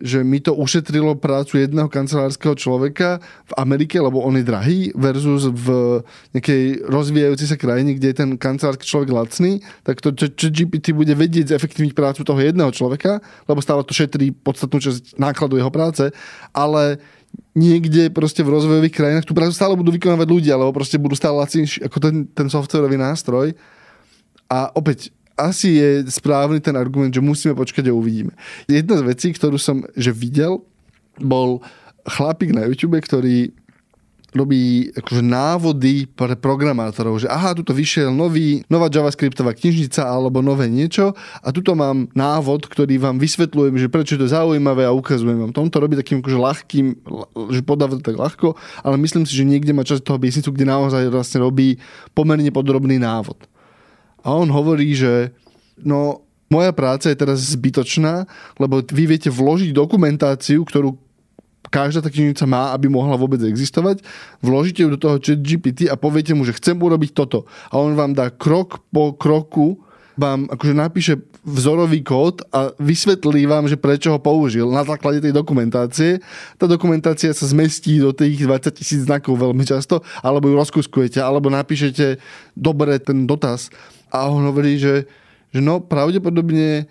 že 0.00 0.24
mi 0.24 0.40
to 0.40 0.56
ušetrilo 0.56 1.20
prácu 1.20 1.60
jedného 1.60 1.84
kancelárskeho 1.86 2.56
človeka 2.56 3.20
v 3.44 3.52
Amerike, 3.60 4.00
lebo 4.00 4.24
on 4.24 4.40
je 4.40 4.44
drahý, 4.44 4.78
versus 4.96 5.44
v 5.52 6.00
nejakej 6.32 6.88
rozvíjajúcej 6.88 7.48
sa 7.52 7.60
krajine, 7.60 7.92
kde 8.00 8.08
je 8.12 8.16
ten 8.16 8.30
kancelársky 8.40 8.88
človek 8.88 9.12
lacný, 9.12 9.60
tak 9.84 10.00
to 10.00 10.12
GPT 10.48 10.96
bude 10.96 11.12
vedieť 11.12 11.52
zefektívniť 11.52 11.92
prácu 11.92 12.24
toho 12.24 12.40
jedného 12.40 12.72
človeka, 12.72 13.20
lebo 13.44 13.60
stále 13.60 13.84
to 13.84 13.92
šetrí 13.92 14.32
podstatnú 14.32 14.80
časť 14.80 15.20
nákladu 15.20 15.60
jeho 15.60 15.68
práce, 15.68 16.08
ale 16.56 16.96
niekde 17.52 18.08
proste 18.08 18.40
v 18.40 18.52
rozvojových 18.52 18.96
krajinách 18.96 19.28
tú 19.28 19.36
prácu 19.36 19.52
stále 19.52 19.76
budú 19.76 19.92
vykonávať 19.92 20.28
ľudia, 20.28 20.56
alebo 20.56 20.72
proste 20.72 20.96
budú 20.96 21.12
stále 21.12 21.36
lacnejší 21.36 21.84
ako 21.84 21.98
ten, 22.00 22.16
ten 22.32 22.48
softwarový 22.48 22.96
nástroj. 22.96 23.52
A 24.48 24.72
opäť, 24.72 25.12
asi 25.48 25.78
je 25.78 25.88
správny 26.06 26.62
ten 26.62 26.74
argument, 26.78 27.10
že 27.10 27.24
musíme 27.24 27.56
počkať 27.58 27.90
a 27.90 27.96
uvidíme. 27.96 28.32
Jedna 28.70 28.98
z 28.98 29.06
vecí, 29.06 29.34
ktorú 29.34 29.58
som 29.58 29.82
že 29.98 30.14
videl, 30.14 30.62
bol 31.18 31.60
chlapík 32.06 32.54
na 32.54 32.66
YouTube, 32.66 32.98
ktorý 32.98 33.52
robí 34.32 34.88
akože 34.96 35.20
návody 35.20 36.08
pre 36.08 36.32
programátorov, 36.40 37.20
že 37.20 37.28
aha, 37.28 37.52
tuto 37.52 37.76
vyšiel 37.76 38.08
nový, 38.08 38.64
nová 38.72 38.88
JavaScriptová 38.88 39.52
knižnica 39.52 40.08
alebo 40.08 40.40
nové 40.40 40.72
niečo 40.72 41.12
a 41.44 41.52
tuto 41.52 41.76
mám 41.76 42.08
návod, 42.16 42.64
ktorý 42.64 42.96
vám 42.96 43.20
vysvetľujem, 43.20 43.76
že 43.76 43.92
prečo 43.92 44.16
to 44.16 44.24
zaujímavé 44.24 44.88
a 44.88 44.96
ukazujem 44.96 45.36
vám. 45.36 45.52
Tom 45.52 45.68
to 45.68 45.84
robí 45.84 46.00
takým 46.00 46.24
akože 46.24 46.38
ľahkým, 46.40 46.86
že 47.52 47.60
podáva 47.60 48.00
to 48.00 48.04
tak 48.04 48.16
ľahko, 48.16 48.56
ale 48.80 48.96
myslím 49.04 49.28
si, 49.28 49.36
že 49.36 49.44
niekde 49.44 49.76
má 49.76 49.84
časť 49.84 50.00
toho 50.00 50.16
biznisu, 50.16 50.48
kde 50.48 50.64
naozaj 50.64 51.12
vlastne 51.12 51.44
robí 51.44 51.76
pomerne 52.16 52.48
podrobný 52.48 52.96
návod. 52.96 53.51
A 54.22 54.34
on 54.34 54.48
hovorí, 54.48 54.94
že 54.94 55.34
no, 55.82 56.22
moja 56.48 56.72
práca 56.72 57.10
je 57.10 57.18
teraz 57.18 57.42
zbytočná, 57.52 58.26
lebo 58.56 58.80
vy 58.82 59.04
viete 59.06 59.30
vložiť 59.32 59.72
dokumentáciu, 59.72 60.62
ktorú 60.62 60.98
každá 61.72 62.04
knižnica 62.12 62.44
má, 62.44 62.76
aby 62.76 62.92
mohla 62.92 63.16
vôbec 63.16 63.40
existovať. 63.40 64.04
Vložíte 64.44 64.84
ju 64.84 64.92
do 64.92 65.00
toho 65.00 65.16
chat 65.16 65.40
GPT 65.40 65.88
a 65.88 65.96
poviete 65.96 66.36
mu, 66.36 66.44
že 66.44 66.52
chcem 66.52 66.76
urobiť 66.76 67.16
toto. 67.16 67.48
A 67.72 67.80
on 67.80 67.96
vám 67.96 68.12
dá 68.12 68.28
krok 68.28 68.84
po 68.92 69.16
kroku 69.16 69.80
vám 70.16 70.48
akože 70.52 70.74
napíše 70.76 71.14
vzorový 71.42 72.04
kód 72.04 72.44
a 72.52 72.70
vysvetlí 72.78 73.48
vám, 73.48 73.66
že 73.66 73.80
prečo 73.80 74.12
ho 74.14 74.20
použil 74.20 74.68
na 74.68 74.84
základe 74.84 75.24
tej 75.24 75.32
dokumentácie. 75.34 76.20
Tá 76.60 76.68
dokumentácia 76.68 77.32
sa 77.32 77.48
zmestí 77.48 77.98
do 77.98 78.12
tých 78.12 78.44
20 78.44 78.78
tisíc 78.78 79.00
znakov 79.08 79.40
veľmi 79.40 79.64
často, 79.64 80.04
alebo 80.22 80.52
ju 80.52 80.54
rozkuskujete, 80.60 81.18
alebo 81.18 81.48
napíšete 81.48 82.20
dobre 82.54 83.00
ten 83.00 83.24
dotaz. 83.24 83.72
A 84.12 84.28
on 84.28 84.44
hovorí, 84.44 84.76
že, 84.76 85.08
že 85.50 85.60
no 85.64 85.80
pravdepodobne 85.80 86.86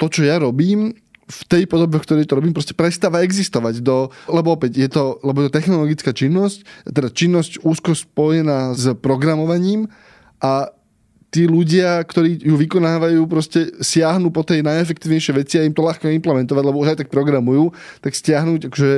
to, 0.00 0.08
čo 0.08 0.24
ja 0.24 0.40
robím, 0.40 0.96
v 1.32 1.42
tej 1.48 1.64
podobe, 1.64 1.96
v 1.96 2.04
ktorej 2.04 2.26
to 2.28 2.36
robím, 2.36 2.52
proste 2.52 2.76
prestáva 2.76 3.24
existovať. 3.24 3.80
Do, 3.80 4.12
lebo 4.28 4.52
opäť 4.52 4.76
je 4.76 4.88
to, 4.90 5.16
lebo 5.24 5.46
to 5.46 5.54
technologická 5.54 6.12
činnosť, 6.12 6.88
teda 6.92 7.08
činnosť 7.08 7.64
úzko 7.64 7.96
spojená 7.96 8.76
s 8.76 8.92
programovaním 9.00 9.88
a 10.42 10.68
tí 11.32 11.48
ľudia, 11.48 12.04
ktorí 12.04 12.44
ju 12.44 12.60
vykonávajú, 12.60 13.24
proste 13.24 13.72
siahnu 13.80 14.28
po 14.28 14.44
tej 14.44 14.60
najefektívnejšej 14.60 15.34
veci 15.40 15.54
a 15.56 15.64
im 15.64 15.72
to 15.72 15.80
ľahko 15.80 16.12
implementovať, 16.12 16.64
lebo 16.68 16.82
už 16.84 16.92
aj 16.92 16.98
tak 17.06 17.08
programujú, 17.08 17.72
tak 18.04 18.12
stiahnuť, 18.12 18.68
akože 18.68 18.92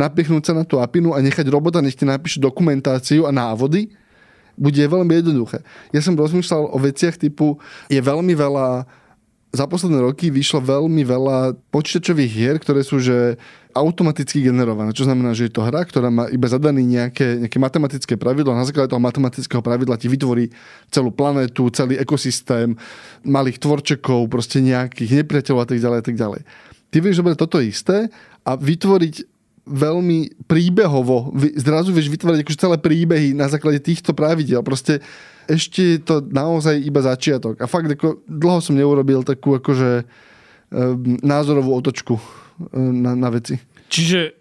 napichnúť 0.00 0.42
sa 0.48 0.52
na 0.56 0.64
tú 0.64 0.80
apinu 0.80 1.12
a 1.12 1.20
nechať 1.20 1.44
robota, 1.52 1.84
nech 1.84 1.94
ti 1.94 2.08
napíše 2.08 2.40
dokumentáciu 2.40 3.28
a 3.28 3.30
návody, 3.36 3.92
bude 4.54 4.78
veľmi 4.80 5.10
jednoduché. 5.10 5.62
Ja 5.90 6.00
som 6.00 6.18
rozmýšľal 6.18 6.70
o 6.70 6.78
veciach 6.78 7.18
typu, 7.18 7.58
je 7.90 8.00
veľmi 8.00 8.34
veľa 8.34 8.86
za 9.54 9.70
posledné 9.70 10.02
roky 10.02 10.34
vyšlo 10.34 10.58
veľmi 10.66 11.06
veľa 11.06 11.54
počítačových 11.70 12.32
hier, 12.34 12.56
ktoré 12.58 12.82
sú 12.82 12.98
že 12.98 13.38
automaticky 13.70 14.42
generované. 14.42 14.90
Čo 14.90 15.06
znamená, 15.06 15.30
že 15.30 15.46
je 15.46 15.54
to 15.54 15.62
hra, 15.62 15.86
ktorá 15.86 16.10
má 16.10 16.26
iba 16.30 16.46
zadaný 16.50 16.82
nejaké, 16.82 17.46
nejaké 17.46 17.58
matematické 17.62 18.14
pravidlo. 18.18 18.50
Na 18.54 18.66
základe 18.66 18.90
toho 18.90 19.02
matematického 19.02 19.62
pravidla 19.62 19.94
ti 19.94 20.10
vytvorí 20.10 20.50
celú 20.90 21.14
planetu, 21.14 21.70
celý 21.70 21.98
ekosystém, 22.02 22.74
malých 23.22 23.62
tvorčekov, 23.62 24.26
proste 24.26 24.58
nejakých 24.58 25.22
nepriateľov 25.22 25.62
a 25.62 25.66
tak 25.70 25.78
ďalej 25.78 25.98
a 26.02 26.04
tak 26.06 26.16
ďalej. 26.18 26.40
Ty 26.90 26.96
vieš 27.02 27.18
zobrať 27.22 27.38
toto 27.38 27.58
isté 27.62 28.10
a 28.46 28.54
vytvoriť 28.54 29.33
veľmi 29.64 30.44
príbehovo, 30.44 31.32
zrazu 31.56 31.90
vieš 31.90 32.12
vytvoriť 32.12 32.44
akože 32.44 32.62
celé 32.62 32.76
príbehy 32.76 33.32
na 33.32 33.48
základe 33.48 33.80
týchto 33.80 34.12
pravidel. 34.12 34.60
Proste 34.60 35.00
ešte 35.48 35.96
je 35.96 35.98
to 36.00 36.20
naozaj 36.20 36.76
iba 36.76 37.00
začiatok. 37.00 37.60
A 37.60 37.68
fakt 37.68 37.88
ako 37.88 38.24
dlho 38.28 38.60
som 38.60 38.76
neurobil 38.76 39.24
takú 39.24 39.56
akože 39.56 40.04
názorovú 41.24 41.76
otočku 41.76 42.16
na, 42.74 43.16
na 43.16 43.28
veci. 43.32 43.60
Čiže 43.88 44.34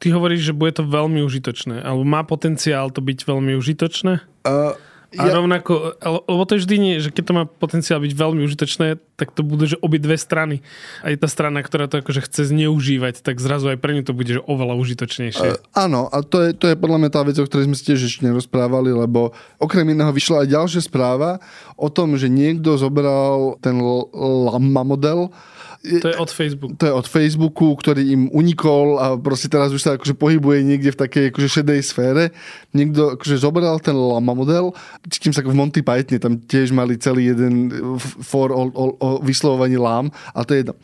ty 0.00 0.10
hovoríš, 0.10 0.52
že 0.52 0.56
bude 0.56 0.72
to 0.74 0.84
veľmi 0.84 1.20
užitočné, 1.22 1.84
alebo 1.84 2.02
má 2.02 2.24
potenciál 2.24 2.88
to 2.90 3.04
byť 3.04 3.28
veľmi 3.28 3.52
užitočné? 3.54 4.12
Uh, 4.48 4.74
a 5.18 5.26
ja... 5.26 5.34
rovnako, 5.34 5.98
lebo 6.30 6.42
to 6.46 6.54
je 6.54 6.62
vždy 6.62 6.76
nie, 6.78 6.94
že 7.02 7.10
keď 7.10 7.24
to 7.26 7.32
má 7.34 7.44
potenciál 7.48 7.98
byť 7.98 8.12
veľmi 8.14 8.46
užitočné, 8.46 9.02
tak 9.18 9.34
to 9.34 9.42
budú, 9.42 9.66
že 9.66 9.76
obi 9.82 9.98
dve 9.98 10.14
strany. 10.14 10.62
Aj 11.02 11.10
tá 11.18 11.26
strana, 11.26 11.66
ktorá 11.66 11.90
to 11.90 11.98
akože 11.98 12.30
chce 12.30 12.54
zneužívať, 12.54 13.18
tak 13.26 13.42
zrazu 13.42 13.74
aj 13.74 13.82
pre 13.82 13.98
ňu 13.98 14.06
to 14.06 14.14
bude 14.14 14.30
že 14.30 14.38
oveľa 14.46 14.78
užitočnejšie. 14.78 15.48
Uh, 15.50 15.58
áno, 15.74 16.06
a 16.06 16.22
to 16.22 16.46
je, 16.46 16.54
to 16.54 16.70
je 16.70 16.78
podľa 16.78 17.02
mňa 17.02 17.10
tá 17.10 17.26
vec, 17.26 17.34
o 17.42 17.46
ktorej 17.46 17.66
sme 17.66 17.74
si 17.74 17.90
tiež 17.90 18.06
ešte 18.06 18.22
nerozprávali, 18.22 18.94
lebo 18.94 19.34
okrem 19.58 19.90
iného 19.90 20.14
vyšla 20.14 20.46
aj 20.46 20.54
ďalšia 20.54 20.82
správa 20.86 21.42
o 21.74 21.90
tom, 21.90 22.14
že 22.14 22.30
niekto 22.30 22.78
zobral 22.78 23.58
ten 23.58 23.82
Lama 24.14 24.86
model 24.86 25.34
to 25.80 26.12
je 26.12 26.16
od 26.20 26.28
Facebooku. 26.28 26.76
To 26.76 26.84
je 26.84 26.92
od 26.92 27.06
Facebooku, 27.08 27.72
ktorý 27.72 28.02
im 28.12 28.22
unikol 28.36 29.00
a 29.00 29.06
proste 29.16 29.48
teraz 29.48 29.72
už 29.72 29.80
sa 29.80 29.96
akože 29.96 30.12
pohybuje 30.12 30.60
niekde 30.60 30.92
v 30.92 31.00
takej 31.00 31.24
akože 31.32 31.48
šedej 31.48 31.80
sfére. 31.80 32.36
Niekto 32.76 33.16
akože 33.16 33.40
zobral 33.40 33.80
ten 33.80 33.96
Lama 33.96 34.36
model, 34.36 34.76
cítim 35.08 35.32
sa 35.32 35.40
v 35.40 35.56
Monty 35.56 35.80
Pythone, 35.80 36.20
tam 36.20 36.36
tiež 36.36 36.76
mali 36.76 37.00
celý 37.00 37.32
jeden 37.32 37.72
for 38.00 38.52
o, 38.52 38.68
o, 38.68 38.84
o 39.00 39.08
vyslovovaní 39.24 39.80
lám 39.80 40.12
a 40.36 40.44
to 40.44 40.52
je 40.52 40.68
jedno. 40.68 40.74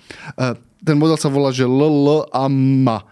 Ten 0.80 0.96
model 0.96 1.20
sa 1.20 1.28
volá, 1.28 1.52
že 1.52 1.68
LL 1.68 2.32
a 2.32 2.48
MA 2.48 3.04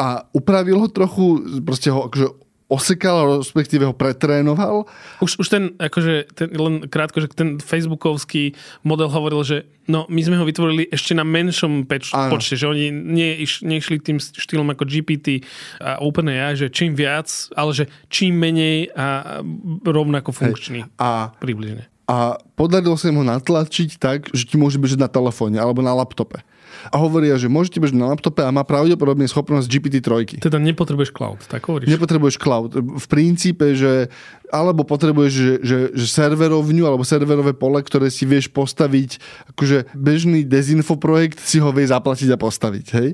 a 0.00 0.24
upravil 0.32 0.80
ho 0.80 0.88
trochu, 0.88 1.60
proste 1.60 1.92
ho 1.92 2.08
akože 2.08 2.49
osekal, 2.70 3.42
respektíve 3.42 3.82
ho 3.82 3.90
pretrénoval. 3.90 4.86
Už, 5.18 5.42
už 5.42 5.46
ten, 5.50 5.62
akože, 5.74 6.30
ten, 6.38 6.48
len 6.54 6.86
krátko, 6.86 7.18
že 7.18 7.34
ten 7.34 7.58
facebookovský 7.58 8.54
model 8.86 9.10
hovoril, 9.10 9.42
že 9.42 9.56
no, 9.90 10.06
my 10.06 10.22
sme 10.22 10.38
ho 10.38 10.46
vytvorili 10.46 10.86
ešte 10.86 11.18
na 11.18 11.26
menšom 11.26 11.90
peč, 11.90 12.14
počte, 12.14 12.54
že 12.54 12.70
oni 12.70 12.94
nie, 12.94 13.42
iš, 13.42 13.66
nešli 13.66 13.98
tým 13.98 14.22
štýlom 14.22 14.70
ako 14.70 14.86
GPT 14.86 15.42
a 15.82 15.98
OpenAI, 15.98 16.54
že 16.54 16.70
čím 16.70 16.94
viac, 16.94 17.26
ale 17.58 17.74
že 17.74 17.84
čím 18.06 18.38
menej 18.38 18.94
a 18.94 19.42
rovnako 19.82 20.30
funkčný. 20.30 20.86
Hej. 20.86 20.94
A, 21.02 21.34
približne. 21.42 21.90
A 22.06 22.38
podarilo 22.54 22.94
sa 22.94 23.10
im 23.10 23.18
ho 23.18 23.26
natlačiť 23.26 23.98
tak, 23.98 24.30
že 24.30 24.46
ti 24.46 24.54
môže 24.58 24.78
bežať 24.78 24.98
na 24.98 25.10
telefóne 25.10 25.58
alebo 25.58 25.82
na 25.82 25.94
laptope 25.94 26.42
a 26.88 26.96
hovoria, 26.96 27.36
že 27.36 27.52
môžete 27.52 27.82
bežať 27.82 28.00
na 28.00 28.08
laptope 28.08 28.40
a 28.40 28.48
má 28.48 28.64
pravdepodobne 28.64 29.28
schopnosť 29.28 29.68
GPT-3. 29.68 30.40
Teda 30.40 30.56
nepotrebuješ 30.56 31.12
cloud, 31.12 31.40
tak 31.44 31.68
hovoríš? 31.68 31.92
Nepotrebuješ 31.92 32.36
cloud. 32.40 32.72
V 32.80 33.06
princípe, 33.06 33.76
že 33.76 34.08
alebo 34.50 34.82
potrebuješ 34.82 35.32
že, 35.32 35.52
že, 35.62 35.78
že 35.94 36.06
serverovňu 36.10 36.82
alebo 36.82 37.06
serverové 37.06 37.54
pole, 37.54 37.78
ktoré 37.80 38.10
si 38.10 38.26
vieš 38.26 38.50
postaviť, 38.50 39.22
akože 39.54 39.94
bežný 39.94 40.42
dezinfo 40.42 40.98
projekt 40.98 41.38
si 41.38 41.62
ho 41.62 41.70
vie 41.70 41.86
zaplatiť 41.86 42.28
a 42.34 42.38
postaviť. 42.38 42.86
Hej? 42.98 43.08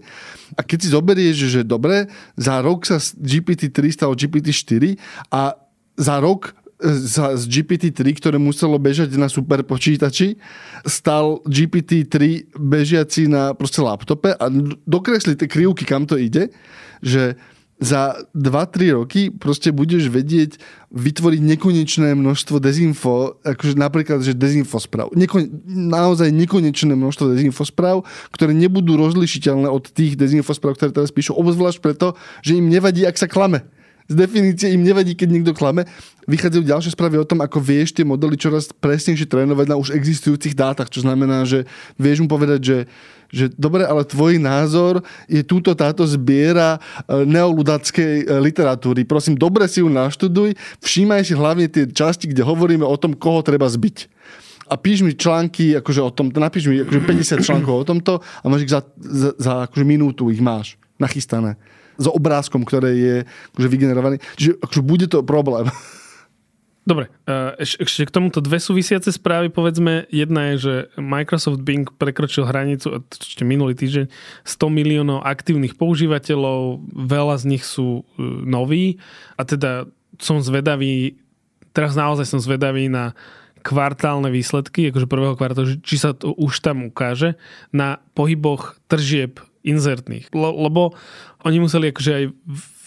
A 0.57 0.61
keď 0.65 0.79
si 0.81 0.89
zoberieš, 0.91 1.37
že 1.51 1.61
dobre, 1.61 2.09
za 2.41 2.65
rok 2.65 2.89
sa 2.89 2.97
GPT-3 3.01 3.93
stalo 3.93 4.17
GPT-4 4.17 4.97
a 5.29 5.61
za 5.97 6.17
rok 6.21 6.57
z 6.81 7.43
GPT-3, 7.49 8.21
ktoré 8.21 8.37
muselo 8.37 8.77
bežať 8.77 9.17
na 9.17 9.33
super 9.33 9.65
počítači, 9.65 10.37
stal 10.85 11.41
GPT-3 11.49 12.53
bežiaci 12.53 13.33
na 13.33 13.57
proste 13.57 13.81
laptope 13.81 14.37
a 14.37 14.45
dokresli 14.85 15.33
tie 15.37 15.49
krivky, 15.49 15.89
kam 15.89 16.05
to 16.05 16.21
ide, 16.21 16.53
že 17.01 17.41
za 17.77 18.17
2-3 18.33 18.97
roky 18.97 19.29
proste 19.29 19.69
budeš 19.69 20.09
vedieť 20.09 20.57
vytvoriť 20.89 21.41
nekonečné 21.45 22.17
množstvo 22.17 22.57
dezinfo, 22.57 23.37
akože 23.45 23.77
napríklad, 23.77 24.25
že 24.25 24.33
dezinfo 24.33 24.81
správ. 24.81 25.13
Neko, 25.13 25.45
naozaj 25.69 26.33
nekonečné 26.33 26.97
množstvo 26.97 27.37
dezinfo 27.37 27.69
správ, 27.69 28.09
ktoré 28.33 28.57
nebudú 28.57 28.97
rozlišiteľné 28.97 29.69
od 29.69 29.93
tých 29.93 30.17
dezinfo 30.17 30.57
správ, 30.57 30.81
ktoré 30.81 30.89
teraz 30.89 31.13
píšu, 31.13 31.37
obzvlášť 31.37 31.85
preto, 31.85 32.17
že 32.41 32.57
im 32.57 32.73
nevadí, 32.73 33.05
ak 33.05 33.21
sa 33.21 33.29
klame 33.29 33.69
z 34.07 34.15
definície 34.15 34.71
im 34.71 34.87
nevadí, 34.87 35.19
keď 35.19 35.29
niekto 35.31 35.53
klame. 35.53 35.87
Vychádzajú 36.27 36.63
ďalšie 36.67 36.95
správy 36.95 37.23
o 37.23 37.29
tom, 37.29 37.43
ako 37.43 37.63
vieš 37.63 37.95
tie 37.95 38.03
modely 38.03 38.35
čoraz 38.35 38.71
presnejšie 38.75 39.31
trénovať 39.31 39.67
na 39.71 39.77
už 39.79 39.95
existujúcich 39.95 40.59
dátach, 40.59 40.91
čo 40.91 41.03
znamená, 41.03 41.47
že 41.47 41.67
vieš 41.99 42.23
mu 42.23 42.29
povedať, 42.31 42.61
že 42.63 42.79
že 43.27 43.51
dobre, 43.59 43.83
ale 43.83 44.07
tvoj 44.07 44.39
názor 44.39 45.03
je 45.27 45.43
túto 45.43 45.75
táto 45.75 46.07
zbiera 46.07 46.79
e, 46.79 47.27
neoludackej 47.27 48.23
e, 48.23 48.25
literatúry. 48.39 49.03
Prosím, 49.03 49.35
dobre 49.35 49.67
si 49.67 49.83
ju 49.83 49.91
naštuduj, 49.91 50.55
všímaj 50.79 51.27
si 51.27 51.35
hlavne 51.35 51.67
tie 51.67 51.91
časti, 51.91 52.31
kde 52.31 52.47
hovoríme 52.47 52.87
o 52.87 52.95
tom, 52.95 53.19
koho 53.19 53.43
treba 53.43 53.67
zbiť 53.67 54.07
a 54.67 54.75
píš 54.75 55.07
mi 55.07 55.15
články 55.15 55.79
akože 55.79 56.01
o 56.03 56.11
tom, 56.11 56.31
napíš 56.35 56.67
mi 56.67 56.83
akože 56.83 57.01
50 57.43 57.47
článkov 57.47 57.75
o 57.83 57.85
tomto 57.87 58.13
a 58.23 58.45
máš 58.47 58.67
ich 58.67 58.73
za, 58.75 58.83
za, 58.99 59.31
za 59.39 59.53
akože 59.71 59.85
minútu 59.87 60.31
ich 60.31 60.43
máš 60.43 60.75
nachystané 60.99 61.55
s 61.97 62.07
obrázkom, 62.07 62.63
ktoré 62.63 62.91
je 62.97 63.17
akože 63.57 63.69
vygenerovaný. 63.69 64.17
Čiže 64.37 64.61
akože 64.61 64.83
bude 64.85 65.07
to 65.09 65.25
problém. 65.25 65.69
Dobre, 66.87 67.11
ešte 67.59 68.07
k 68.07 68.15
tomuto 68.15 68.39
dve 68.39 68.63
súvisiace 68.63 69.11
správy, 69.11 69.51
povedzme. 69.51 70.07
Jedna 70.07 70.55
je, 70.55 70.57
že 70.57 70.75
Microsoft 70.95 71.67
Bing 71.67 71.83
prekročil 71.83 72.47
hranicu 72.47 73.03
ešte 73.11 73.43
minulý 73.43 73.75
týždeň 73.75 74.07
100 74.47 74.71
miliónov 74.71 75.27
aktívnych 75.27 75.75
používateľov, 75.75 76.87
veľa 76.95 77.43
z 77.43 77.45
nich 77.51 77.67
sú 77.67 78.07
noví 78.23 79.03
a 79.35 79.43
teda 79.43 79.91
som 80.23 80.39
zvedavý, 80.39 81.19
teraz 81.75 81.99
naozaj 81.99 82.23
som 82.31 82.39
zvedavý 82.39 82.87
na 82.87 83.19
kvartálne 83.67 84.31
výsledky, 84.31 84.95
akože 84.95 85.11
prvého 85.11 85.35
kvartálu, 85.35 85.83
či 85.83 85.99
sa 85.99 86.15
to 86.15 86.39
už 86.39 86.63
tam 86.63 86.87
ukáže 86.87 87.35
na 87.75 87.99
pohyboch 88.15 88.79
tržieb 88.87 89.43
inzertných. 89.67 90.31
Lebo 90.33 90.95
oni 91.43 91.59
museli 91.59 91.91
akože 91.91 92.13
aj 92.15 92.25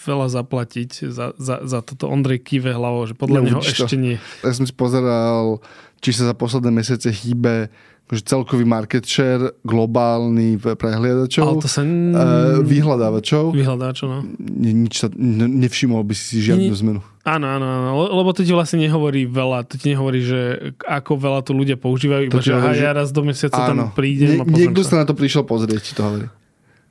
veľa 0.07 0.27
zaplatiť 0.31 1.11
za, 1.11 1.35
za, 1.35 1.59
za 1.67 1.79
toto. 1.83 2.07
Ondrej 2.07 2.39
kýve 2.41 2.71
hlavou, 2.71 3.03
že 3.03 3.13
podľa 3.13 3.39
neho 3.43 3.61
ešte 3.61 3.99
nie. 3.99 4.15
Ja 4.41 4.55
som 4.55 4.63
si 4.63 4.71
pozeral, 4.71 5.59
či 5.99 6.15
sa 6.15 6.31
za 6.31 6.35
posledné 6.35 6.71
mesiace 6.71 7.11
hýbe 7.11 7.67
akože 8.09 8.25
celkový 8.25 8.65
market 8.65 9.05
share 9.05 9.53
globálny 9.61 10.57
prehliadačov. 10.57 11.45
Ale 11.45 11.61
to 11.61 11.69
sa... 11.69 11.85
Uh, 11.85 12.57
vyhľadávačov. 12.65 13.53
Vyhľadávačov, 13.53 14.07
no. 14.09 14.19
Nič 14.49 15.05
sa, 15.05 15.13
nevšimol 15.13 16.01
by 16.01 16.15
si 16.17 16.41
žiadnu 16.41 16.73
zmenu. 16.73 17.05
Áno, 17.21 17.45
áno, 17.45 17.65
áno, 17.69 17.89
lebo 18.09 18.33
to 18.33 18.41
ti 18.41 18.49
vlastne 18.49 18.81
nehovorí 18.81 19.29
veľa, 19.29 19.61
to 19.69 19.77
ti 19.77 19.93
nehovorí, 19.93 20.25
že 20.25 20.73
ako 20.89 21.21
veľa 21.21 21.45
to 21.45 21.53
ľudia 21.53 21.77
používajú, 21.77 22.33
iba 22.33 22.41
že, 22.41 22.57
aha, 22.57 22.73
že 22.73 22.89
ja 22.89 22.93
raz 22.97 23.13
do 23.13 23.21
mesiaca 23.21 23.61
áno. 23.61 23.69
tam 23.69 23.79
prídem. 23.93 24.41
Nie, 24.41 24.49
a 24.49 24.57
niekto 24.57 24.81
sa 24.81 24.97
na 24.97 25.05
to 25.05 25.13
prišiel 25.13 25.45
pozrieť, 25.45 25.77
ti 25.77 25.93
to 25.93 26.01
hovorí. 26.01 26.25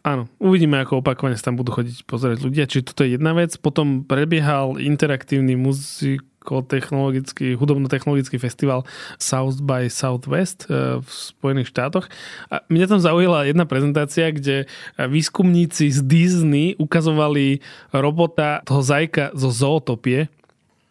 Áno, 0.06 0.30
uvidíme, 0.38 0.78
ako 0.78 1.02
opakovane 1.02 1.34
sa 1.34 1.50
tam 1.50 1.58
budú 1.58 1.74
chodiť 1.74 2.06
pozrieť 2.06 2.38
ľudia. 2.40 2.70
Čiže 2.70 2.94
toto 2.94 3.02
je 3.02 3.18
jedna 3.18 3.34
vec. 3.34 3.58
Potom 3.58 4.06
prebiehal 4.06 4.78
interaktívny 4.78 5.58
muziko-technologický, 5.58 7.58
hudobno-technologický 7.58 8.38
festival 8.38 8.86
South 9.18 9.58
by 9.58 9.90
Southwest 9.90 10.70
eh, 10.70 11.02
v 11.02 11.08
Spojených 11.10 11.74
štátoch. 11.74 12.06
A 12.48 12.62
mňa 12.70 12.86
tam 12.86 13.02
zaujala 13.02 13.50
jedna 13.50 13.66
prezentácia, 13.66 14.30
kde 14.30 14.70
výskumníci 14.96 15.90
z 15.90 15.98
Disney 16.06 16.78
ukazovali 16.78 17.58
robota 17.90 18.62
toho 18.62 18.86
zajka 18.86 19.34
zo 19.34 19.50
zootopie, 19.50 20.30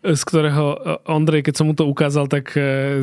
z 0.06 0.22
ktorého 0.30 0.78
e, 0.78 0.78
Ondrej, 1.10 1.42
keď 1.50 1.54
som 1.58 1.66
mu 1.66 1.74
to 1.74 1.90
ukázal, 1.90 2.30
tak 2.30 2.54
e, 2.54 3.02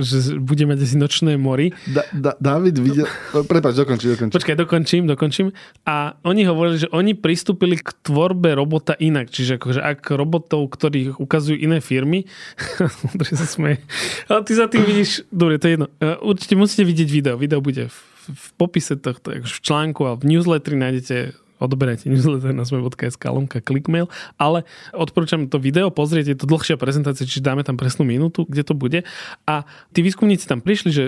že 0.00 0.40
bude 0.40 0.64
mať 0.64 0.78
asi 0.80 0.96
nočné 0.96 1.36
mori. 1.36 1.76
Da, 1.84 2.02
da, 2.16 2.32
David 2.40 2.80
videl... 2.80 3.04
Prepač, 3.44 3.76
dokončím, 3.76 4.16
dokončím. 4.16 4.32
Počkaj, 4.32 4.56
dokončím, 4.56 5.02
dokončím. 5.04 5.46
A 5.84 6.16
oni 6.24 6.48
hovorili, 6.48 6.80
že 6.80 6.88
oni 6.88 7.12
pristúpili 7.12 7.76
k 7.76 7.92
tvorbe 8.00 8.56
robota 8.56 8.96
inak. 8.96 9.28
Čiže 9.28 9.60
akože 9.60 9.80
ak 9.84 10.00
robotov, 10.16 10.72
ktorých 10.72 11.20
ukazujú 11.20 11.60
iné 11.60 11.84
firmy... 11.84 12.24
Ondrej 13.12 13.36
sa 13.36 13.44
smeje. 13.44 13.84
Ale 14.32 14.40
ty 14.48 14.52
za 14.56 14.66
tým 14.72 14.80
vidíš... 14.80 15.28
Dobre, 15.28 15.60
to 15.60 15.68
je 15.68 15.72
jedno. 15.76 15.86
E, 16.00 16.16
určite 16.24 16.56
musíte 16.56 16.88
vidieť 16.88 17.08
video. 17.12 17.34
Video 17.36 17.60
bude 17.60 17.92
v, 17.92 17.98
v 18.32 18.46
popise 18.56 18.96
tohto, 18.96 19.28
akože 19.28 19.60
v 19.60 19.62
článku 19.62 20.08
a 20.08 20.16
v 20.16 20.24
newsletteri 20.24 20.80
nájdete 20.80 21.43
odoberajte 21.64 22.06
newsletter 22.12 22.52
na 22.52 22.62
sme.sk 22.62 23.24
lomka 23.24 23.58
clickmail, 23.60 24.06
ale 24.36 24.68
odporúčam 24.92 25.48
to 25.48 25.58
video 25.58 25.88
pozrieť, 25.88 26.34
je 26.34 26.38
to 26.38 26.46
dlhšia 26.46 26.76
prezentácia, 26.76 27.26
čiže 27.26 27.44
dáme 27.44 27.64
tam 27.64 27.80
presnú 27.80 28.06
minútu, 28.06 28.44
kde 28.46 28.62
to 28.62 28.74
bude. 28.76 29.02
A 29.48 29.64
tí 29.96 30.04
výskumníci 30.04 30.46
tam 30.46 30.60
prišli, 30.60 30.90
že 30.92 31.02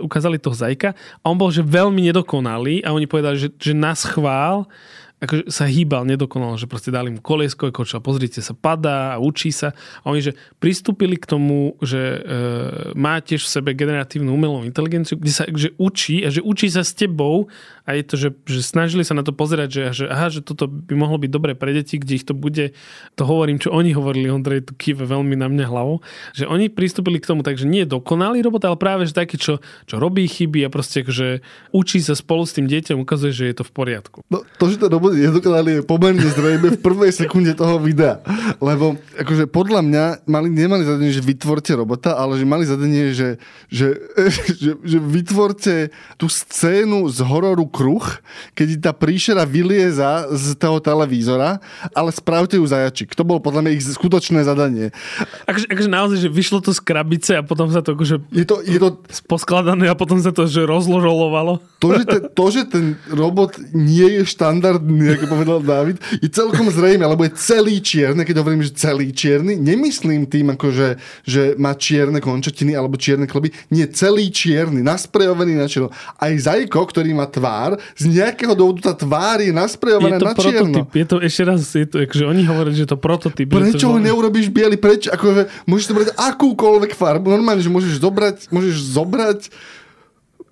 ukázali 0.00 0.40
toho 0.40 0.56
zajka 0.56 0.96
a 0.96 1.24
on 1.28 1.36
bol 1.36 1.52
že 1.52 1.64
veľmi 1.64 2.00
nedokonalý 2.10 2.82
a 2.82 2.96
oni 2.96 3.06
povedali, 3.06 3.36
že, 3.36 3.48
že 3.56 3.72
na 3.76 3.92
schvál 3.92 4.66
akože 5.20 5.52
sa 5.52 5.68
hýbal 5.68 6.08
nedokonalo, 6.08 6.56
že 6.56 6.64
proste 6.64 6.88
dali 6.88 7.12
mu 7.12 7.20
koliesko, 7.20 7.68
koča, 7.68 8.00
pozrite 8.00 8.40
sa, 8.40 8.56
padá 8.56 9.14
a 9.14 9.20
učí 9.20 9.52
sa. 9.52 9.76
A 10.00 10.16
oni, 10.16 10.24
že 10.24 10.32
pristúpili 10.56 11.20
k 11.20 11.28
tomu, 11.28 11.76
že 11.84 12.00
e, 12.00 12.18
má 12.96 13.20
tiež 13.20 13.44
v 13.44 13.52
sebe 13.52 13.70
generatívnu 13.76 14.32
umelú 14.32 14.64
inteligenciu, 14.64 15.20
kde 15.20 15.32
sa 15.32 15.44
že 15.52 15.76
učí 15.76 16.24
a 16.24 16.32
že 16.32 16.40
učí 16.40 16.72
sa 16.72 16.80
s 16.80 16.96
tebou 16.96 17.52
a 17.90 17.98
je 17.98 18.04
to, 18.06 18.14
že, 18.14 18.28
že 18.46 18.60
snažili 18.62 19.02
sa 19.02 19.18
na 19.18 19.26
to 19.26 19.34
pozerať, 19.34 19.68
že, 19.74 19.82
že 19.90 20.04
aha, 20.06 20.30
že 20.30 20.46
toto 20.46 20.70
by 20.70 20.94
mohlo 20.94 21.18
byť 21.18 21.30
dobre 21.34 21.58
pre 21.58 21.74
deti, 21.74 21.98
kde 21.98 22.22
ich 22.22 22.26
to 22.26 22.38
bude, 22.38 22.70
to 23.18 23.22
hovorím, 23.26 23.58
čo 23.58 23.74
oni 23.74 23.90
hovorili, 23.90 24.30
Ondrej 24.30 24.70
tu 24.70 24.78
kýve 24.78 25.02
veľmi 25.10 25.34
na 25.34 25.50
mňa 25.50 25.66
hlavou, 25.66 25.98
že 26.30 26.46
oni 26.46 26.70
pristúpili 26.70 27.18
k 27.18 27.26
tomu, 27.26 27.42
takže 27.42 27.66
nie 27.66 27.82
je 27.82 27.98
dokonalý 27.98 28.46
robot, 28.46 28.62
ale 28.62 28.78
práve 28.78 29.10
že 29.10 29.18
taký, 29.18 29.42
čo, 29.42 29.58
čo 29.90 29.98
robí 29.98 30.22
chyby 30.30 30.62
a 30.62 30.70
proste, 30.70 31.02
že 31.02 31.42
učí 31.74 31.98
sa 31.98 32.14
spolu 32.14 32.46
s 32.46 32.54
tým 32.54 32.70
dieťom, 32.70 33.02
ukazuje, 33.02 33.34
že 33.34 33.44
je 33.50 33.54
to 33.58 33.64
v 33.66 33.72
poriadku. 33.74 34.22
No, 34.30 34.46
to, 34.62 34.70
že 34.70 34.78
to 34.78 34.86
robot 34.86 35.18
je 35.18 35.26
dokonalý, 35.26 35.80
je 35.80 35.82
pomerne 35.82 36.28
zrejme 36.30 36.78
v 36.78 36.78
prvej 36.78 37.10
sekunde 37.10 37.58
toho 37.58 37.82
videa. 37.82 38.22
Lebo 38.62 38.94
akože 39.18 39.50
podľa 39.50 39.82
mňa 39.82 40.04
mali, 40.30 40.46
nemali 40.46 40.86
zadanie, 40.86 41.10
že 41.10 41.26
vytvorte 41.26 41.74
robota, 41.74 42.14
ale 42.14 42.38
že 42.38 42.46
mali 42.46 42.62
zadanie, 42.62 43.10
že, 43.10 43.42
že, 43.66 43.98
že, 44.62 44.78
že 44.78 44.98
vytvorte 45.02 45.90
tú 46.14 46.30
scénu 46.30 47.10
z 47.10 47.18
hororu 47.24 47.66
kruh, 47.80 48.04
keď 48.52 48.68
tá 48.76 48.92
príšera 48.92 49.48
vylieza 49.48 50.28
z 50.36 50.52
toho 50.60 50.76
televízora, 50.84 51.64
ale 51.96 52.12
spravte 52.12 52.60
ju 52.60 52.64
zajačik. 52.68 53.16
To 53.16 53.24
bolo 53.24 53.40
podľa 53.40 53.64
mňa 53.64 53.70
ich 53.72 53.88
skutočné 53.88 54.44
zadanie. 54.44 54.92
Akože, 55.48 55.64
akože 55.72 55.88
naozaj, 55.88 56.18
že 56.20 56.28
vyšlo 56.28 56.60
to 56.60 56.76
z 56.76 56.80
krabice 56.84 57.32
a 57.32 57.40
potom 57.40 57.72
sa 57.72 57.80
to 57.80 57.96
akože 57.96 58.20
je 58.28 58.44
to, 58.44 58.60
je 58.60 58.76
to... 58.76 59.00
poskladané 59.24 59.88
a 59.88 59.96
potom 59.96 60.20
sa 60.20 60.28
to 60.28 60.44
že 60.44 60.68
rozložolovalo. 60.68 61.64
To 61.80 61.96
že, 61.96 62.04
ten, 62.04 62.22
to, 62.28 62.44
že 62.52 62.62
ten 62.68 63.00
robot 63.08 63.56
nie 63.72 64.20
je 64.20 64.28
štandardný, 64.28 65.16
ako 65.16 65.24
povedal 65.32 65.58
David, 65.64 65.96
je 66.20 66.28
celkom 66.28 66.68
zrejme, 66.68 67.08
lebo 67.08 67.24
je 67.24 67.32
celý 67.40 67.80
čierny, 67.80 68.28
keď 68.28 68.44
hovorím, 68.44 68.60
že 68.60 68.76
celý 68.76 69.08
čierny, 69.16 69.56
nemyslím 69.56 70.28
tým, 70.28 70.52
akože, 70.52 71.00
že 71.24 71.56
má 71.56 71.72
čierne 71.72 72.20
končatiny 72.20 72.76
alebo 72.76 73.00
čierne 73.00 73.24
kloby, 73.24 73.48
nie 73.72 73.88
celý 73.88 74.28
čierny, 74.28 74.84
nasprejovaný 74.84 75.56
na 75.56 75.64
čierno. 75.64 75.88
Aj 76.20 76.32
Zajko, 76.32 76.84
ktorý 76.90 77.14
má 77.14 77.30
tvár, 77.30 77.59
tvár, 77.60 77.72
z 77.96 78.04
nejakého 78.08 78.54
dôvodu 78.56 78.80
tá 78.90 78.94
tvár 78.96 79.44
je 79.44 79.52
nasprejovaná 79.52 80.16
je 80.16 80.20
to 80.20 80.26
na 80.26 80.34
čierno. 80.34 80.78
Je 80.96 81.06
to 81.06 81.16
ešte 81.20 81.42
raz, 81.44 81.60
je 81.68 81.86
to, 81.86 81.96
akože 82.08 82.24
oni 82.24 82.42
hovoria, 82.48 82.72
že 82.72 82.82
je 82.88 82.90
to 82.90 82.98
prototyp. 82.98 83.46
Prečo 83.52 83.92
ho 83.92 83.98
neurobíš 84.00 84.48
biely? 84.48 84.80
Prečo? 84.80 85.12
Akože, 85.12 85.52
môžeš 85.68 85.92
to 85.92 85.96
brať 85.96 86.08
akúkoľvek 86.16 86.96
farbu. 86.96 87.28
Normálne, 87.28 87.60
že 87.60 87.68
môžeš 87.68 88.00
zobrať, 88.00 88.48
môžeš 88.48 88.76
zobrať 88.96 89.40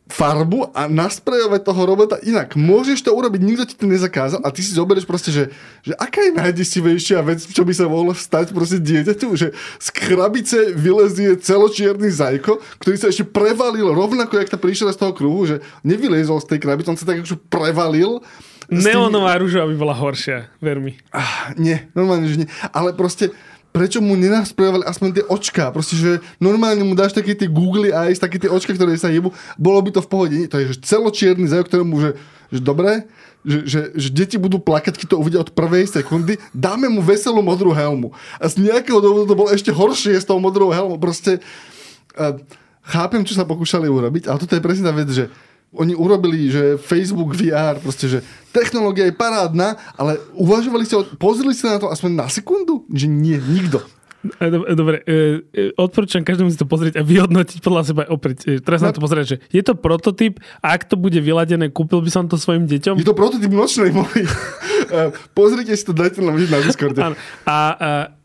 farbu 0.08 0.72
a 0.72 0.88
nasprejovať 0.88 1.60
toho 1.68 1.82
robota 1.84 2.16
inak. 2.24 2.56
Môžeš 2.56 3.04
to 3.04 3.12
urobiť, 3.12 3.40
nikto 3.44 3.64
ti 3.68 3.76
to 3.76 3.84
nezakázal 3.84 4.40
a 4.40 4.48
ty 4.48 4.64
si 4.64 4.72
zoberieš 4.72 5.04
proste, 5.04 5.28
že, 5.28 5.52
že 5.84 5.92
aká 6.00 6.24
je 6.24 6.32
najdesivejšia 6.32 7.20
vec, 7.20 7.44
čo 7.44 7.62
by 7.62 7.72
sa 7.76 7.86
mohlo 7.86 8.16
stať 8.16 8.56
proste 8.56 8.80
dieťaťu, 8.80 9.28
že 9.36 9.52
z 9.54 9.88
krabice 9.92 10.72
vylezie 10.72 11.36
celočierny 11.36 12.08
zajko, 12.08 12.56
ktorý 12.80 12.96
sa 12.96 13.12
ešte 13.12 13.28
prevalil 13.28 13.92
rovnako, 13.92 14.40
jak 14.40 14.48
tá 14.48 14.56
príšera 14.56 14.96
z 14.96 15.00
toho 15.04 15.12
kruhu, 15.12 15.44
že 15.44 15.60
nevyliezol 15.84 16.40
z 16.40 16.56
tej 16.56 16.58
krabice, 16.64 16.88
on 16.88 16.98
sa 16.98 17.04
tak 17.04 17.20
akože 17.20 17.36
prevalil 17.52 18.24
Neonová 18.68 19.32
tým... 19.36 19.48
rúža 19.48 19.64
by 19.64 19.76
bola 19.80 19.96
horšia, 19.96 20.52
ver 20.60 20.76
mi. 20.76 20.92
Ah, 21.08 21.56
nie, 21.56 21.88
normálne, 21.96 22.28
že 22.28 22.44
nie. 22.44 22.48
Ale 22.68 22.92
proste 22.92 23.32
prečo 23.70 24.02
mu 24.02 24.16
nenasprejovali 24.18 24.84
aspoň 24.84 25.08
tie 25.14 25.24
očka? 25.28 25.70
Proste, 25.70 25.94
že 25.94 26.10
normálne 26.42 26.82
mu 26.82 26.96
dáš 26.96 27.14
také 27.14 27.36
tie 27.36 27.46
Google 27.46 27.92
Eyes, 27.92 28.18
také 28.18 28.40
tie 28.40 28.50
očka, 28.50 28.74
ktoré 28.74 28.96
sa 28.96 29.12
jebu, 29.12 29.30
bolo 29.54 29.78
by 29.84 29.90
to 29.94 30.00
v 30.02 30.10
pohode. 30.10 30.36
To 30.50 30.56
je 30.58 30.74
že 30.74 30.82
celočierny 30.82 31.46
zajok, 31.46 31.66
ktorému, 31.70 31.94
že, 32.00 32.10
že 32.50 32.60
dobre, 32.64 33.06
že, 33.46 33.58
že, 33.64 33.80
že 33.94 34.08
deti 34.10 34.36
budú 34.36 34.58
plakať, 34.58 34.98
keď 34.98 35.06
to 35.14 35.20
uvidia 35.20 35.40
od 35.40 35.54
prvej 35.54 35.86
sekundy, 35.88 36.36
dáme 36.50 36.90
mu 36.90 37.00
veselú 37.00 37.40
modrú 37.40 37.70
helmu. 37.70 38.10
A 38.42 38.50
z 38.50 38.66
nejakého 38.66 38.98
dôvodu 38.98 39.30
to 39.30 39.38
bolo 39.38 39.48
ešte 39.54 39.70
horšie 39.70 40.18
s 40.18 40.26
tou 40.26 40.42
modrou 40.42 40.74
helmou. 40.74 40.98
Proste 40.98 41.38
uh, 42.18 42.34
chápem, 42.82 43.22
čo 43.22 43.36
sa 43.36 43.46
pokúšali 43.46 43.86
urobiť, 43.86 44.26
ale 44.26 44.40
toto 44.42 44.56
je 44.56 44.64
presne 44.64 44.88
tá 44.88 44.92
vec, 44.92 45.08
že 45.12 45.30
oni 45.76 45.92
urobili, 45.92 46.48
že 46.48 46.80
Facebook 46.80 47.36
VR, 47.36 47.76
proste, 47.76 48.08
že 48.08 48.24
technológia 48.56 49.04
je 49.04 49.12
parádna, 49.12 49.76
ale 50.00 50.16
uvažovali 50.32 50.88
ste, 50.88 50.96
pozreli 51.20 51.52
ste 51.52 51.68
na 51.68 51.80
to 51.80 51.92
aspoň 51.92 52.10
na 52.16 52.26
sekundu? 52.32 52.88
Že 52.88 53.06
nie, 53.08 53.36
nikto. 53.36 53.84
Dobre, 54.74 55.06
e, 55.06 55.46
e, 55.54 55.62
odporúčam 55.78 56.26
každému 56.26 56.50
si 56.50 56.58
to 56.58 56.66
pozrieť 56.66 56.98
a 56.98 57.06
vyhodnotiť 57.06 57.62
podľa 57.62 57.82
seba 57.86 58.02
opäť. 58.10 58.50
E, 58.50 58.58
teraz 58.58 58.82
na 58.82 58.90
to 58.90 58.98
pozrieť, 58.98 59.26
že 59.30 59.36
je 59.54 59.62
to 59.62 59.78
prototyp 59.78 60.42
a 60.58 60.74
ak 60.74 60.90
to 60.90 60.98
bude 60.98 61.14
vyladené, 61.14 61.70
kúpil 61.70 62.02
by 62.02 62.10
som 62.10 62.26
to 62.26 62.34
svojim 62.34 62.66
deťom? 62.66 62.98
Je 62.98 63.06
to 63.06 63.14
prototyp 63.14 63.46
nočnej 63.46 63.94
mori. 63.94 64.26
Pozrite 65.38 65.70
si 65.70 65.84
to, 65.86 65.94
dajte 65.94 66.18
nám 66.18 66.34
na 66.34 66.58
Discorde. 66.58 66.98
A, 66.98 67.14
a 67.46 67.56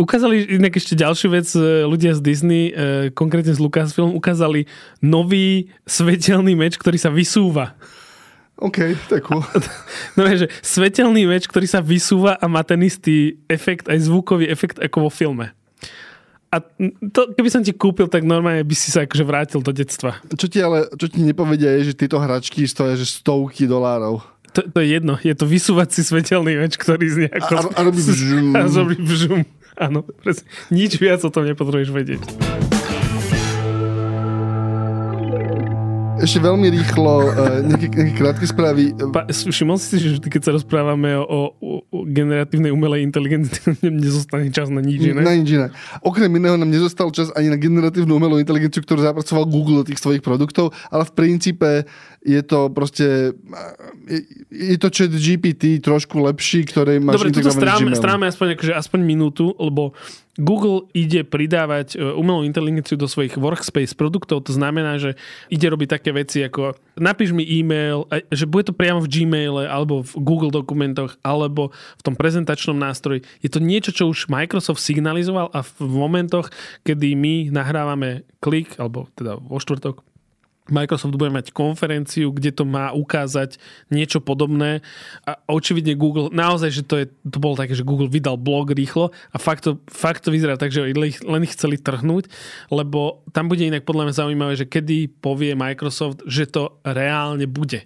ukázali 0.02 0.58
inak 0.58 0.74
ešte 0.74 0.98
ďalšiu 0.98 1.30
vec, 1.30 1.48
ľudia 1.86 2.18
z 2.18 2.22
Disney, 2.26 2.74
konkrétne 3.14 3.54
z 3.54 3.62
Lucasfilm, 3.62 4.18
ukázali 4.18 4.66
nový 4.98 5.70
svetelný 5.86 6.58
meč, 6.58 6.74
ktorý 6.82 6.98
sa 6.98 7.14
vysúva. 7.14 7.78
OK, 8.58 8.96
to 9.10 9.18
je 9.18 9.22
cool. 9.28 9.44
No 10.18 10.26
že 10.30 10.50
svetelný 10.66 11.30
meč, 11.30 11.46
ktorý 11.46 11.70
sa 11.70 11.84
vysúva 11.86 12.38
a 12.39 12.46
má 12.50 12.66
ten 12.66 12.82
istý 12.82 13.38
efekt, 13.46 13.91
aj 13.91 14.10
zvukový 14.10 14.50
efekt 14.50 14.82
ako 14.82 15.10
vo 15.10 15.12
filme. 15.14 15.54
A 16.54 16.62
to, 17.10 17.34
keby 17.34 17.49
som 17.49 17.66
ti 17.66 17.74
kúpil, 17.74 18.06
tak 18.06 18.22
normálne 18.22 18.62
by 18.62 18.76
si 18.78 18.93
sa 18.93 19.10
akože 19.10 19.26
vrátil 19.26 19.60
do 19.66 19.74
detstva. 19.74 20.22
Čo 20.38 20.45
ti 20.45 20.62
ale, 20.62 20.86
čo 21.01 21.10
ti 21.10 21.26
nepovedia 21.26 21.82
je, 21.82 21.89
že 21.89 22.06
tieto 22.06 22.22
hračky 22.22 22.70
stoja 22.70 22.93
že 22.93 23.10
stovky 23.10 23.66
dolárov. 23.66 24.22
To, 24.54 24.62
to 24.62 24.78
je 24.86 25.01
jedno, 25.01 25.18
je 25.18 25.34
to 25.34 25.49
vysúvací 25.49 26.06
svetelný 26.06 26.62
meč, 26.62 26.78
ktorý 26.78 27.10
z 27.10 27.18
nejako... 27.26 27.54
A, 27.58 27.62
a 27.74 27.80
robí 27.82 28.06
bžum. 28.06 28.54
A 28.62 28.70
robí 28.70 29.01
bžum. 29.01 29.41
Áno, 29.74 30.06
presne. 30.06 30.45
Nič 30.70 31.01
viac 31.01 31.26
o 31.26 31.34
tom 31.34 31.49
nepotrebuješ 31.49 31.89
vedieť. 31.89 32.22
Ešte 36.24 36.39
veľmi 36.39 36.67
rýchlo 36.71 37.13
uh, 37.28 37.59
nejaké, 37.67 37.91
nejaké 37.91 38.13
krátke 38.15 38.45
správy. 38.47 38.95
Pa, 39.11 39.28
všimol 39.28 39.76
si, 39.76 39.99
že 39.99 40.24
keď 40.24 40.41
sa 40.47 40.51
rozprávame 40.55 41.19
o, 41.19 41.51
o, 41.51 41.71
o 41.84 41.97
generatívnej 42.07 42.71
umelej 42.71 43.03
inteligencii, 43.03 43.76
nám 43.84 43.95
nezostane 43.99 44.47
čas 44.55 44.71
na 44.71 44.80
nič 44.80 45.11
iné. 45.11 45.21
Na 45.21 45.36
nič 45.36 45.51
iné. 45.51 45.67
Okrem 45.99 46.32
iného 46.32 46.55
nám 46.55 46.71
nezostal 46.71 47.11
čas 47.11 47.30
ani 47.36 47.51
na 47.51 47.59
generatívnu 47.59 48.15
umelú 48.15 48.39
inteligenciu, 48.39 48.80
ktorú 48.82 49.03
zapracoval 49.03 49.43
Google 49.51 49.84
do 49.84 49.88
tých 49.91 49.99
svojich 49.99 50.24
produktov, 50.24 50.71
ale 50.88 51.03
v 51.03 51.11
princípe 51.11 51.84
je 52.24 52.41
to 52.41 52.71
proste 52.71 53.36
je, 54.07 54.19
je 54.47 54.78
to 54.80 54.88
chat 54.88 55.11
GPT 55.11 55.84
trošku 55.84 56.24
lepší, 56.24 56.63
ktorý 56.63 57.03
máš 57.03 57.19
Dobre, 57.19 57.36
toto 57.36 57.51
stráme, 57.51 57.91
stráme 57.99 58.26
aspoň, 58.32 58.55
akože 58.55 58.74
aspoň 58.80 58.99
minútu, 59.03 59.51
lebo 59.59 59.91
Google 60.41 60.89
ide 60.97 61.21
pridávať 61.21 61.93
e, 61.93 62.01
umelú 62.01 62.41
inteligenciu 62.41 62.97
do 62.97 63.05
svojich 63.05 63.38
workspace 63.38 63.93
produktov, 63.93 64.49
to 64.49 64.53
znamená, 64.53 64.97
že 64.97 65.13
ide 65.53 65.69
robiť 65.69 65.89
také 65.99 66.09
veci 66.09 66.41
ako 66.41 66.73
napíš 66.97 67.34
mi 67.34 67.45
e-mail, 67.45 68.05
že 68.29 68.45
bude 68.45 68.69
to 68.69 68.73
priamo 68.73 69.01
v 69.01 69.09
Gmaile 69.09 69.65
alebo 69.65 70.05
v 70.05 70.13
Google 70.21 70.53
dokumentoch 70.53 71.17
alebo 71.25 71.73
v 71.97 72.01
tom 72.05 72.13
prezentačnom 72.13 72.77
nástroji. 72.77 73.25
Je 73.41 73.49
to 73.49 73.61
niečo, 73.61 73.93
čo 73.93 74.09
už 74.09 74.29
Microsoft 74.29 74.81
signalizoval 74.81 75.49
a 75.53 75.65
v 75.65 75.73
momentoch, 75.86 76.53
kedy 76.86 77.17
my 77.17 77.34
nahrávame 77.49 78.25
klik, 78.41 78.77
alebo 78.77 79.09
teda 79.17 79.38
vo 79.38 79.57
štvrtok, 79.57 80.01
Microsoft 80.72 81.20
bude 81.20 81.28
mať 81.28 81.51
konferenciu, 81.51 82.32
kde 82.32 82.55
to 82.55 82.64
má 82.64 82.95
ukázať 82.95 83.59
niečo 83.91 84.24
podobné 84.24 84.80
a 85.28 85.36
očividne 85.51 85.99
Google, 85.99 86.32
naozaj, 86.32 86.70
že 86.72 86.84
to, 86.88 86.95
je, 87.03 87.05
to 87.28 87.38
bolo 87.43 87.59
také, 87.59 87.76
že 87.76 87.84
Google 87.84 88.07
vydal 88.07 88.39
blog 88.39 88.72
rýchlo 88.72 89.11
a 89.36 89.38
fakt 89.41 89.68
to, 89.68 89.84
fakt 89.91 90.24
to 90.24 90.32
vyzerá 90.32 90.55
tak, 90.55 90.72
že 90.72 90.88
len 90.88 91.43
ich 91.43 91.53
chceli 91.55 91.76
trhnúť, 91.76 92.32
lebo 92.72 93.28
tam 93.36 93.51
bude 93.51 93.68
inak 93.68 93.84
podľa 93.84 94.07
mňa 94.07 94.20
zaujímavé, 94.24 94.53
že 94.55 94.70
kedy 94.70 95.11
povie 95.20 95.51
Microsoft, 95.51 96.24
že 96.24 96.47
to 96.47 96.80
reálne 96.88 97.43
bude 97.43 97.84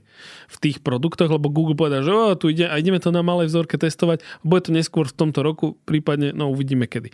v 0.47 0.57
tých 0.61 0.81
produktoch, 0.81 1.29
lebo 1.29 1.53
Google 1.53 1.77
povedal, 1.77 2.01
že 2.05 2.13
oh, 2.13 2.33
tu 2.37 2.49
ide 2.49 2.65
a 2.65 2.77
ideme 2.77 2.97
to 3.01 3.13
na 3.13 3.21
malej 3.21 3.49
vzorke 3.49 3.77
testovať, 3.77 4.21
bude 4.41 4.65
to 4.65 4.71
neskôr 4.73 5.05
v 5.05 5.17
tomto 5.17 5.41
roku, 5.45 5.77
prípadne, 5.85 6.33
no 6.33 6.49
uvidíme 6.49 6.89
kedy. 6.89 7.13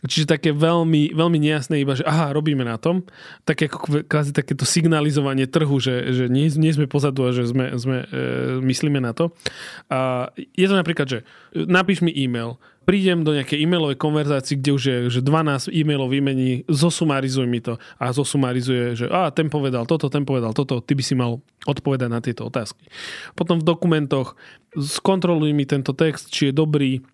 Čiže 0.00 0.32
také 0.32 0.50
veľmi, 0.56 1.12
veľmi 1.12 1.38
nejasné 1.40 1.84
iba, 1.84 1.92
že 1.92 2.06
aha, 2.08 2.32
robíme 2.32 2.64
na 2.64 2.80
tom. 2.80 3.04
Také 3.44 3.68
ako 3.68 4.08
kvázi 4.08 4.32
takéto 4.32 4.64
signalizovanie 4.64 5.44
trhu, 5.44 5.76
že, 5.76 6.16
že 6.16 6.24
nie, 6.32 6.48
nie 6.48 6.72
sme 6.72 6.88
pozadu 6.88 7.28
a 7.28 7.36
že 7.36 7.44
sme, 7.44 7.76
sme 7.76 8.08
e, 8.08 8.16
myslíme 8.64 8.96
na 8.96 9.12
to. 9.12 9.36
A 9.92 10.30
je 10.36 10.66
to 10.66 10.74
napríklad, 10.76 11.06
že 11.08 11.18
napíš 11.52 12.00
mi 12.00 12.12
e-mail, 12.16 12.56
prídem 12.88 13.22
do 13.22 13.36
nejakej 13.36 13.60
e-mailovej 13.60 14.00
konverzácii, 14.00 14.56
kde 14.58 14.70
už 14.72 14.82
je 14.82 14.96
že 15.12 15.20
12 15.22 15.70
e-mailov 15.70 16.10
vymení, 16.10 16.64
zosumarizuj 16.66 17.46
mi 17.46 17.60
to 17.60 17.76
a 18.00 18.10
zosumarizuje, 18.10 18.96
že 18.96 19.06
a 19.12 19.28
ten 19.30 19.52
povedal 19.52 19.84
toto, 19.84 20.08
ten 20.08 20.24
povedal 20.24 20.56
toto, 20.56 20.80
ty 20.80 20.96
by 20.96 21.04
si 21.04 21.14
mal 21.14 21.44
odpovedať 21.68 22.08
na 22.08 22.18
tieto 22.24 22.48
otázky. 22.48 22.88
Potom 23.36 23.60
v 23.60 23.68
dokumentoch 23.68 24.34
skontroluj 24.74 25.52
mi 25.52 25.68
tento 25.68 25.92
text, 25.92 26.32
či 26.32 26.50
je 26.50 26.52
dobrý, 26.56 27.04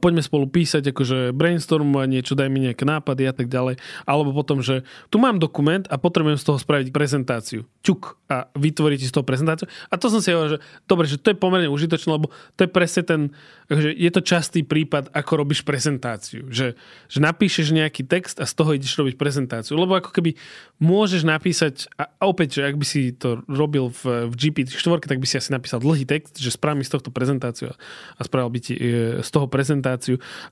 poďme 0.00 0.24
spolu 0.24 0.48
písať, 0.48 0.90
akože 0.90 1.36
brainstormovať 1.36 2.08
niečo, 2.08 2.32
daj 2.32 2.48
mi 2.48 2.64
nejaké 2.64 2.88
nápady 2.88 3.28
a 3.28 3.34
tak 3.36 3.52
ďalej. 3.52 3.76
Alebo 4.08 4.32
potom, 4.32 4.64
že 4.64 4.82
tu 5.12 5.20
mám 5.20 5.36
dokument 5.36 5.84
a 5.92 6.00
potrebujem 6.00 6.40
z 6.40 6.44
toho 6.48 6.56
spraviť 6.56 6.88
prezentáciu. 6.88 7.68
Čuk 7.84 8.16
a 8.32 8.48
vytvoriť 8.56 9.10
z 9.10 9.12
toho 9.12 9.24
prezentáciu. 9.26 9.68
A 9.92 10.00
to 10.00 10.08
som 10.08 10.24
si 10.24 10.32
hovoril, 10.32 10.56
že 10.56 10.60
dobre, 10.88 11.04
že 11.04 11.20
to 11.20 11.34
je 11.34 11.36
pomerne 11.36 11.68
užitočné, 11.68 12.08
lebo 12.08 12.32
to 12.56 12.64
je 12.64 12.70
presne 12.70 13.02
ten, 13.04 13.20
že 13.68 13.92
je 13.92 14.10
to 14.10 14.24
častý 14.24 14.64
prípad, 14.64 15.12
ako 15.12 15.44
robíš 15.44 15.66
prezentáciu. 15.66 16.46
Že, 16.48 16.78
že 17.10 17.18
napíšeš 17.18 17.74
nejaký 17.74 18.06
text 18.06 18.40
a 18.40 18.46
z 18.46 18.54
toho 18.56 18.72
ideš 18.72 18.96
robiť 18.96 19.18
prezentáciu. 19.18 19.76
Lebo 19.76 19.98
ako 19.98 20.14
keby 20.14 20.38
môžeš 20.80 21.26
napísať, 21.26 21.90
a 21.98 22.08
opäť, 22.24 22.62
že 22.62 22.70
ak 22.70 22.78
by 22.78 22.86
si 22.86 23.12
to 23.12 23.42
robil 23.50 23.90
v, 23.90 24.30
v 24.30 24.34
GPT-4, 24.38 25.10
tak 25.10 25.18
by 25.18 25.26
si 25.26 25.36
asi 25.36 25.50
napísal 25.50 25.82
dlhý 25.82 26.06
text, 26.06 26.38
že 26.38 26.54
spravím 26.54 26.86
z 26.86 26.94
tohto 26.94 27.10
prezentáciu 27.10 27.74
a 28.16 28.20
spravil 28.22 28.48
by 28.54 28.60
ti 28.62 28.74
e, 28.78 28.80
z 29.20 29.30
toho 29.34 29.50
prezentáciu. 29.50 29.89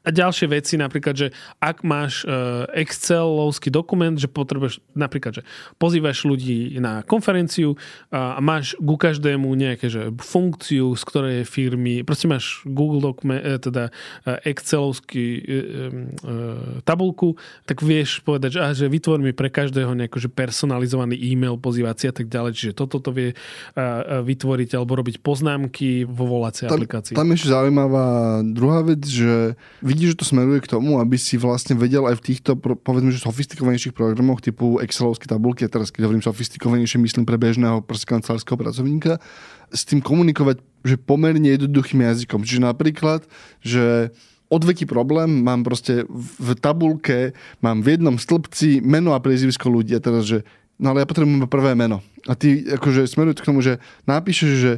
A 0.05 0.09
ďalšie 0.13 0.47
veci, 0.53 0.77
napríklad, 0.77 1.15
že 1.17 1.29
ak 1.65 1.81
máš 1.81 2.29
e, 2.29 2.69
Excelovský 2.85 3.73
dokument, 3.73 4.21
že 4.21 4.29
potrebuješ, 4.29 4.85
napríklad, 4.93 5.41
že 5.41 5.43
pozývaš 5.81 6.29
ľudí 6.29 6.77
na 6.77 7.01
konferenciu 7.01 7.81
a 8.13 8.37
máš 8.45 8.77
ku 8.77 9.01
každému 9.01 9.49
nejaké 9.57 9.89
že 9.89 10.13
funkciu, 10.21 10.93
z 10.93 11.03
ktorej 11.09 11.39
firmy, 11.49 12.05
proste 12.05 12.29
máš 12.29 12.61
Google 12.69 13.01
dokument, 13.01 13.41
e, 13.41 13.57
teda 13.57 13.89
Excelovský 14.45 15.41
tabulku, 16.85 17.41
tak 17.65 17.81
vieš 17.81 18.21
povedať, 18.21 18.59
že, 18.59 18.61
a, 18.61 18.69
že 18.77 18.87
vytvor 18.91 19.23
mi 19.23 19.33
pre 19.33 19.49
každého 19.49 19.97
nejakú 19.97 20.19
akože 20.19 20.35
personalizovaný 20.35 21.15
e-mail, 21.15 21.55
pozývací 21.63 22.11
a 22.11 22.15
tak 22.15 22.27
ďalej. 22.27 22.59
Čiže 22.59 22.73
toto 22.75 22.99
to 22.99 23.15
vie 23.15 23.39
vytvoriť 24.27 24.75
alebo 24.75 24.99
robiť 24.99 25.23
poznámky 25.23 26.03
vo 26.03 26.27
volacej 26.27 26.67
tam, 26.67 26.83
aplikácii. 26.83 27.15
Tam 27.15 27.31
ešte 27.31 27.55
zaujímavá 27.55 28.43
druhá 28.43 28.83
vec, 28.83 29.07
že 29.07 29.28
vidíš, 29.81 30.15
že 30.15 30.19
to 30.21 30.27
smeruje 30.27 30.61
k 30.65 30.71
tomu, 30.71 30.99
aby 31.01 31.17
si 31.19 31.41
vlastne 31.41 31.75
vedel 31.79 32.05
aj 32.07 32.19
v 32.21 32.25
týchto, 32.33 32.57
povedzme, 32.59 33.11
že 33.11 33.23
sofistikovanejších 33.23 33.97
programoch 33.97 34.43
typu 34.43 34.79
Excelovské 34.79 35.29
tabulky, 35.31 35.65
a 35.65 35.73
teraz 35.73 35.93
keď 35.93 36.09
hovorím 36.09 36.25
sofistikovanejšie, 36.25 37.03
myslím 37.03 37.25
pre 37.27 37.41
bežného 37.41 37.83
kancelárskeho 37.85 38.59
pracovníka, 38.59 39.23
s 39.73 39.85
tým 39.85 40.01
komunikovať 40.01 40.61
že 40.87 40.95
pomerne 40.95 41.51
jednoduchým 41.59 42.07
jazykom. 42.07 42.47
Čiže 42.47 42.63
napríklad, 42.63 43.27
že 43.59 44.15
odveký 44.49 44.89
problém, 44.89 45.45
mám 45.45 45.67
proste 45.67 46.07
v 46.39 46.51
tabulke, 46.57 47.37
mám 47.61 47.85
v 47.85 47.99
jednom 47.99 48.17
stĺpci 48.17 48.81
meno 48.81 49.13
a 49.13 49.21
priezvisko 49.21 49.69
ľudí 49.69 49.93
a 49.99 50.01
teraz, 50.01 50.25
že 50.25 50.47
no 50.79 50.95
ale 50.95 51.05
ja 51.05 51.11
potrebujem 51.11 51.45
prvé 51.51 51.75
meno. 51.75 52.01
A 52.25 52.39
ty 52.39 52.65
akože 52.65 53.05
smeruješ 53.11 53.43
k 53.43 53.49
tomu, 53.51 53.61
že 53.61 53.83
napíšeš, 54.07 54.53
že 54.57 54.73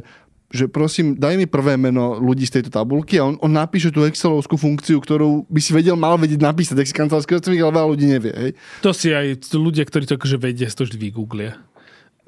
že 0.51 0.67
prosím, 0.67 1.15
daj 1.15 1.39
mi 1.39 1.47
prvé 1.47 1.79
meno 1.79 2.19
ľudí 2.19 2.43
z 2.43 2.59
tejto 2.59 2.75
tabulky 2.75 3.17
a 3.17 3.25
on, 3.25 3.39
on 3.39 3.51
napíše 3.51 3.89
tú 3.89 4.03
Excelovskú 4.03 4.59
funkciu, 4.59 4.99
ktorú 4.99 5.47
by 5.47 5.59
si 5.63 5.71
vedel, 5.71 5.95
mal 5.95 6.19
vedieť 6.19 6.43
napísať, 6.43 6.75
ak 6.83 6.87
si 6.91 6.95
kancelársky 6.95 7.39
ale 7.39 7.71
veľa 7.71 7.87
ľudí 7.87 8.05
nevie. 8.05 8.33
Hej. 8.35 8.51
To 8.83 8.91
si 8.91 9.15
aj 9.15 9.55
ľudia, 9.55 9.87
ktorí 9.87 10.03
to 10.03 10.19
akože 10.19 10.37
vedia, 10.37 10.67
to 10.67 10.83
vždy 10.83 10.99
vygooglia. 10.99 11.55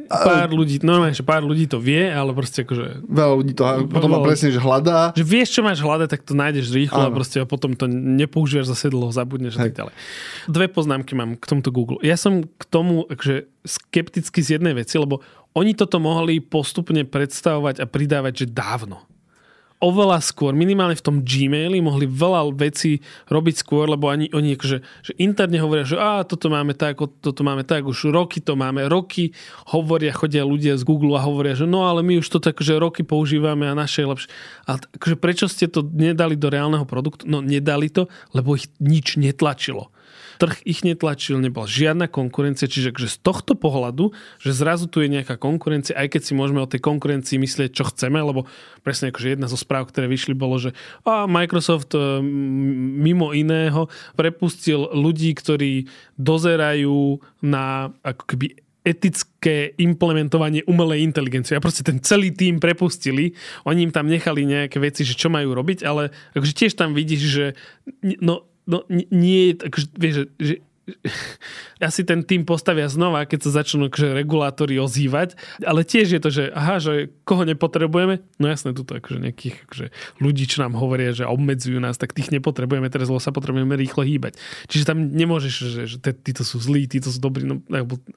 Pár 0.10 0.50
ľudí, 0.52 0.82
no 0.84 1.00
že 1.14 1.24
pár 1.24 1.46
ľudí 1.46 1.70
to 1.70 1.78
vie, 1.78 2.10
ale 2.10 2.34
proste 2.34 2.66
akože... 2.66 3.08
Veľa 3.08 3.34
ľudí 3.40 3.54
to 3.56 3.64
potom 3.88 4.10
má 4.10 4.20
presne, 4.26 4.50
že 4.50 4.60
hľadá. 4.60 5.14
Že 5.16 5.24
vieš, 5.24 5.50
čo 5.56 5.62
máš 5.64 5.80
hľadať, 5.80 6.08
tak 6.12 6.22
to 6.26 6.34
nájdeš 6.34 6.74
rýchlo 6.74 7.08
a 7.08 7.14
proste 7.14 7.40
potom 7.46 7.78
to 7.78 7.86
nepoužívaš 7.88 8.74
zase 8.74 8.92
dlho, 8.92 9.14
zabudneš 9.14 9.56
a 9.58 9.70
tak 9.70 9.78
ďalej. 9.78 9.94
Dve 10.50 10.68
poznámky 10.74 11.14
mám 11.14 11.38
k 11.38 11.46
tomuto 11.46 11.70
Google. 11.70 12.02
Ja 12.04 12.20
som 12.20 12.44
k 12.44 12.64
tomu 12.68 13.06
akože 13.08 13.48
skeptický 13.64 14.44
z 14.44 14.60
jednej 14.60 14.76
veci, 14.76 15.00
lebo 15.00 15.24
oni 15.54 15.78
toto 15.78 16.02
mohli 16.02 16.42
postupne 16.42 17.06
predstavovať 17.06 17.82
a 17.82 17.86
pridávať, 17.86 18.46
že 18.46 18.54
dávno 18.54 19.06
oveľa 19.84 20.24
skôr, 20.24 20.56
minimálne 20.56 20.96
v 20.96 21.04
tom 21.04 21.20
Gmaili, 21.20 21.84
mohli 21.84 22.08
veľa 22.08 22.56
vecí 22.56 23.04
robiť 23.28 23.56
skôr, 23.60 23.92
lebo 23.92 24.08
ani, 24.08 24.32
oni 24.32 24.56
akože, 24.56 24.78
že 24.80 25.12
interne 25.20 25.60
hovoria, 25.60 25.84
že 25.84 26.00
a 26.00 26.24
toto 26.24 26.48
máme 26.48 26.72
tak, 26.72 27.04
toto 27.20 27.44
máme 27.44 27.68
tak, 27.68 27.84
už 27.84 28.16
roky 28.16 28.40
to 28.40 28.56
máme, 28.56 28.88
roky 28.88 29.36
hovoria, 29.76 30.16
chodia 30.16 30.48
ľudia 30.48 30.80
z 30.80 30.88
Google 30.88 31.20
a 31.20 31.26
hovoria, 31.28 31.60
že 31.60 31.68
no 31.68 31.84
ale 31.84 32.00
my 32.00 32.24
už 32.24 32.32
to 32.32 32.40
tak, 32.40 32.56
že 32.64 32.80
roky 32.80 33.04
používame 33.04 33.68
a 33.68 33.76
naše 33.76 34.08
je 34.08 34.08
lepšie. 34.08 34.30
A 34.72 34.80
akože 34.80 35.16
prečo 35.20 35.46
ste 35.52 35.68
to 35.68 35.84
nedali 35.84 36.40
do 36.40 36.48
reálneho 36.48 36.88
produktu? 36.88 37.28
No 37.28 37.44
nedali 37.44 37.92
to, 37.92 38.08
lebo 38.32 38.56
ich 38.56 38.72
nič 38.80 39.20
netlačilo 39.20 39.92
trh 40.38 40.62
ich 40.64 40.82
netlačil, 40.82 41.42
nebola 41.42 41.70
žiadna 41.70 42.10
konkurencia, 42.10 42.70
čiže 42.70 42.94
že 42.94 43.10
z 43.10 43.18
tohto 43.22 43.54
pohľadu, 43.58 44.14
že 44.40 44.52
zrazu 44.54 44.88
tu 44.88 45.02
je 45.02 45.10
nejaká 45.10 45.36
konkurencia, 45.38 45.98
aj 45.98 46.18
keď 46.18 46.22
si 46.22 46.34
môžeme 46.38 46.62
o 46.62 46.70
tej 46.70 46.82
konkurencii 46.82 47.38
myslieť, 47.42 47.74
čo 47.74 47.90
chceme, 47.90 48.22
lebo 48.22 48.46
presne 48.86 49.10
akože 49.10 49.38
jedna 49.38 49.48
zo 49.50 49.58
správ, 49.60 49.90
ktoré 49.90 50.06
vyšli, 50.08 50.38
bolo, 50.38 50.60
že 50.60 50.72
a 51.04 51.26
Microsoft 51.26 51.94
e, 51.96 52.22
mimo 53.00 53.32
iného 53.32 53.90
prepustil 54.16 54.90
ľudí, 54.94 55.34
ktorí 55.36 55.88
dozerajú 56.18 57.20
na 57.42 57.92
ako 58.04 58.24
keby 58.30 58.48
etické 58.84 59.72
implementovanie 59.80 60.68
umelej 60.68 61.08
inteligencie. 61.08 61.56
A 61.56 61.64
proste 61.64 61.88
ten 61.88 62.04
celý 62.04 62.36
tým 62.36 62.60
prepustili, 62.60 63.32
oni 63.64 63.88
im 63.88 63.96
tam 63.96 64.12
nechali 64.12 64.44
nejaké 64.44 64.78
veci, 64.84 65.08
že 65.08 65.16
čo 65.16 65.32
majú 65.32 65.56
robiť, 65.56 65.88
ale 65.88 66.12
akože 66.36 66.54
tiež 66.54 66.76
tam 66.76 66.92
vidíš, 66.92 67.24
že 67.24 67.46
no, 68.20 68.44
no 68.68 68.84
nie 68.90 69.52
je, 69.52 69.54
akože, 69.68 69.88
vieš, 70.00 70.16
že 70.40 70.54
asi 71.80 72.04
ten 72.04 72.24
tým 72.28 72.44
postavia 72.44 72.92
znova, 72.92 73.24
keď 73.24 73.40
sa 73.48 73.64
začnú 73.64 73.88
akože 73.88 74.16
regulátory 74.16 74.76
ozývať, 74.80 75.40
ale 75.64 75.88
tiež 75.88 76.20
je 76.20 76.22
to, 76.22 76.30
že 76.30 76.44
aha, 76.52 76.80
že 76.84 77.12
koho 77.24 77.48
nepotrebujeme, 77.48 78.20
no 78.40 78.46
jasné, 78.52 78.76
tuto 78.76 79.00
akože 79.00 79.20
nejakých 79.24 79.64
akože 79.68 79.86
ľudí, 80.20 80.44
čo 80.48 80.64
nám 80.64 80.76
hovoria, 80.76 81.16
že 81.16 81.24
obmedzujú 81.24 81.80
nás, 81.80 81.96
tak 81.96 82.12
tých 82.12 82.36
nepotrebujeme, 82.36 82.92
teraz 82.92 83.08
sa 83.24 83.32
potrebujeme 83.32 83.80
rýchlo 83.80 84.04
hýbať. 84.04 84.36
Čiže 84.68 84.90
tam 84.90 84.98
nemôžeš, 85.14 85.54
že, 85.72 85.82
že 85.88 85.98
títo 86.02 86.44
sú 86.44 86.60
zlí, 86.60 86.90
títo 86.90 87.08
sú 87.08 87.24
dobrí 87.24 87.48
no, 87.48 87.64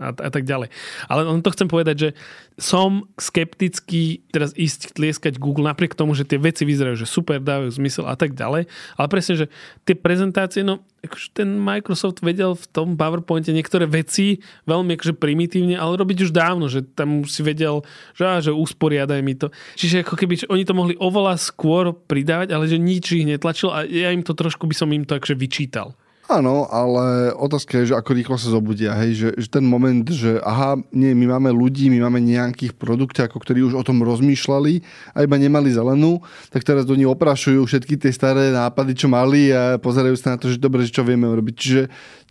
a, 0.03 0.11
a 0.11 0.31
tak 0.33 0.43
ďalej. 0.43 0.73
Ale 1.07 1.21
on 1.29 1.45
to 1.45 1.55
chcem 1.55 1.69
povedať, 1.71 1.97
že 1.97 2.09
som 2.57 3.07
skeptický 3.21 4.25
teraz 4.33 4.57
ísť 4.57 4.97
tlieskať 4.97 5.37
Google 5.37 5.69
napriek 5.69 5.93
tomu, 5.93 6.17
že 6.17 6.25
tie 6.25 6.41
veci 6.41 6.65
vyzerajú, 6.65 6.97
že 6.97 7.07
super, 7.07 7.39
dávajú 7.39 7.71
zmysel 7.77 8.09
a 8.09 8.17
tak 8.17 8.33
ďalej. 8.33 8.67
Ale 8.97 9.07
presne, 9.13 9.45
že 9.45 9.47
tie 9.85 9.95
prezentácie, 9.95 10.65
no 10.65 10.83
akože 11.07 11.33
ten 11.33 11.59
Microsoft 11.59 12.21
vedel 12.23 12.55
v 12.55 12.67
tom 12.71 12.95
PowerPointe 12.95 13.51
niektoré 13.51 13.87
veci 13.87 14.43
veľmi 14.69 14.95
akože 14.95 15.15
primitívne, 15.17 15.79
ale 15.79 15.99
robiť 15.99 16.29
už 16.29 16.31
dávno, 16.35 16.67
že 16.67 16.83
tam 16.83 17.25
si 17.25 17.41
vedel, 17.47 17.87
že, 18.15 18.23
á, 18.27 18.39
že 18.43 18.53
usporiadaj 18.53 19.21
mi 19.23 19.35
to. 19.39 19.49
Čiže 19.79 20.05
ako 20.07 20.15
keby 20.15 20.35
oni 20.51 20.63
to 20.67 20.75
mohli 20.75 20.95
oveľa 20.99 21.39
skôr 21.39 21.95
pridávať, 21.95 22.53
ale 22.53 22.71
že 22.71 22.79
nič 22.79 23.17
ich 23.17 23.27
netlačil 23.27 23.73
a 23.73 23.83
ja 23.87 24.13
im 24.13 24.23
to 24.23 24.37
trošku 24.37 24.69
by 24.69 24.75
som 24.75 24.93
im 24.93 25.07
to 25.07 25.17
akože 25.17 25.35
vyčítal. 25.35 25.97
Áno, 26.27 26.67
ale 26.67 27.31
otázka 27.39 27.79
je, 27.79 27.95
že 27.95 27.95
ako 27.95 28.11
rýchlo 28.11 28.35
sa 28.35 28.51
zobudia, 28.51 28.99
hej, 28.99 29.15
že, 29.15 29.29
že 29.39 29.47
ten 29.47 29.63
moment, 29.63 30.03
že 30.03 30.43
aha, 30.43 30.75
nie, 30.91 31.15
my 31.15 31.39
máme 31.39 31.55
ľudí, 31.55 31.87
my 31.87 32.03
máme 32.03 32.19
nejakých 32.19 32.75
produkťákov, 32.75 33.39
ktorí 33.39 33.63
už 33.63 33.79
o 33.79 33.87
tom 33.87 34.03
rozmýšľali 34.03 34.83
a 35.15 35.23
iba 35.23 35.39
nemali 35.39 35.71
zelenú, 35.71 36.19
tak 36.51 36.67
teraz 36.67 36.83
do 36.83 36.99
nich 36.99 37.07
oprašujú 37.07 37.63
všetky 37.71 37.95
tie 37.95 38.11
staré 38.11 38.51
nápady, 38.51 38.99
čo 38.99 39.07
mali 39.07 39.55
a 39.55 39.79
pozerajú 39.79 40.19
sa 40.19 40.35
na 40.35 40.43
to, 40.43 40.51
že 40.51 40.59
dobre, 40.59 40.83
že 40.83 40.99
čo 40.99 41.07
vieme 41.07 41.31
urobiť. 41.31 41.55
Čiže 41.55 41.83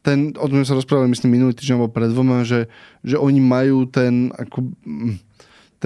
ten, 0.03 0.35
o 0.35 0.45
tom 0.51 0.67
sa 0.67 0.75
rozprávali, 0.75 1.15
myslím, 1.15 1.39
minulý 1.39 1.55
týždeň 1.55 1.75
alebo 1.79 1.95
pred 1.95 2.11
dvoma, 2.11 2.43
že, 2.43 2.67
že 2.99 3.15
oni 3.15 3.39
majú 3.39 3.87
ten 3.87 4.27
ako, 4.35 4.75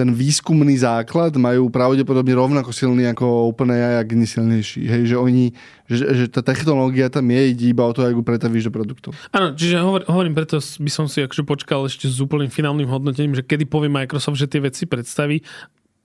ten 0.00 0.16
výskumný 0.16 0.80
základ 0.80 1.36
majú 1.36 1.68
pravdepodobne 1.68 2.32
rovnako 2.32 2.72
silný 2.72 3.04
ako 3.12 3.52
OpenAI, 3.52 4.00
ak 4.00 4.16
nie 4.16 4.24
silnejší. 4.24 4.88
Hej, 4.88 5.02
že 5.12 5.16
oni, 5.20 5.52
že, 5.84 6.04
že 6.16 6.24
tá 6.32 6.40
technológia 6.40 7.12
tam 7.12 7.28
je, 7.28 7.52
ide 7.52 7.68
iba 7.68 7.84
o 7.84 7.92
to, 7.92 8.00
ako 8.00 8.24
pretavíš 8.24 8.72
do 8.72 8.72
produktov. 8.72 9.12
Áno, 9.28 9.52
čiže 9.52 9.76
hovor, 9.76 10.08
hovorím, 10.08 10.32
preto 10.32 10.56
by 10.56 10.88
som 10.88 11.04
si 11.04 11.20
akože 11.20 11.44
počkal 11.44 11.84
ešte 11.84 12.08
s 12.08 12.16
úplným 12.16 12.48
finálnym 12.48 12.88
hodnotením, 12.88 13.36
že 13.36 13.44
kedy 13.44 13.68
povie 13.68 13.92
Microsoft, 13.92 14.40
že 14.40 14.48
tie 14.48 14.64
veci 14.64 14.88
predstaví 14.88 15.44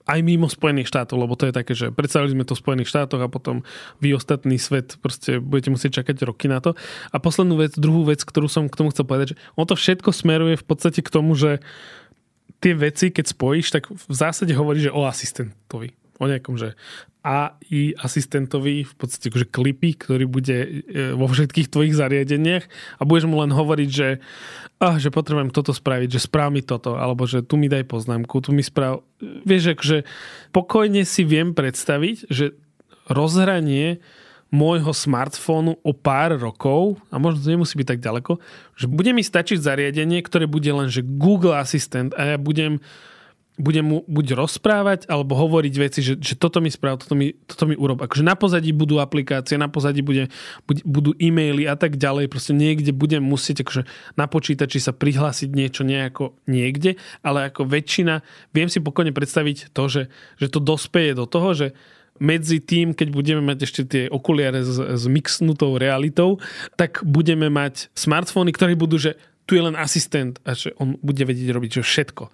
aj 0.06 0.22
mimo 0.22 0.46
Spojených 0.46 0.86
štátov, 0.86 1.18
lebo 1.18 1.34
to 1.34 1.50
je 1.50 1.54
také, 1.56 1.72
že 1.74 1.90
predstavili 1.90 2.30
sme 2.30 2.46
to 2.46 2.54
v 2.54 2.62
Spojených 2.62 2.92
štátoch 2.94 3.18
a 3.18 3.32
potom 3.32 3.66
vy 3.98 4.14
ostatný 4.14 4.54
svet 4.54 4.94
proste 5.02 5.42
budete 5.42 5.74
musieť 5.74 6.04
čakať 6.04 6.22
roky 6.22 6.46
na 6.46 6.62
to. 6.62 6.78
A 7.10 7.18
poslednú 7.18 7.58
vec, 7.58 7.74
druhú 7.74 8.06
vec, 8.06 8.22
ktorú 8.22 8.46
som 8.46 8.70
k 8.70 8.78
tomu 8.78 8.94
chcel 8.94 9.02
povedať, 9.02 9.34
že 9.34 9.38
on 9.58 9.66
to 9.66 9.74
všetko 9.74 10.14
smeruje 10.14 10.54
v 10.54 10.64
podstate 10.64 11.02
k 11.02 11.10
tomu, 11.10 11.34
že 11.34 11.58
tie 12.66 12.74
veci, 12.74 13.14
keď 13.14 13.30
spojíš, 13.30 13.66
tak 13.70 13.94
v 13.94 14.10
zásade 14.10 14.50
hovorí, 14.58 14.82
že 14.82 14.90
o 14.90 15.06
asistentovi. 15.06 15.94
O 16.18 16.26
nejakom, 16.26 16.58
že 16.58 16.74
AI 17.22 17.94
asistentovi, 17.94 18.82
v 18.82 18.94
podstate 18.98 19.30
akože 19.30 19.46
klipy, 19.46 19.94
ktorý 19.94 20.26
bude 20.26 20.58
e, 20.58 20.68
vo 21.14 21.30
všetkých 21.30 21.70
tvojich 21.70 21.94
zariadeniach 21.94 22.64
a 22.98 23.02
budeš 23.06 23.30
mu 23.30 23.38
len 23.38 23.54
hovoriť, 23.54 23.90
že, 23.90 24.18
ah, 24.82 24.98
že 24.98 25.14
potrebujem 25.14 25.54
toto 25.54 25.70
spraviť, 25.70 26.08
že 26.10 26.26
správ 26.26 26.50
mi 26.50 26.62
toto, 26.62 26.98
alebo 26.98 27.26
že 27.30 27.46
tu 27.46 27.54
mi 27.54 27.70
daj 27.70 27.86
poznámku, 27.86 28.42
tu 28.42 28.50
mi 28.50 28.66
správ... 28.66 29.06
Vieš, 29.22 29.78
že 29.82 29.98
pokojne 30.50 31.06
si 31.06 31.22
viem 31.22 31.54
predstaviť, 31.54 32.26
že 32.30 32.58
rozhranie 33.06 34.02
môjho 34.54 34.94
smartfónu 34.94 35.78
o 35.82 35.92
pár 35.92 36.38
rokov, 36.38 37.02
a 37.10 37.18
možno 37.18 37.42
to 37.42 37.52
nemusí 37.52 37.74
byť 37.74 37.88
tak 37.96 38.00
ďaleko, 38.00 38.38
že 38.78 38.86
bude 38.86 39.10
mi 39.10 39.22
stačiť 39.26 39.58
zariadenie, 39.58 40.22
ktoré 40.22 40.46
bude 40.46 40.70
len, 40.70 40.86
že 40.86 41.02
Google 41.02 41.58
Assistant 41.58 42.14
a 42.14 42.34
ja 42.34 42.38
budem 42.38 42.78
budem 43.56 43.88
mu 43.88 43.98
buď 44.04 44.36
rozprávať, 44.36 45.08
alebo 45.08 45.32
hovoriť 45.32 45.74
veci, 45.80 46.00
že, 46.04 46.14
že 46.20 46.36
toto 46.36 46.60
mi 46.60 46.68
správ, 46.68 47.00
toto 47.00 47.16
mi, 47.16 47.32
toto 47.48 47.64
mi 47.64 47.72
urob. 47.72 48.04
Akože 48.04 48.20
na 48.20 48.36
pozadí 48.36 48.68
budú 48.68 49.00
aplikácie, 49.00 49.56
na 49.56 49.72
pozadí 49.72 50.04
bude, 50.04 50.28
budú 50.84 51.16
e-maily 51.16 51.64
a 51.64 51.72
tak 51.72 51.96
ďalej. 51.96 52.28
Proste 52.28 52.52
niekde 52.52 52.92
budem 52.92 53.24
musieť 53.24 53.64
akože 53.64 53.82
na 54.20 54.28
počítači 54.28 54.76
sa 54.76 54.92
prihlásiť 54.92 55.48
niečo 55.56 55.88
nejako 55.88 56.36
niekde, 56.44 57.00
ale 57.24 57.48
ako 57.48 57.64
väčšina, 57.64 58.20
viem 58.52 58.68
si 58.68 58.84
pokojne 58.84 59.16
predstaviť 59.16 59.72
to, 59.72 59.84
že, 59.88 60.02
že 60.36 60.46
to 60.52 60.60
dospeje 60.60 61.16
do 61.16 61.24
toho, 61.24 61.56
že 61.56 61.72
medzi 62.18 62.58
tým, 62.62 62.92
keď 62.92 63.08
budeme 63.12 63.42
mať 63.42 63.58
ešte 63.64 63.82
tie 63.86 64.02
okuliare 64.08 64.62
s, 64.62 64.78
s 64.78 65.04
mixnutou 65.06 65.76
realitou, 65.76 66.42
tak 66.74 67.04
budeme 67.04 67.48
mať 67.48 67.88
smartfóny, 67.94 68.52
ktoré 68.52 68.74
budú, 68.78 68.98
že 68.98 69.16
tu 69.46 69.54
je 69.54 69.62
len 69.62 69.78
asistent 69.78 70.42
a 70.42 70.58
že 70.58 70.74
on 70.82 70.98
bude 70.98 71.22
vedieť 71.22 71.54
robiť 71.54 71.80
že 71.80 71.82
všetko. 71.86 72.24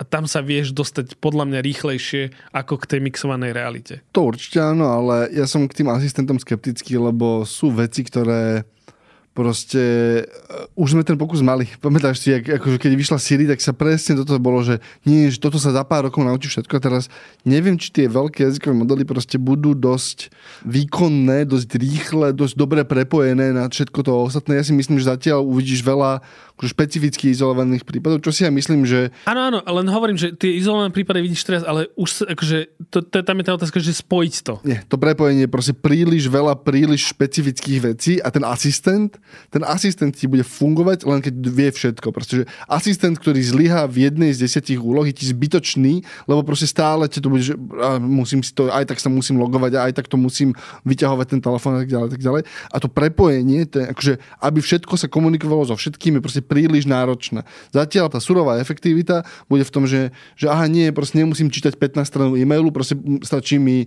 A 0.00 0.02
tam 0.06 0.24
sa 0.24 0.40
vieš 0.40 0.72
dostať 0.72 1.20
podľa 1.20 1.44
mňa 1.50 1.60
rýchlejšie 1.60 2.32
ako 2.56 2.80
k 2.80 2.88
tej 2.96 3.00
mixovanej 3.04 3.52
realite. 3.52 3.94
To 4.16 4.32
určite 4.32 4.62
áno, 4.62 4.88
ale 4.88 5.28
ja 5.34 5.44
som 5.44 5.68
k 5.68 5.82
tým 5.82 5.92
asistentom 5.92 6.40
skeptický, 6.40 6.96
lebo 6.96 7.44
sú 7.44 7.68
veci, 7.74 8.00
ktoré 8.00 8.64
proste 9.40 9.82
uh, 10.28 10.68
už 10.76 10.92
sme 10.92 11.00
ten 11.00 11.16
pokus 11.16 11.40
mali. 11.40 11.64
Pamätáš 11.84 12.20
si, 12.20 12.36
ak, 12.36 12.60
akože 12.60 12.76
keď 12.76 12.92
vyšla 12.92 13.16
Siri, 13.16 13.48
tak 13.48 13.64
sa 13.64 13.72
presne 13.72 14.20
toto 14.20 14.36
bolo, 14.36 14.60
že 14.60 14.84
nie, 15.08 15.32
že 15.32 15.40
toto 15.40 15.56
sa 15.56 15.72
za 15.72 15.80
pár 15.80 16.12
rokov 16.12 16.20
naučí 16.20 16.52
všetko. 16.52 16.76
A 16.76 16.84
teraz 16.84 17.08
neviem, 17.48 17.80
či 17.80 17.88
tie 17.88 18.04
veľké 18.04 18.44
jazykové 18.44 18.76
modely 18.76 19.08
proste 19.08 19.40
budú 19.40 19.72
dosť 19.72 20.28
výkonné, 20.68 21.48
dosť 21.48 21.80
rýchle, 21.80 22.36
dosť 22.36 22.54
dobre 22.60 22.84
prepojené 22.84 23.56
na 23.56 23.64
všetko 23.64 24.04
to 24.04 24.12
ostatné. 24.28 24.60
Ja 24.60 24.64
si 24.68 24.76
myslím, 24.76 25.00
že 25.00 25.08
zatiaľ 25.08 25.40
uvidíš 25.48 25.80
veľa 25.80 26.20
špecificky 26.68 27.32
izolovaných 27.32 27.86
prípadov, 27.86 28.20
čo 28.20 28.34
si 28.34 28.44
ja 28.44 28.50
myslím, 28.50 28.84
že... 28.84 29.14
Áno, 29.24 29.40
áno, 29.52 29.58
len 29.62 29.86
hovorím, 29.88 30.18
že 30.18 30.34
tie 30.34 30.56
izolované 30.56 30.92
prípady 30.92 31.24
vidíš 31.24 31.46
teraz, 31.46 31.62
ale 31.64 31.88
už 31.96 32.28
akože, 32.28 32.58
to, 32.90 33.00
to, 33.04 33.22
tam 33.24 33.36
je 33.40 33.44
tá 33.46 33.52
otázka, 33.56 33.78
že 33.80 33.96
spojiť 33.96 34.34
to. 34.44 34.54
Nie, 34.66 34.84
to 34.88 34.96
prepojenie 35.00 35.46
je 35.46 35.52
proste 35.52 35.74
príliš 35.76 36.28
veľa, 36.28 36.58
príliš 36.60 37.12
špecifických 37.14 37.78
vecí 37.80 38.12
a 38.20 38.28
ten 38.28 38.44
asistent, 38.44 39.16
ten 39.48 39.62
asistent 39.64 40.12
ti 40.12 40.26
bude 40.28 40.44
fungovať 40.44 41.06
len 41.06 41.20
keď 41.24 41.34
vie 41.48 41.70
všetko. 41.70 42.12
Proste, 42.12 42.34
že 42.42 42.44
asistent, 42.68 43.16
ktorý 43.16 43.40
zlyhá 43.40 43.86
v 43.88 44.10
jednej 44.10 44.30
z 44.36 44.44
desiatich 44.48 44.80
úloh, 44.80 45.04
je 45.06 45.14
ti 45.16 45.24
zbytočný, 45.28 46.04
lebo 46.28 46.40
proste 46.42 46.68
stále 46.68 47.06
ti 47.06 47.22
to 47.22 47.28
bude, 47.32 47.44
že 47.44 47.54
a 47.80 47.96
musím 48.00 48.44
si 48.44 48.52
to, 48.52 48.68
aj 48.70 48.88
tak 48.88 48.98
sa 48.98 49.08
musím 49.08 49.40
logovať 49.40 49.72
a 49.76 49.80
aj 49.90 49.92
tak 50.02 50.06
to 50.08 50.16
musím 50.16 50.52
vyťahovať 50.84 51.26
ten 51.36 51.40
telefón 51.40 51.76
a 51.76 51.80
tak 51.84 51.90
ďalej, 51.90 52.08
tak 52.12 52.22
ďalej. 52.22 52.42
A 52.70 52.76
to 52.78 52.88
prepojenie, 52.90 53.66
to 53.66 53.82
je, 53.82 53.86
akože, 53.90 54.12
aby 54.42 54.58
všetko 54.60 54.94
sa 54.96 55.06
komunikovalo 55.06 55.66
so 55.66 55.74
všetkými, 55.76 56.22
proste 56.22 56.44
príliš 56.50 56.90
náročná. 56.90 57.46
Zatiaľ 57.70 58.10
tá 58.10 58.18
surová 58.18 58.58
efektivita 58.58 59.22
bude 59.46 59.62
v 59.62 59.70
tom, 59.70 59.86
že, 59.86 60.10
že 60.34 60.50
aha, 60.50 60.66
nie, 60.66 60.90
proste 60.90 61.22
nemusím 61.22 61.46
čítať 61.46 61.78
15 61.78 62.02
stranu 62.02 62.34
e-mailu, 62.34 62.74
proste 62.74 62.98
stačí 63.22 63.62
mi, 63.62 63.86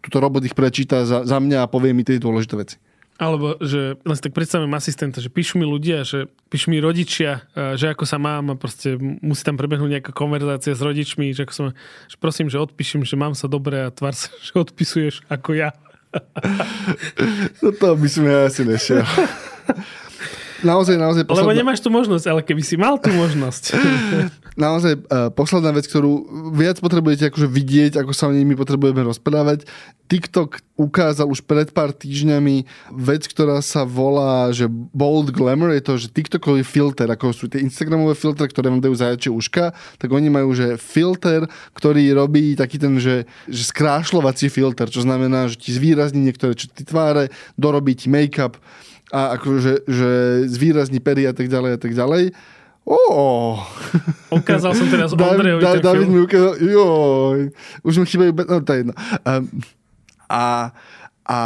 túto 0.00 0.24
robot 0.24 0.40
ich 0.48 0.56
prečíta 0.56 1.04
za, 1.04 1.28
za 1.28 1.36
mňa 1.36 1.68
a 1.68 1.70
povie 1.70 1.92
mi 1.92 2.08
tie 2.08 2.16
dôležité 2.16 2.56
veci. 2.56 2.76
Alebo, 3.18 3.58
že 3.58 3.98
len 3.98 4.14
tak 4.14 4.30
predstavím 4.30 4.70
asistenta, 4.78 5.18
že 5.18 5.26
píšu 5.26 5.58
mi 5.58 5.66
ľudia, 5.66 6.06
že 6.06 6.30
píšu 6.54 6.70
mi 6.70 6.78
rodičia, 6.78 7.42
že 7.74 7.90
ako 7.90 8.06
sa 8.06 8.14
mám 8.14 8.54
a 8.54 8.54
proste 8.54 8.94
musí 8.94 9.42
tam 9.42 9.58
prebehnúť 9.58 9.98
nejaká 9.98 10.14
konverzácia 10.14 10.70
s 10.70 10.78
rodičmi, 10.78 11.34
že, 11.34 11.42
ako 11.42 11.52
som, 11.52 11.66
že 12.06 12.16
prosím, 12.22 12.46
že 12.46 12.62
odpíšem, 12.62 13.02
že 13.02 13.18
mám 13.18 13.34
sa 13.34 13.50
dobre 13.50 13.82
a 13.82 13.90
tvar 13.90 14.14
sa, 14.14 14.30
že 14.46 14.54
odpisuješ 14.54 15.26
ako 15.26 15.58
ja. 15.58 15.74
No 17.58 17.74
to 17.74 17.98
by 17.98 18.06
som 18.06 18.22
ja 18.22 18.46
asi 18.46 18.62
nešiel. 18.62 19.02
naozaj, 20.62 20.96
naozaj... 20.98 21.22
Posledná... 21.26 21.50
Lebo 21.50 21.60
nemáš 21.60 21.80
tú 21.82 21.90
možnosť, 21.90 22.24
ale 22.30 22.40
keby 22.42 22.62
si 22.62 22.74
mal 22.78 22.98
tú 22.98 23.10
možnosť. 23.14 23.78
naozaj 24.58 24.98
uh, 24.98 25.30
posledná 25.30 25.70
vec, 25.70 25.86
ktorú 25.86 26.26
viac 26.50 26.82
potrebujete 26.82 27.30
akože 27.30 27.46
vidieť, 27.46 27.92
ako 28.02 28.10
sa 28.10 28.26
o 28.26 28.34
nej 28.34 28.42
my 28.42 28.58
potrebujeme 28.58 29.06
rozprávať. 29.06 29.64
TikTok 30.08 30.64
ukázal 30.74 31.28
už 31.28 31.44
pred 31.44 31.68
pár 31.70 31.92
týždňami 31.92 32.64
vec, 32.96 33.28
ktorá 33.28 33.60
sa 33.60 33.84
volá, 33.84 34.48
že 34.50 34.66
Bold 34.70 35.30
Glamour, 35.30 35.76
je 35.76 35.84
to, 35.84 35.94
že 36.00 36.08
TikTokový 36.10 36.64
filter, 36.64 37.06
ako 37.12 37.30
sú 37.30 37.46
tie 37.46 37.60
Instagramové 37.60 38.16
filtre, 38.16 38.48
ktoré 38.48 38.72
vám 38.72 38.80
dajú 38.80 38.96
zajačie 38.96 39.30
uška, 39.30 39.76
tak 40.00 40.08
oni 40.08 40.32
majú, 40.32 40.56
že 40.56 40.80
filter, 40.80 41.44
ktorý 41.76 42.16
robí 42.16 42.56
taký 42.56 42.80
ten, 42.80 42.96
že, 42.96 43.28
že 43.46 43.62
skrášľovací 43.68 44.48
filter, 44.48 44.88
čo 44.88 45.04
znamená, 45.04 45.46
že 45.52 45.60
ti 45.60 45.76
zvýrazní 45.76 46.24
niektoré 46.24 46.56
črty 46.56 46.88
tváre, 46.88 47.28
dorobí 47.60 47.92
ti 47.92 48.08
make-up, 48.08 48.56
a 49.08 49.40
akože 49.40 49.88
že 49.88 50.10
zvýrazní 50.48 51.00
pery 51.00 51.24
a 51.24 51.32
tak 51.32 51.48
ďalej 51.48 51.70
a 51.74 51.78
tak 51.80 51.92
ďalej. 51.96 52.24
Oh. 52.88 53.60
Ukázal 54.32 54.72
som 54.72 54.88
teraz 54.88 55.12
Ondrejovi 55.12 55.60
da, 55.60 55.76
da, 55.76 55.92
David 55.92 56.08
film. 56.08 56.14
mi 56.16 56.20
ukázal, 56.24 56.52
joj, 56.56 57.38
už 57.84 57.94
mi 58.00 58.06
chýbajú, 58.08 58.32
no 58.48 58.64
to 58.64 58.70
je 58.72 58.78
jedno. 58.80 58.94
Um, 59.28 59.44
a, 60.24 60.72
a 61.28 61.38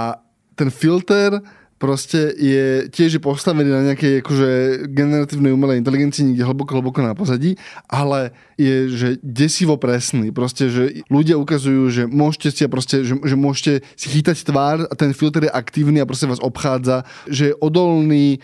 ten 0.55 0.71
filter 0.71 1.43
proste 1.83 2.31
je 2.39 2.87
tiež 2.95 3.19
postavený 3.19 3.67
na 3.67 3.83
nejakej 3.91 4.23
akože 4.23 4.51
generatívnej 4.95 5.51
umelej 5.51 5.83
inteligencii 5.83 6.31
niekde 6.31 6.47
hlboko, 6.47 6.79
hlboko 6.79 7.03
na 7.03 7.19
pozadí, 7.19 7.59
ale 7.91 8.31
je, 8.55 8.87
že 8.87 9.09
desivo 9.19 9.75
presný. 9.75 10.31
Proste, 10.31 10.71
že 10.71 11.03
ľudia 11.11 11.35
ukazujú, 11.43 11.83
že 11.91 12.03
môžete 12.07 12.55
si 12.55 12.63
proste, 12.71 13.03
že, 13.03 13.19
že 13.19 13.35
môžete 13.35 13.73
si 13.99 14.07
chytať 14.15 14.47
tvár 14.47 14.87
a 14.87 14.95
ten 14.95 15.11
filter 15.11 15.51
je 15.51 15.51
aktívny 15.51 15.99
a 15.99 16.07
proste 16.07 16.31
vás 16.31 16.39
obchádza, 16.39 17.03
že 17.27 17.51
je 17.51 17.59
odolný 17.59 18.39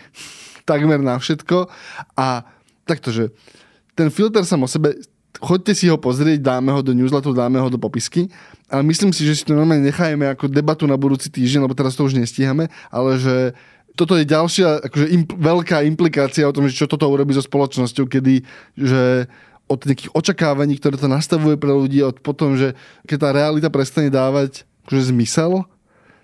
takmer 0.67 0.99
na 0.99 1.15
všetko. 1.15 1.71
A 2.19 2.43
takto, 2.83 3.15
že 3.15 3.31
ten 3.95 4.11
filter 4.11 4.43
sam 4.43 4.67
o 4.67 4.69
sebe, 4.69 4.99
choďte 5.37 5.73
si 5.77 5.85
ho 5.87 6.01
pozrieť, 6.01 6.41
dáme 6.41 6.73
ho 6.73 6.81
do 6.81 6.97
newsletteru, 6.97 7.37
dáme 7.37 7.61
ho 7.61 7.69
do 7.69 7.77
popisky, 7.77 8.27
ale 8.65 8.81
myslím 8.89 9.13
si, 9.13 9.23
že 9.25 9.37
si 9.37 9.43
to 9.45 9.53
normálne 9.53 9.85
nechajeme 9.85 10.25
ako 10.33 10.49
debatu 10.49 10.89
na 10.89 10.97
budúci 10.97 11.29
týždeň, 11.29 11.69
lebo 11.69 11.77
teraz 11.77 11.93
to 11.93 12.05
už 12.05 12.17
nestíhame, 12.17 12.67
ale 12.89 13.21
že 13.21 13.53
toto 13.93 14.15
je 14.15 14.23
ďalšia 14.23 14.87
akože 14.87 15.07
imp- 15.11 15.35
veľká 15.35 15.83
implikácia 15.83 16.47
o 16.47 16.55
tom, 16.55 16.65
že 16.71 16.77
čo 16.77 16.87
toto 16.87 17.05
urobí 17.11 17.35
so 17.35 17.43
spoločnosťou, 17.43 18.07
kedy 18.07 18.47
že 18.79 19.27
od 19.69 19.79
nejakých 19.85 20.11
očakávaní, 20.17 20.81
ktoré 20.81 20.97
to 20.97 21.05
nastavuje 21.05 21.53
pre 21.59 21.69
ľudí, 21.69 22.01
od 22.01 22.17
potom, 22.25 22.57
že 22.57 22.73
keď 23.05 23.17
tá 23.21 23.29
realita 23.29 23.69
prestane 23.69 24.09
dávať 24.09 24.65
akože 24.89 25.13
zmysel, 25.13 25.69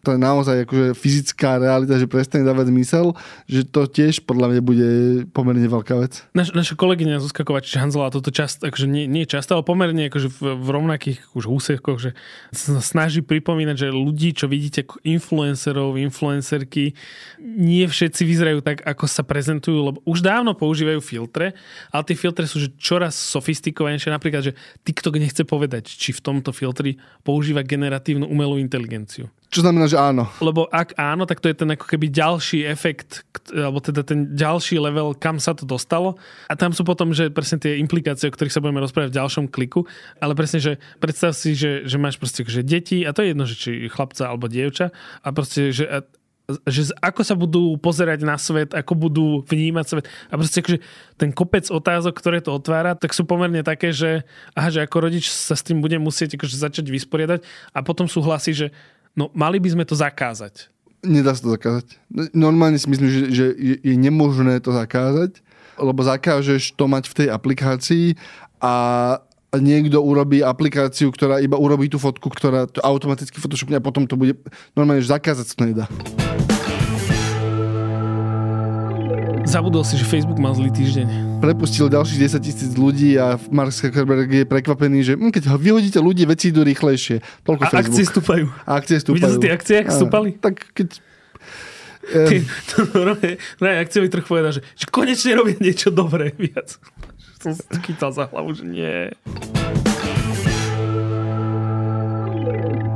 to 0.05 0.13
je 0.13 0.21
naozaj 0.21 0.69
akože 0.69 0.93
fyzická 0.93 1.57
realita, 1.57 1.97
že 1.97 2.05
prestane 2.05 2.45
dávať 2.45 2.69
zmysel, 2.69 3.17
že 3.49 3.65
to 3.65 3.89
tiež 3.89 4.21
podľa 4.29 4.53
mňa 4.53 4.61
bude 4.61 4.89
pomerne 5.33 5.65
veľká 5.65 5.97
vec. 5.97 6.21
Naš, 6.37 6.53
naša 6.53 6.77
kolegyňa 6.77 7.17
Zuzka 7.17 7.41
Kovačič 7.41 7.81
Hanzela 7.81 8.13
toto 8.13 8.29
často, 8.29 8.69
akože 8.69 8.85
nie, 8.85 9.09
nie 9.09 9.25
často, 9.25 9.57
ale 9.57 9.65
pomerne 9.65 10.05
akože 10.05 10.29
v, 10.29 10.39
v 10.61 10.67
rovnakých 10.69 11.19
už 11.33 11.49
úsekoch, 11.49 11.97
že 11.97 12.13
sa 12.53 12.77
snaží 12.77 13.25
pripomínať, 13.25 13.75
že 13.75 13.87
ľudí, 13.89 14.37
čo 14.37 14.45
vidíte 14.45 14.85
ako 14.85 15.01
influencerov, 15.01 15.97
influencerky, 15.97 16.93
nie 17.41 17.83
všetci 17.89 18.21
vyzerajú 18.21 18.59
tak, 18.61 18.85
ako 18.85 19.09
sa 19.09 19.25
prezentujú, 19.25 19.79
lebo 19.81 19.97
už 20.05 20.21
dávno 20.21 20.53
používajú 20.53 21.01
filtre, 21.01 21.57
ale 21.89 22.03
tie 22.05 22.13
filtre 22.13 22.45
sú 22.45 22.61
že 22.61 22.69
čoraz 22.77 23.17
sofistikovanejšie. 23.17 24.13
Napríklad, 24.13 24.51
že 24.51 24.57
TikTok 24.85 25.17
nechce 25.17 25.41
povedať, 25.47 25.89
či 25.89 26.13
v 26.13 26.21
tomto 26.21 26.53
filtri 26.53 27.01
používa 27.25 27.65
generatívnu 27.65 28.29
umelú 28.29 28.61
inteligenciu. 28.61 29.31
Čo 29.49 29.63
znamená, 29.63 29.85
že 29.87 29.95
áno. 29.95 30.27
Lebo 30.41 30.67
ak 30.67 30.97
áno, 30.97 31.23
tak 31.29 31.39
to 31.39 31.47
je 31.47 31.55
ten 31.55 31.69
ako 31.71 31.85
keby 31.85 32.11
ďalší 32.11 32.65
efekt, 32.65 33.23
alebo 33.53 33.79
teda 33.79 34.01
ten 34.01 34.33
ďalší 34.33 34.81
level, 34.81 35.15
kam 35.15 35.39
sa 35.39 35.55
to 35.55 35.63
dostalo. 35.63 36.17
A 36.49 36.57
tam 36.57 36.73
sú 36.73 36.83
potom, 36.83 37.15
že 37.15 37.31
presne 37.31 37.61
tie 37.61 37.77
implikácie, 37.79 38.27
o 38.27 38.33
ktorých 38.33 38.51
sa 38.51 38.61
budeme 38.63 38.83
rozprávať 38.83 39.13
v 39.13 39.19
ďalšom 39.21 39.45
kliku, 39.53 39.85
ale 40.19 40.33
presne, 40.33 40.59
že 40.59 40.71
predstav 40.97 41.37
si, 41.37 41.53
že, 41.53 41.85
že 41.85 41.95
máš 42.01 42.17
proste 42.19 42.43
že 42.45 42.65
deti, 42.65 43.05
a 43.05 43.13
to 43.13 43.23
je 43.23 43.31
jedno, 43.31 43.45
že 43.47 43.55
či 43.55 43.71
chlapca 43.87 44.27
alebo 44.27 44.49
dievča, 44.51 44.91
a 45.23 45.27
proste, 45.31 45.71
že 45.71 45.85
že 46.69 46.93
ako 47.01 47.21
sa 47.25 47.33
budú 47.33 47.73
pozerať 47.81 48.21
na 48.21 48.37
svet, 48.37 48.77
ako 48.77 48.93
budú 48.93 49.25
vnímať 49.49 49.85
svet. 49.89 50.05
A 50.29 50.37
proste 50.37 50.61
akože 50.61 50.79
ten 51.17 51.33
kopec 51.33 51.65
otázok, 51.73 52.13
ktoré 52.13 52.37
to 52.37 52.53
otvára, 52.53 52.93
tak 52.93 53.17
sú 53.17 53.25
pomerne 53.25 53.65
také, 53.65 53.89
že, 53.89 54.21
aha, 54.53 54.69
že 54.69 54.85
ako 54.85 55.09
rodič 55.09 55.25
sa 55.25 55.57
s 55.57 55.65
tým 55.65 55.81
bude 55.81 55.97
musieť 55.97 56.37
akože 56.37 56.53
začať 56.53 56.85
vysporiadať 56.93 57.41
a 57.73 57.81
potom 57.81 58.05
súhlasí, 58.05 58.53
že 58.53 58.69
No 59.15 59.31
mali 59.31 59.63
by 59.63 59.69
sme 59.71 59.83
to 59.87 59.95
zakázať. 59.95 60.67
Nedá 61.05 61.31
sa 61.31 61.47
to 61.47 61.55
zakázať. 61.55 61.95
Normálne 62.35 62.75
si 62.75 62.91
myslím, 62.91 63.07
že, 63.07 63.21
že 63.31 63.45
je 63.79 63.95
nemožné 63.95 64.59
to 64.59 64.75
zakázať, 64.75 65.39
lebo 65.79 66.01
zakážeš 66.03 66.75
to 66.75 66.85
mať 66.91 67.07
v 67.07 67.17
tej 67.23 67.27
aplikácii 67.31 68.07
a 68.59 68.73
niekto 69.55 70.03
urobí 70.03 70.43
aplikáciu, 70.43 71.11
ktorá 71.15 71.39
iba 71.39 71.55
urobí 71.55 71.87
tú 71.87 71.95
fotku, 71.95 72.27
ktorá 72.27 72.67
to 72.67 72.83
automaticky 72.83 73.39
photoshopne 73.39 73.79
a 73.79 73.83
potom 73.83 74.03
to 74.03 74.19
bude 74.19 74.35
normálne, 74.75 74.99
že 74.99 75.13
zakázať 75.15 75.45
to 75.55 75.63
nedá. 75.63 75.85
Zabudol 79.45 79.85
si, 79.85 79.95
že 79.95 80.05
Facebook 80.09 80.41
mal 80.41 80.57
zlý 80.57 80.73
týždeň. 80.73 81.37
Prepustil 81.37 81.85
ďalších 81.85 82.17
10 82.17 82.41
tisíc 82.41 82.71
ľudí 82.73 83.13
a 83.15 83.37
Mark 83.53 83.69
Zuckerberg 83.69 84.25
je 84.25 84.43
prekvapený, 84.43 85.05
že 85.05 85.13
hm, 85.13 85.29
keď 85.29 85.53
ho 85.53 85.57
vyhodíte 85.61 86.01
ľudí, 86.01 86.25
veci 86.25 86.49
idú 86.49 86.65
rýchlejšie. 86.65 87.21
Toľko 87.45 87.63
a 87.63 87.69
Facebook. 87.69 87.85
akcie 87.85 88.03
stúpajú. 88.09 88.45
A 88.65 88.71
akcie 88.81 88.97
stúpajú. 88.97 89.21
Vidíte 89.21 89.43
tie 89.45 89.51
akcie, 89.53 89.75
ak 89.85 89.93
stúpali? 89.93 90.29
Tak 90.41 90.55
keď 90.73 90.89
Ty, 92.05 92.37
to, 92.69 92.77
akciový 93.65 94.13
trh 94.13 94.25
povedal, 94.29 94.53
že, 94.53 94.61
že 94.77 94.85
konečne 94.93 95.41
robia 95.41 95.57
niečo 95.57 95.89
dobré 95.89 96.29
viac. 96.41 96.77
Som 97.41 97.57
si 97.57 97.65
chytal 97.81 98.13
za 98.13 98.29
hlavu, 98.29 98.53
že 98.53 98.65
nie. 98.65 99.09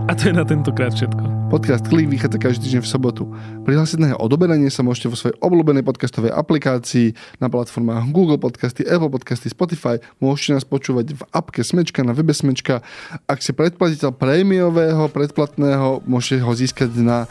A 0.09 0.11
to 0.13 0.29
je 0.29 0.33
na 0.33 0.45
tentokrát 0.45 0.93
všetko. 0.93 1.38
Podcast 1.49 1.89
Klik 1.89 2.05
vychádza 2.05 2.37
každý 2.37 2.69
týždeň 2.69 2.81
v 2.85 2.93
sobotu. 2.93 3.23
Prihlásiť 3.65 3.97
na 3.97 4.13
jeho 4.13 4.21
odoberanie 4.21 4.69
sa 4.69 4.85
môžete 4.85 5.09
vo 5.09 5.17
svojej 5.17 5.33
obľúbenej 5.41 5.81
podcastovej 5.81 6.29
aplikácii 6.29 7.17
na 7.41 7.49
platformách 7.49 8.13
Google 8.13 8.37
Podcasty, 8.37 8.85
Apple 8.85 9.09
Podcasty, 9.09 9.49
Spotify. 9.49 9.97
Môžete 10.21 10.61
nás 10.61 10.65
počúvať 10.69 11.17
v 11.17 11.21
apke 11.33 11.65
Smečka, 11.65 12.05
na 12.05 12.13
webe 12.13 12.37
Smečka. 12.37 12.85
Ak 13.25 13.41
si 13.41 13.57
predplatiteľ 13.57 14.13
prémiového, 14.13 15.09
predplatného, 15.09 16.05
môžete 16.05 16.45
ho 16.45 16.53
získať 16.53 16.93
na 17.01 17.25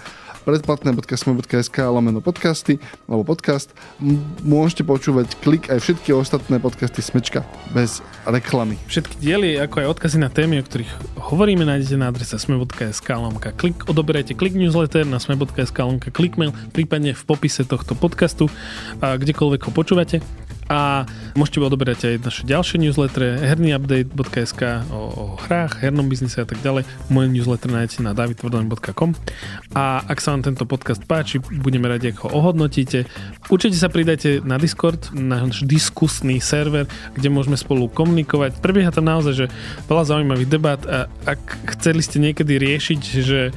predplatné.sme.sk 0.48 1.76
lomeno 1.92 2.24
podcasty, 2.24 2.80
alebo 3.04 3.36
podcast. 3.36 3.68
Môžete 4.40 4.80
počúvať 4.88 5.36
klik 5.44 5.68
aj 5.68 5.84
všetky 5.84 6.16
ostatné 6.16 6.56
podcasty 6.56 7.04
Smečka 7.04 7.44
bez 7.76 8.00
reklamy. 8.24 8.80
Všetky 8.88 9.20
diely, 9.20 9.60
ako 9.60 9.84
aj 9.84 9.86
odkazy 9.92 10.16
na 10.16 10.32
témy, 10.32 10.58
o 10.60 10.64
ktorých 10.64 11.20
hovoríme, 11.20 11.68
nájdete 11.68 12.00
na 12.00 12.08
adrese 12.08 12.40
sme.sk 12.40 13.08
lomka 13.12 13.52
klik. 13.52 13.84
Odoberajte 13.84 14.32
klik 14.32 14.56
newsletter 14.56 15.04
na 15.04 15.20
sme.sk 15.20 15.76
lomka 15.76 16.08
klikmail, 16.08 16.56
prípadne 16.72 17.12
v 17.12 17.22
popise 17.28 17.68
tohto 17.68 17.92
podcastu, 17.92 18.48
a 19.04 19.20
kdekoľvek 19.20 19.68
ho 19.68 19.70
počúvate 19.76 20.24
a 20.68 21.08
môžete 21.32 21.64
odoberať 21.64 21.98
aj 22.04 22.14
naše 22.22 22.42
ďalšie 22.44 22.76
newslettere 22.76 23.40
hernyupdate.sk 23.40 24.84
o, 24.92 25.00
o 25.08 25.24
hrách, 25.48 25.80
hernom 25.80 26.06
biznise 26.12 26.44
a 26.44 26.46
tak 26.48 26.60
ďalej. 26.60 26.84
Moje 27.08 27.32
newsletter 27.32 27.72
nájdete 27.72 28.04
na 28.04 28.12
davidtvrdoň.com 28.12 29.16
a 29.72 30.04
ak 30.04 30.18
sa 30.20 30.36
vám 30.36 30.44
tento 30.44 30.68
podcast 30.68 31.00
páči, 31.08 31.40
budeme 31.40 31.88
radi, 31.88 32.12
ak 32.12 32.28
ho 32.28 32.28
ohodnotíte. 32.36 33.08
Určite 33.48 33.80
sa 33.80 33.88
pridajte 33.88 34.44
na 34.44 34.60
Discord, 34.60 35.08
náš 35.16 35.64
diskusný 35.64 36.38
server, 36.44 36.84
kde 37.16 37.28
môžeme 37.32 37.56
spolu 37.56 37.88
komunikovať. 37.88 38.60
Prebieha 38.60 38.92
tam 38.92 39.08
naozaj, 39.08 39.34
že 39.34 39.46
veľa 39.88 40.04
zaujímavých 40.04 40.52
debat 40.52 40.80
a 40.84 41.08
ak 41.24 41.40
chceli 41.76 42.04
ste 42.04 42.20
niekedy 42.20 42.60
riešiť, 42.60 43.00
že 43.24 43.50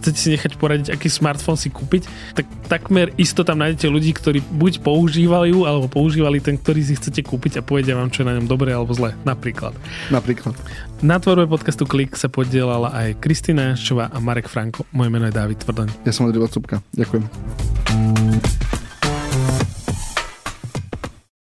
chcete 0.00 0.18
si 0.18 0.28
nechať 0.34 0.56
poradiť, 0.56 0.88
aký 0.92 1.08
smartfón 1.12 1.60
si 1.60 1.68
kúpiť, 1.68 2.08
tak 2.34 2.46
takmer 2.66 3.12
isto 3.20 3.44
tam 3.46 3.60
nájdete 3.60 3.86
ľudí, 3.88 4.10
ktorí 4.16 4.40
buď 4.40 4.80
používajú 4.80 5.68
alebo 5.68 5.86
používali 5.88 6.40
ten 6.40 6.53
ten, 6.54 6.62
ktorý 6.62 6.80
si 6.86 6.94
chcete 6.94 7.26
kúpiť 7.26 7.58
a 7.58 7.66
povedia 7.66 7.98
vám, 7.98 8.14
čo 8.14 8.22
je 8.22 8.30
na 8.30 8.38
ňom 8.38 8.46
dobre 8.46 8.70
alebo 8.70 8.94
zle. 8.94 9.10
Napríklad. 9.26 9.74
Napríklad. 10.14 10.54
Na 11.02 11.18
tvorbe 11.18 11.50
podcastu 11.50 11.82
Klik 11.82 12.14
sa 12.14 12.30
podielala 12.30 12.94
aj 12.94 13.18
Kristina 13.18 13.74
Jaščová 13.74 14.14
a 14.14 14.18
Marek 14.22 14.46
Franko. 14.46 14.86
Moje 14.94 15.10
meno 15.10 15.26
je 15.26 15.34
David 15.34 15.58
Tvrdoň. 15.66 16.06
Ja 16.06 16.14
som 16.14 16.30
Adriel 16.30 16.46
Cupka. 16.46 16.78
Ďakujem. 16.94 17.26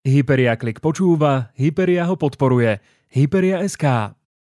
Hyperia 0.05 0.61
Klik 0.61 0.85
počúva, 0.85 1.57
Hyperia 1.57 2.05
ho 2.05 2.21
podporuje. 2.21 2.85
Hyperia 3.09 3.65
SK. 3.65 4.18